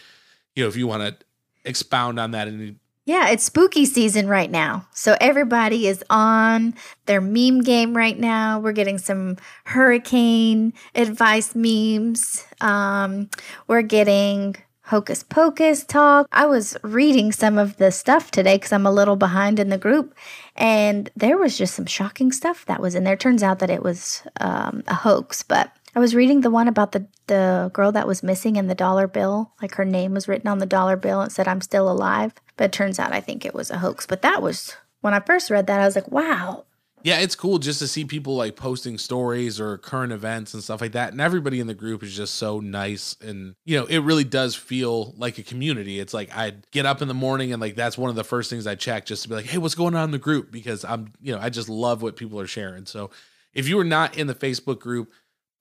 you 0.55 0.63
know, 0.63 0.69
if 0.69 0.77
you 0.77 0.87
want 0.87 1.03
to 1.03 1.27
expound 1.65 2.21
on 2.21 2.31
that 2.31 2.47
and 2.47 2.79
Yeah, 3.07 3.29
it's 3.29 3.45
spooky 3.45 3.85
season 3.85 4.29
right 4.29 4.51
now. 4.51 4.87
So 4.93 5.15
everybody 5.21 5.87
is 5.87 6.03
on 6.09 6.75
their 7.05 7.21
meme 7.21 7.61
game 7.61 7.95
right 7.95 8.19
now. 8.19 8.59
We're 8.59 8.73
getting 8.73 8.97
some 8.97 9.37
hurricane 9.65 10.73
advice 10.95 11.55
memes. 11.55 12.45
Um, 12.63 13.29
we're 13.67 13.83
getting 13.83 14.57
hocus 14.85 15.23
pocus 15.23 15.85
talk. 15.85 16.27
I 16.33 16.47
was 16.47 16.79
reading 16.83 17.31
some 17.31 17.59
of 17.59 17.77
the 17.77 17.91
stuff 17.91 18.31
today 18.31 18.57
because 18.57 18.73
I'm 18.73 18.87
a 18.87 18.93
little 18.93 19.17
behind 19.17 19.59
in 19.59 19.69
the 19.69 19.79
group, 19.79 20.15
and 20.57 21.11
there 21.15 21.37
was 21.37 21.59
just 21.59 21.75
some 21.75 21.87
shocking 21.87 22.33
stuff 22.33 22.65
that 22.67 22.81
was 22.81 22.95
in 22.95 23.05
there. 23.05 23.17
Turns 23.17 23.43
out 23.43 23.59
that 23.59 23.71
it 23.71 23.83
was 23.83 24.23
um, 24.41 24.83
a 24.87 24.95
hoax, 24.95 25.43
but 25.43 25.71
I 25.95 26.01
was 26.01 26.15
reading 26.15 26.41
the 26.41 26.51
one 26.51 26.69
about 26.69 26.93
the 26.93 27.07
the 27.27 27.71
girl 27.73 27.93
that 27.93 28.07
was 28.07 28.23
missing 28.23 28.57
in 28.57 28.67
the 28.67 28.75
dollar 28.75 29.07
bill. 29.07 29.53
Like 29.63 29.75
her 29.77 29.85
name 29.85 30.15
was 30.15 30.29
written 30.29 30.49
on 30.49 30.59
the 30.59 30.67
dollar 30.67 30.97
bill 30.97 31.21
and 31.21 31.33
said, 31.33 31.49
"I'm 31.49 31.61
still 31.61 31.91
alive." 31.91 32.35
But 32.57 32.67
it 32.67 32.73
turns 32.73 32.99
out 32.99 33.13
I 33.13 33.21
think 33.21 33.45
it 33.45 33.55
was 33.55 33.71
a 33.71 33.79
hoax. 33.79 34.07
But 34.07 34.23
that 34.23 34.43
was 34.43 34.77
when 35.01 35.15
I 35.15 35.21
first 35.21 35.51
read 35.51 35.67
that, 35.67 35.81
I 35.81 35.85
was 35.85 35.97
like, 35.97 36.11
"Wow." 36.11 36.65
Yeah, 37.05 37.19
it's 37.19 37.37
cool 37.37 37.59
just 37.59 37.81
to 37.81 37.87
see 37.87 38.07
people 38.07 38.35
like 38.35 38.57
posting 38.57 38.97
stories 38.97 39.61
or 39.61 39.77
current 39.77 40.11
events 40.11 40.55
and 40.55 40.63
stuff 40.63 40.81
like 40.81 40.93
that. 40.93 41.13
And 41.13 41.21
everybody 41.21 41.61
in 41.61 41.67
the 41.67 41.75
group 41.75 42.03
is 42.03 42.17
just 42.17 42.37
so 42.37 42.61
nice. 42.61 43.15
And, 43.21 43.57
you 43.67 43.79
know, 43.79 43.85
it 43.85 43.99
really 43.99 44.25
does 44.25 44.55
feel 44.55 45.13
like 45.19 45.37
a 45.37 45.43
community. 45.43 46.01
It's 46.01 46.15
like 46.15 46.35
I'd 46.35 46.67
get 46.71 46.87
up 46.87 47.03
in 47.03 47.09
the 47.09 47.13
morning 47.13 47.53
and 47.53 47.61
like 47.61 47.75
that's 47.75 47.99
one 47.99 48.09
of 48.09 48.17
the 48.17 48.25
first 48.25 48.49
things 48.49 48.67
I 48.67 48.75
check 48.75 49.05
just 49.05 49.23
to 49.23 49.29
be 49.29 49.35
like, 49.35 49.45
hey, 49.45 49.59
what's 49.59 49.75
going 49.75 49.95
on 49.95 50.05
in 50.05 50.11
the 50.13 50.19
group? 50.19 50.51
Because 50.51 50.83
I'm, 50.83 51.13
you 51.21 51.35
know, 51.35 51.43
I 51.43 51.51
just 51.51 51.69
love 51.69 52.01
what 52.01 52.17
people 52.17 52.41
are 52.41 52.47
sharing. 52.47 52.87
So 52.87 53.11
if 53.53 53.69
you 53.69 53.79
are 53.79 53.85
not 53.85 54.17
in 54.17 54.27
the 54.27 54.35
Facebook 54.35 54.81
group, 54.81 55.13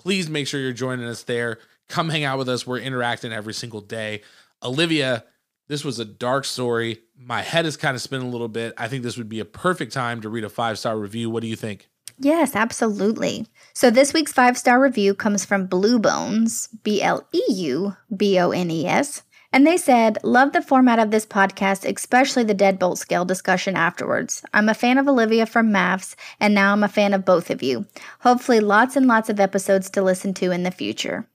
please 0.04 0.30
make 0.30 0.48
sure 0.48 0.60
you're 0.60 0.74
joining 0.74 1.08
us 1.08 1.24
there. 1.24 1.60
Come 1.88 2.10
hang 2.10 2.26
out 2.26 2.38
with 2.38 2.50
us. 2.50 2.68
We're 2.68 2.80
interacting 2.80 3.32
every 3.32 3.54
single 3.54 3.82
day. 3.82 4.22
Olivia, 4.62 5.24
this 5.68 5.86
was 5.86 5.98
a 5.98 6.06
dark 6.06 6.44
story. 6.44 7.00
My 7.18 7.42
head 7.42 7.66
is 7.66 7.78
kind 7.78 7.96
of 7.96 8.02
spinning 8.02 8.28
a 8.28 8.30
little 8.30 8.50
bit. 8.50 8.74
I 8.78 8.90
think 8.90 9.04
this 9.04 9.18
would 9.18 9.30
be 9.30 9.40
a 9.40 9.46
perfect 9.46 9.94
time 9.94 10.20
to 10.22 10.30
read 10.30 10.44
a 10.44 10.50
five 10.50 10.78
star 10.78 10.98
review. 10.98 11.30
What 11.30 11.42
do 11.42 11.48
you 11.48 11.56
think? 11.56 11.88
Yes, 12.20 12.56
absolutely. 12.56 13.48
So 13.74 13.90
this 13.90 14.14
week's 14.14 14.34
five 14.34 14.58
star 14.58 14.82
review 14.82 15.16
comes 15.16 15.46
from 15.46 15.68
Blue 15.68 16.00
Bones, 16.00 16.68
B 16.84 17.02
L 17.02 17.26
E 17.32 17.42
U 17.50 17.96
B 18.16 18.38
O 18.40 18.52
N 18.52 18.70
E 18.70 18.86
S. 18.86 19.24
And 19.54 19.68
they 19.68 19.78
said, 19.78 20.18
Love 20.24 20.52
the 20.52 20.64
format 20.64 20.98
of 20.98 21.12
this 21.12 21.28
podcast, 21.28 21.86
especially 21.86 22.44
the 22.44 22.56
deadbolt 22.56 22.98
scale 22.98 23.24
discussion 23.24 23.76
afterwards. 23.76 24.44
I'm 24.52 24.68
a 24.68 24.74
fan 24.74 24.98
of 24.98 25.08
Olivia 25.08 25.46
from 25.46 25.72
MAFS, 25.72 26.16
and 26.40 26.56
now 26.56 26.74
I'm 26.74 26.84
a 26.84 26.88
fan 26.88 27.14
of 27.14 27.24
both 27.24 27.52
of 27.52 27.62
you. 27.62 27.86
Hopefully, 28.22 28.60
lots 28.60 28.96
and 28.96 29.06
lots 29.06 29.30
of 29.30 29.40
episodes 29.40 29.92
to 29.92 30.02
listen 30.02 30.34
to 30.36 30.50
in 30.50 30.64
the 30.64 30.72
future. 30.72 31.28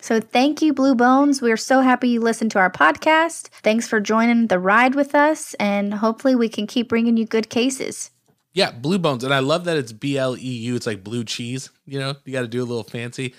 So, 0.00 0.20
thank 0.20 0.62
you, 0.62 0.72
Blue 0.72 0.94
Bones. 0.94 1.42
We're 1.42 1.58
so 1.58 1.82
happy 1.82 2.08
you 2.08 2.20
listened 2.20 2.50
to 2.52 2.58
our 2.58 2.70
podcast. 2.70 3.48
Thanks 3.62 3.86
for 3.86 4.00
joining 4.00 4.46
the 4.46 4.58
ride 4.58 4.94
with 4.94 5.14
us, 5.14 5.52
and 5.54 5.92
hopefully, 5.92 6.34
we 6.34 6.48
can 6.48 6.66
keep 6.66 6.88
bringing 6.88 7.18
you 7.18 7.26
good 7.26 7.50
cases. 7.50 8.10
Yeah, 8.54 8.70
Blue 8.70 8.98
Bones. 8.98 9.22
And 9.22 9.34
I 9.34 9.40
love 9.40 9.66
that 9.66 9.76
it's 9.76 9.92
B 9.92 10.16
L 10.16 10.34
E 10.34 10.40
U. 10.40 10.76
It's 10.76 10.86
like 10.86 11.04
blue 11.04 11.24
cheese. 11.24 11.68
You 11.84 11.98
know, 11.98 12.14
you 12.24 12.32
got 12.32 12.40
to 12.40 12.48
do 12.48 12.62
a 12.62 12.64
little 12.64 12.84
fancy. 12.84 13.34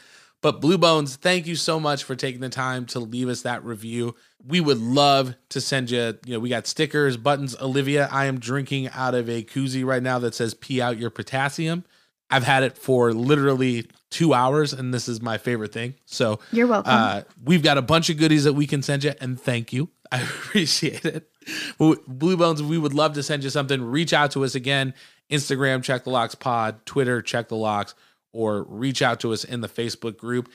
But 0.47 0.61
Blue 0.61 0.77
Bones, 0.77 1.17
thank 1.17 1.45
you 1.45 1.57
so 1.57 1.77
much 1.77 2.05
for 2.05 2.15
taking 2.15 2.39
the 2.39 2.47
time 2.47 2.85
to 2.85 3.01
leave 3.01 3.27
us 3.27 3.41
that 3.41 3.65
review. 3.65 4.15
We 4.47 4.61
would 4.61 4.79
love 4.79 5.35
to 5.49 5.59
send 5.59 5.91
you, 5.91 6.17
you 6.25 6.35
know, 6.35 6.39
we 6.39 6.47
got 6.47 6.67
stickers, 6.67 7.17
buttons. 7.17 7.53
Olivia, 7.59 8.07
I 8.13 8.27
am 8.27 8.39
drinking 8.39 8.87
out 8.93 9.13
of 9.13 9.29
a 9.29 9.43
koozie 9.43 9.83
right 9.83 10.01
now 10.01 10.19
that 10.19 10.33
says 10.33 10.53
pee 10.53 10.81
out 10.81 10.97
your 10.97 11.09
potassium. 11.09 11.83
I've 12.29 12.45
had 12.45 12.63
it 12.63 12.77
for 12.77 13.11
literally 13.11 13.87
two 14.09 14.33
hours, 14.33 14.71
and 14.71 14.93
this 14.93 15.09
is 15.09 15.21
my 15.21 15.37
favorite 15.37 15.73
thing. 15.73 15.95
So 16.05 16.39
You're 16.53 16.67
welcome. 16.67 16.93
Uh, 16.93 17.21
we've 17.43 17.61
got 17.61 17.77
a 17.77 17.81
bunch 17.81 18.09
of 18.09 18.15
goodies 18.15 18.45
that 18.45 18.53
we 18.53 18.67
can 18.67 18.81
send 18.81 19.03
you, 19.03 19.15
and 19.19 19.37
thank 19.37 19.73
you. 19.73 19.89
I 20.13 20.21
appreciate 20.21 21.03
it. 21.03 21.29
Blue 21.77 22.37
Bones, 22.37 22.63
we 22.63 22.77
would 22.77 22.93
love 22.93 23.15
to 23.15 23.23
send 23.23 23.43
you 23.43 23.49
something. 23.49 23.81
Reach 23.81 24.13
out 24.13 24.31
to 24.31 24.45
us 24.45 24.55
again. 24.55 24.93
Instagram, 25.29 25.83
check 25.83 26.05
the 26.05 26.09
locks 26.09 26.35
pod, 26.35 26.85
Twitter, 26.85 27.21
check 27.21 27.49
the 27.49 27.57
locks, 27.57 27.95
or 28.37 28.61
reach 28.69 29.01
out 29.01 29.19
to 29.19 29.33
us 29.33 29.43
in 29.43 29.61
the 29.61 29.67
Facebook 29.67 30.15
group. 30.15 30.47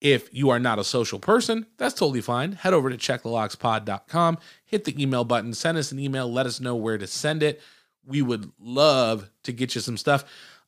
If 0.00 0.32
you 0.32 0.48
are 0.48 0.58
not 0.58 0.78
a 0.78 0.84
social 0.84 1.18
person, 1.18 1.66
that's 1.76 1.94
totally 1.94 2.22
fine. 2.22 2.52
Head 2.52 2.72
over 2.72 2.88
to 2.88 2.96
checkthelockspod.com, 2.96 4.38
hit 4.64 4.84
the 4.84 5.02
email 5.02 5.24
button, 5.24 5.52
send 5.52 5.76
us 5.76 5.92
an 5.92 5.98
email, 5.98 6.32
let 6.32 6.46
us 6.46 6.60
know 6.60 6.74
where 6.74 6.96
to 6.96 7.06
send 7.06 7.42
it. 7.42 7.60
We 8.06 8.22
would 8.22 8.50
love 8.58 9.30
to 9.42 9.52
get 9.52 9.74
you 9.74 9.82
some 9.82 9.98
stuff. 9.98 10.24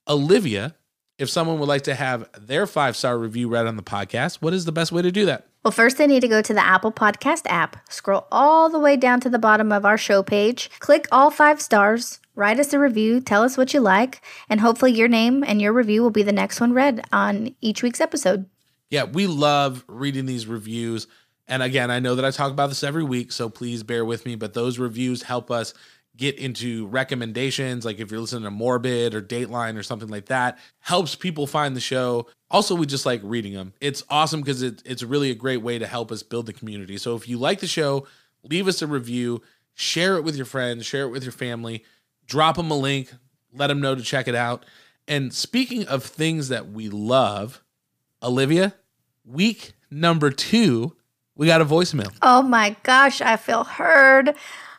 Olivia, 0.06 0.74
if 1.18 1.30
someone 1.30 1.58
would 1.58 1.68
like 1.68 1.82
to 1.82 1.94
have 1.94 2.28
their 2.38 2.66
five 2.66 2.96
star 2.96 3.18
review 3.18 3.48
read 3.48 3.66
on 3.66 3.76
the 3.76 3.82
podcast, 3.82 4.36
what 4.36 4.52
is 4.52 4.66
the 4.66 4.72
best 4.72 4.92
way 4.92 5.00
to 5.00 5.10
do 5.10 5.24
that? 5.24 5.46
Well, 5.64 5.72
first, 5.72 5.96
they 5.96 6.06
need 6.06 6.20
to 6.20 6.28
go 6.28 6.42
to 6.42 6.54
the 6.54 6.64
Apple 6.64 6.92
Podcast 6.92 7.42
app, 7.46 7.76
scroll 7.90 8.26
all 8.30 8.68
the 8.68 8.78
way 8.78 8.96
down 8.96 9.20
to 9.20 9.30
the 9.30 9.38
bottom 9.38 9.72
of 9.72 9.84
our 9.84 9.98
show 9.98 10.22
page, 10.22 10.70
click 10.80 11.06
all 11.10 11.30
five 11.30 11.60
stars, 11.62 12.20
write 12.38 12.60
us 12.60 12.72
a 12.72 12.78
review, 12.78 13.20
tell 13.20 13.42
us 13.42 13.58
what 13.58 13.74
you 13.74 13.80
like, 13.80 14.22
and 14.48 14.60
hopefully 14.60 14.92
your 14.92 15.08
name 15.08 15.42
and 15.44 15.60
your 15.60 15.72
review 15.72 16.02
will 16.02 16.10
be 16.10 16.22
the 16.22 16.32
next 16.32 16.60
one 16.60 16.72
read 16.72 17.04
on 17.12 17.54
each 17.60 17.82
week's 17.82 18.00
episode. 18.00 18.48
Yeah, 18.90 19.04
we 19.04 19.26
love 19.26 19.84
reading 19.88 20.24
these 20.24 20.46
reviews. 20.46 21.08
And 21.48 21.62
again, 21.62 21.90
I 21.90 21.98
know 21.98 22.14
that 22.14 22.24
I 22.24 22.30
talk 22.30 22.52
about 22.52 22.68
this 22.68 22.84
every 22.84 23.02
week, 23.02 23.32
so 23.32 23.48
please 23.48 23.82
bear 23.82 24.04
with 24.04 24.24
me, 24.24 24.36
but 24.36 24.54
those 24.54 24.78
reviews 24.78 25.22
help 25.22 25.50
us 25.50 25.74
get 26.16 26.36
into 26.36 26.86
recommendations 26.88 27.84
like 27.84 28.00
if 28.00 28.10
you're 28.10 28.20
listening 28.20 28.42
to 28.42 28.50
morbid 28.50 29.14
or 29.14 29.22
dateline 29.22 29.78
or 29.78 29.84
something 29.84 30.08
like 30.08 30.26
that 30.26 30.58
helps 30.80 31.14
people 31.14 31.46
find 31.46 31.76
the 31.76 31.80
show 31.80 32.26
also 32.50 32.74
we 32.74 32.84
just 32.86 33.06
like 33.06 33.20
reading 33.22 33.52
them 33.52 33.72
it's 33.80 34.02
awesome 34.10 34.40
because 34.40 34.60
it, 34.60 34.82
it's 34.84 35.04
really 35.04 35.30
a 35.30 35.34
great 35.34 35.62
way 35.62 35.78
to 35.78 35.86
help 35.86 36.10
us 36.10 36.24
build 36.24 36.46
the 36.46 36.52
community 36.52 36.98
so 36.98 37.14
if 37.14 37.28
you 37.28 37.38
like 37.38 37.60
the 37.60 37.68
show 37.68 38.04
leave 38.42 38.66
us 38.66 38.82
a 38.82 38.86
review 38.88 39.40
share 39.74 40.16
it 40.16 40.24
with 40.24 40.34
your 40.34 40.44
friends 40.44 40.84
share 40.84 41.04
it 41.04 41.10
with 41.10 41.22
your 41.22 41.30
family 41.30 41.84
drop 42.28 42.56
them 42.56 42.70
a 42.70 42.76
link 42.76 43.12
let 43.52 43.66
them 43.66 43.80
know 43.80 43.94
to 43.94 44.02
check 44.02 44.28
it 44.28 44.34
out 44.36 44.64
and 45.08 45.34
speaking 45.34 45.86
of 45.88 46.04
things 46.04 46.48
that 46.48 46.70
we 46.70 46.88
love 46.88 47.62
olivia 48.22 48.74
week 49.24 49.72
number 49.90 50.30
two 50.30 50.94
we 51.34 51.46
got 51.46 51.60
a 51.60 51.64
voicemail 51.64 52.12
Oh 52.20 52.42
my 52.42 52.76
gosh, 52.82 53.22
I 53.22 53.36
feel 53.36 53.64
heard. 53.64 54.34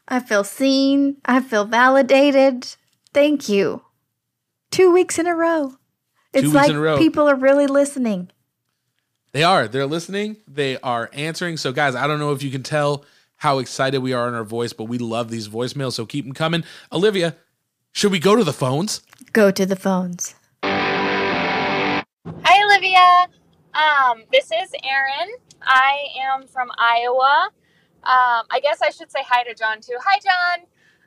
I 0.07 0.19
feel 0.19 0.43
seen. 0.43 1.17
I 1.25 1.39
feel 1.39 1.65
validated. 1.65 2.75
Thank 3.13 3.49
you. 3.49 3.81
Two 4.69 4.91
weeks 4.91 5.17
in 5.17 5.25
a 5.25 5.35
row. 5.35 5.77
It's 6.33 6.53
like 6.53 6.71
row. 6.71 6.97
people 6.97 7.27
are 7.27 7.35
really 7.35 7.65
listening. 7.65 8.29
They 9.31 9.43
are. 9.43 9.67
They're 9.67 9.87
listening. 9.87 10.37
They 10.47 10.77
are 10.81 11.09
answering. 11.13 11.57
So, 11.57 11.71
guys, 11.71 11.95
I 11.95 12.07
don't 12.07 12.19
know 12.19 12.33
if 12.33 12.43
you 12.43 12.51
can 12.51 12.61
tell 12.61 13.05
how 13.39 13.59
excited 13.59 13.99
we 13.99 14.13
are 14.13 14.27
in 14.27 14.33
our 14.33 14.43
voice, 14.43 14.73
but 14.73 14.85
we 14.85 14.97
love 14.97 15.29
these 15.29 15.47
voicemails. 15.47 15.93
So 15.93 16.05
keep 16.05 16.25
them 16.25 16.33
coming. 16.33 16.63
Olivia, 16.91 17.35
should 17.91 18.11
we 18.11 18.19
go 18.19 18.35
to 18.35 18.43
the 18.43 18.53
phones? 18.53 19.01
Go 19.33 19.49
to 19.49 19.65
the 19.65 19.75
phones. 19.75 20.35
Hi, 20.63 22.03
Olivia. 22.65 23.27
Um, 23.73 24.23
this 24.31 24.45
is 24.45 24.73
Erin. 24.83 25.33
I 25.61 26.07
am 26.21 26.47
from 26.47 26.69
Iowa. 26.77 27.49
Um, 28.03 28.45
I 28.49 28.59
guess 28.61 28.81
I 28.81 28.89
should 28.89 29.11
say 29.11 29.19
hi 29.25 29.43
to 29.43 29.53
John 29.55 29.81
too. 29.81 29.97
Hi, 30.05 30.19
John. 30.19 30.65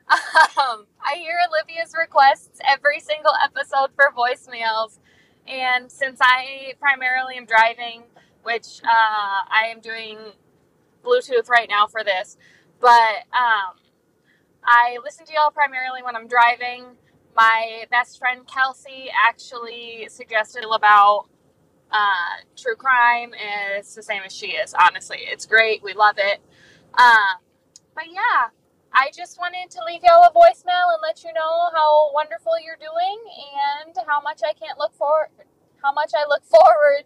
Um, 0.55 0.85
I 1.01 1.15
hear 1.15 1.37
Olivia's 1.49 1.93
requests 1.97 2.59
every 2.67 2.99
single 2.99 3.31
episode 3.43 3.89
for 3.95 4.11
voicemails, 4.15 4.99
and 5.47 5.91
since 5.91 6.19
I 6.21 6.73
primarily 6.79 7.37
am 7.37 7.45
driving, 7.45 8.03
which 8.43 8.81
uh, 8.83 8.87
I 8.87 9.69
am 9.71 9.79
doing 9.79 10.17
Bluetooth 11.03 11.49
right 11.49 11.67
now 11.69 11.87
for 11.87 12.03
this, 12.03 12.37
but 12.79 13.25
um, 13.33 13.75
I 14.63 14.97
listen 15.03 15.25
to 15.25 15.33
y'all 15.33 15.51
primarily 15.51 16.01
when 16.03 16.15
I'm 16.15 16.27
driving. 16.27 16.97
My 17.35 17.85
best 17.91 18.19
friend 18.19 18.47
Kelsey 18.47 19.09
actually 19.27 20.07
suggested 20.09 20.63
about 20.63 21.25
uh, 21.91 22.41
true 22.57 22.75
crime. 22.75 23.33
and 23.33 23.77
It's 23.77 23.95
the 23.95 24.03
same 24.03 24.21
as 24.25 24.33
she 24.33 24.47
is. 24.47 24.73
Honestly, 24.73 25.19
it's 25.21 25.45
great. 25.45 25.83
We 25.83 25.93
love 25.93 26.15
it. 26.17 26.39
Um, 26.97 27.41
but 27.95 28.05
yeah, 28.11 28.49
I 28.91 29.09
just 29.15 29.39
wanted 29.39 29.69
to 29.71 29.79
leave 29.85 30.01
y'all 30.03 30.23
a 30.23 30.31
voicemail 30.33 30.93
and 30.93 31.01
let 31.01 31.23
you 31.23 31.33
know 31.33 31.69
how 31.73 32.11
wonderful 32.13 32.53
you're 32.63 32.77
doing 32.77 33.19
and 33.85 33.95
how 34.07 34.21
much 34.21 34.41
I 34.47 34.53
can't 34.53 34.77
look 34.79 34.93
for, 34.95 35.29
how 35.81 35.93
much 35.93 36.11
I 36.15 36.27
look 36.27 36.43
forward 36.49 37.05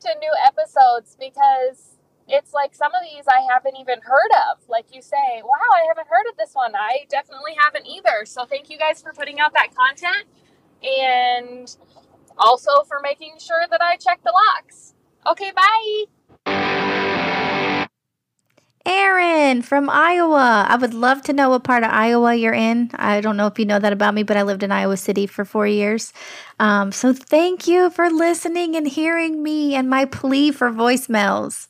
to 0.00 0.08
new 0.20 0.32
episodes 0.46 1.16
because 1.18 1.95
it's 2.28 2.52
like 2.52 2.74
some 2.74 2.92
of 2.94 3.02
these 3.02 3.24
I 3.28 3.46
haven't 3.52 3.76
even 3.76 4.00
heard 4.02 4.30
of. 4.50 4.68
Like 4.68 4.86
you 4.92 5.02
say, 5.02 5.42
wow, 5.42 5.74
I 5.74 5.86
haven't 5.88 6.08
heard 6.08 6.28
of 6.30 6.36
this 6.36 6.54
one. 6.54 6.74
I 6.74 7.06
definitely 7.08 7.56
haven't 7.58 7.86
either. 7.86 8.24
So 8.24 8.44
thank 8.44 8.70
you 8.70 8.78
guys 8.78 9.02
for 9.02 9.12
putting 9.12 9.40
out 9.40 9.52
that 9.54 9.74
content 9.74 10.26
and 10.82 11.76
also 12.38 12.82
for 12.88 13.00
making 13.02 13.34
sure 13.38 13.66
that 13.70 13.82
I 13.82 13.96
check 13.96 14.20
the 14.24 14.32
locks. 14.32 14.94
Okay, 15.26 15.52
bye. 15.52 16.15
Aaron 18.86 19.62
from 19.62 19.90
Iowa. 19.90 20.64
I 20.68 20.76
would 20.76 20.94
love 20.94 21.20
to 21.22 21.32
know 21.32 21.50
what 21.50 21.64
part 21.64 21.82
of 21.82 21.90
Iowa 21.90 22.34
you're 22.34 22.54
in. 22.54 22.90
I 22.94 23.20
don't 23.20 23.36
know 23.36 23.48
if 23.48 23.58
you 23.58 23.66
know 23.66 23.80
that 23.80 23.92
about 23.92 24.14
me, 24.14 24.22
but 24.22 24.36
I 24.36 24.42
lived 24.42 24.62
in 24.62 24.70
Iowa 24.70 24.96
City 24.96 25.26
for 25.26 25.44
four 25.44 25.66
years. 25.66 26.12
Um, 26.60 26.92
so 26.92 27.12
thank 27.12 27.66
you 27.66 27.90
for 27.90 28.08
listening 28.08 28.76
and 28.76 28.86
hearing 28.86 29.42
me 29.42 29.74
and 29.74 29.90
my 29.90 30.04
plea 30.04 30.52
for 30.52 30.70
voicemails. 30.70 31.66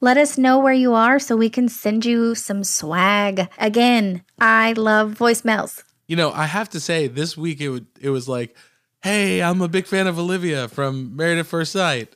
Let 0.00 0.16
us 0.16 0.38
know 0.38 0.60
where 0.60 0.72
you 0.72 0.94
are 0.94 1.18
so 1.18 1.36
we 1.36 1.50
can 1.50 1.68
send 1.68 2.06
you 2.06 2.36
some 2.36 2.62
swag. 2.62 3.48
Again, 3.58 4.22
I 4.38 4.72
love 4.74 5.14
voicemails. 5.18 5.82
You 6.06 6.14
know, 6.14 6.30
I 6.32 6.46
have 6.46 6.70
to 6.70 6.80
say, 6.80 7.08
this 7.08 7.36
week 7.36 7.60
it 7.60 7.70
would, 7.70 7.86
it 8.00 8.10
was 8.10 8.28
like, 8.28 8.56
hey, 9.02 9.42
I'm 9.42 9.60
a 9.60 9.68
big 9.68 9.86
fan 9.86 10.06
of 10.06 10.18
Olivia 10.18 10.68
from 10.68 11.16
Married 11.16 11.38
at 11.38 11.46
First 11.46 11.72
Sight. 11.72 12.12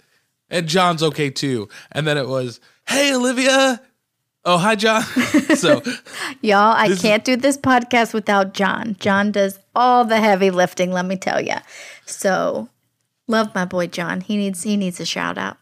And 0.49 0.69
John's 0.69 1.03
okay 1.03 1.31
too. 1.31 1.69
And 1.91 2.07
then 2.07 2.17
it 2.17 2.29
was, 2.29 2.61
hey, 2.87 3.13
Olivia. 3.15 3.81
Oh, 4.47 4.59
hi, 4.59 4.75
John. 4.75 5.03
so 5.57 5.83
Y'all, 6.43 6.75
I 6.77 6.95
can't 6.97 7.25
do 7.25 7.35
this 7.37 7.57
podcast 7.57 8.13
without 8.13 8.53
John. 8.55 8.97
John 9.01 9.33
does 9.33 9.59
all 9.75 10.05
the 10.05 10.19
heavy 10.21 10.51
lifting, 10.51 10.93
let 10.93 11.07
me 11.07 11.17
tell 11.17 11.41
you. 11.41 11.57
So, 12.07 12.69
love 13.27 13.55
my 13.55 13.65
boy 13.65 13.87
John. 13.87 14.21
He 14.21 14.37
needs 14.37 14.63
he 14.63 14.77
needs 14.77 15.01
a 15.01 15.07
shout 15.07 15.39
out. 15.39 15.57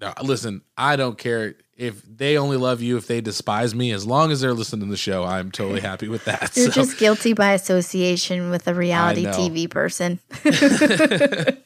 No, 0.00 0.12
listen, 0.22 0.62
I 0.76 0.96
don't 0.96 1.18
care 1.18 1.54
if 1.76 2.02
they 2.02 2.36
only 2.36 2.56
love 2.56 2.82
you 2.82 2.96
if 2.96 3.06
they 3.06 3.20
despise 3.20 3.74
me. 3.74 3.92
As 3.92 4.06
long 4.06 4.32
as 4.32 4.40
they're 4.40 4.54
listening 4.54 4.86
to 4.86 4.90
the 4.90 4.96
show, 4.96 5.24
I'm 5.24 5.50
totally 5.50 5.80
happy 5.80 6.08
with 6.08 6.24
that. 6.24 6.56
You're 6.56 6.66
So- 6.66 6.72
just 6.72 6.98
guilty 6.98 7.32
by 7.32 7.52
association 7.52 8.50
with 8.50 8.66
a 8.66 8.74
reality. 8.74 9.24
TV 9.26 9.70
person. 9.70 10.18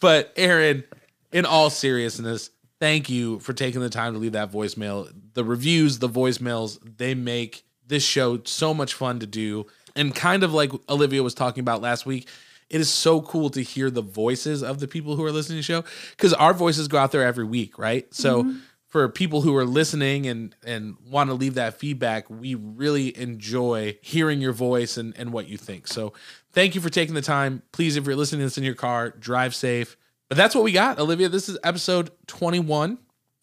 but 0.00 0.32
Aaron, 0.36 0.84
in 1.32 1.46
all 1.46 1.70
seriousness, 1.70 2.50
thank 2.84 3.08
you 3.08 3.38
for 3.38 3.54
taking 3.54 3.80
the 3.80 3.88
time 3.88 4.12
to 4.12 4.18
leave 4.18 4.32
that 4.32 4.52
voicemail. 4.52 5.10
The 5.32 5.42
reviews, 5.42 6.00
the 6.00 6.08
voicemails, 6.08 6.78
they 6.98 7.14
make 7.14 7.64
this 7.86 8.04
show 8.04 8.42
so 8.44 8.74
much 8.74 8.92
fun 8.92 9.20
to 9.20 9.26
do. 9.26 9.64
And 9.96 10.14
kind 10.14 10.42
of 10.42 10.52
like 10.52 10.70
Olivia 10.90 11.22
was 11.22 11.32
talking 11.32 11.62
about 11.62 11.80
last 11.80 12.04
week, 12.04 12.28
it 12.68 12.82
is 12.82 12.90
so 12.90 13.22
cool 13.22 13.48
to 13.50 13.62
hear 13.62 13.90
the 13.90 14.02
voices 14.02 14.62
of 14.62 14.80
the 14.80 14.86
people 14.86 15.16
who 15.16 15.24
are 15.24 15.32
listening 15.32 15.62
to 15.62 15.66
the 15.66 15.82
show 15.82 15.84
because 16.10 16.34
our 16.34 16.52
voices 16.52 16.86
go 16.86 16.98
out 16.98 17.10
there 17.10 17.22
every 17.22 17.44
week, 17.46 17.78
right? 17.78 18.12
So 18.12 18.42
mm-hmm. 18.42 18.58
for 18.88 19.08
people 19.08 19.40
who 19.40 19.56
are 19.56 19.64
listening 19.64 20.26
and 20.26 20.54
and 20.62 20.96
want 21.08 21.30
to 21.30 21.34
leave 21.34 21.54
that 21.54 21.78
feedback, 21.78 22.28
we 22.28 22.54
really 22.54 23.16
enjoy 23.16 23.96
hearing 24.02 24.42
your 24.42 24.52
voice 24.52 24.98
and, 24.98 25.16
and 25.16 25.32
what 25.32 25.48
you 25.48 25.56
think. 25.56 25.88
So 25.88 26.12
thank 26.52 26.74
you 26.74 26.82
for 26.82 26.90
taking 26.90 27.14
the 27.14 27.22
time. 27.22 27.62
Please, 27.72 27.96
if 27.96 28.04
you're 28.04 28.14
listening 28.14 28.40
to 28.40 28.46
this 28.46 28.58
in 28.58 28.64
your 28.64 28.74
car, 28.74 29.08
drive 29.08 29.54
safe. 29.54 29.96
But 30.28 30.36
that's 30.38 30.54
what 30.54 30.64
we 30.64 30.72
got, 30.72 30.98
Olivia. 30.98 31.28
This 31.28 31.48
is 31.48 31.58
episode 31.62 32.10
21. 32.26 32.98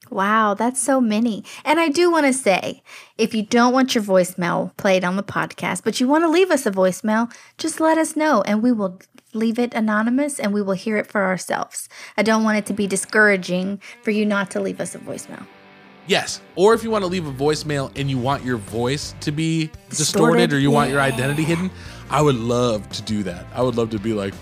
Wow, 0.09 0.55
that's 0.55 0.81
so 0.81 0.99
many. 0.99 1.43
And 1.63 1.79
I 1.79 1.87
do 1.89 2.11
want 2.11 2.25
to 2.25 2.33
say 2.33 2.81
if 3.17 3.33
you 3.33 3.43
don't 3.43 3.71
want 3.71 3.93
your 3.95 4.03
voicemail 4.03 4.75
played 4.77 5.03
on 5.05 5.15
the 5.15 5.23
podcast, 5.23 5.83
but 5.83 5.99
you 5.99 6.07
want 6.07 6.23
to 6.23 6.29
leave 6.29 6.49
us 6.51 6.65
a 6.65 6.71
voicemail, 6.71 7.31
just 7.57 7.79
let 7.79 7.97
us 7.97 8.15
know 8.15 8.41
and 8.41 8.61
we 8.63 8.71
will 8.71 8.99
leave 9.33 9.57
it 9.59 9.73
anonymous 9.73 10.39
and 10.39 10.53
we 10.53 10.61
will 10.61 10.73
hear 10.73 10.97
it 10.97 11.07
for 11.07 11.23
ourselves. 11.23 11.87
I 12.17 12.23
don't 12.23 12.43
want 12.43 12.57
it 12.57 12.65
to 12.65 12.73
be 12.73 12.87
discouraging 12.87 13.79
for 14.01 14.11
you 14.11 14.25
not 14.25 14.51
to 14.51 14.59
leave 14.59 14.81
us 14.81 14.95
a 14.95 14.99
voicemail. 14.99 15.45
Yes. 16.07 16.41
Or 16.55 16.73
if 16.73 16.83
you 16.83 16.89
want 16.89 17.03
to 17.03 17.07
leave 17.07 17.27
a 17.27 17.31
voicemail 17.31 17.91
and 17.97 18.09
you 18.09 18.17
want 18.17 18.43
your 18.43 18.57
voice 18.57 19.13
to 19.21 19.31
be 19.31 19.69
distorted, 19.89 20.49
Distorted? 20.49 20.53
or 20.53 20.59
you 20.59 20.71
want 20.71 20.89
your 20.89 20.99
identity 20.99 21.43
hidden, 21.43 21.69
I 22.09 22.21
would 22.21 22.35
love 22.35 22.89
to 22.89 23.01
do 23.03 23.21
that. 23.23 23.45
I 23.53 23.61
would 23.61 23.75
love 23.75 23.91
to 23.91 23.99
be 23.99 24.13
like, 24.13 24.33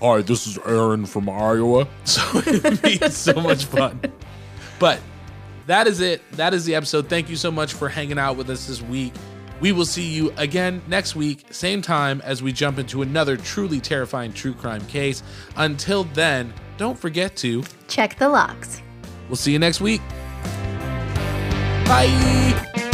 all 0.00 0.16
right, 0.16 0.26
this 0.26 0.46
is 0.46 0.58
Aaron 0.66 1.06
from 1.06 1.28
Iowa. 1.28 1.88
So 2.04 2.22
it 2.46 2.62
would 2.62 2.82
be 2.82 2.98
so 3.10 3.34
much 3.34 3.64
fun. 3.64 4.00
But 4.78 5.00
that 5.66 5.86
is 5.86 6.00
it. 6.00 6.22
That 6.32 6.54
is 6.54 6.64
the 6.64 6.74
episode. 6.74 7.08
Thank 7.08 7.28
you 7.28 7.36
so 7.36 7.50
much 7.50 7.72
for 7.74 7.88
hanging 7.88 8.18
out 8.18 8.36
with 8.36 8.50
us 8.50 8.66
this 8.66 8.82
week. 8.82 9.12
We 9.60 9.72
will 9.72 9.86
see 9.86 10.06
you 10.06 10.32
again 10.36 10.82
next 10.86 11.16
week, 11.16 11.46
same 11.50 11.80
time 11.80 12.20
as 12.24 12.42
we 12.42 12.52
jump 12.52 12.78
into 12.78 13.02
another 13.02 13.36
truly 13.36 13.80
terrifying 13.80 14.32
true 14.32 14.52
crime 14.52 14.84
case. 14.86 15.22
Until 15.56 16.04
then, 16.04 16.52
don't 16.76 16.98
forget 16.98 17.36
to 17.36 17.64
Check 17.88 18.18
the 18.18 18.28
locks. 18.28 18.82
We'll 19.28 19.36
see 19.36 19.52
you 19.52 19.58
next 19.58 19.80
week. 19.80 20.02
Bye. 21.86 22.85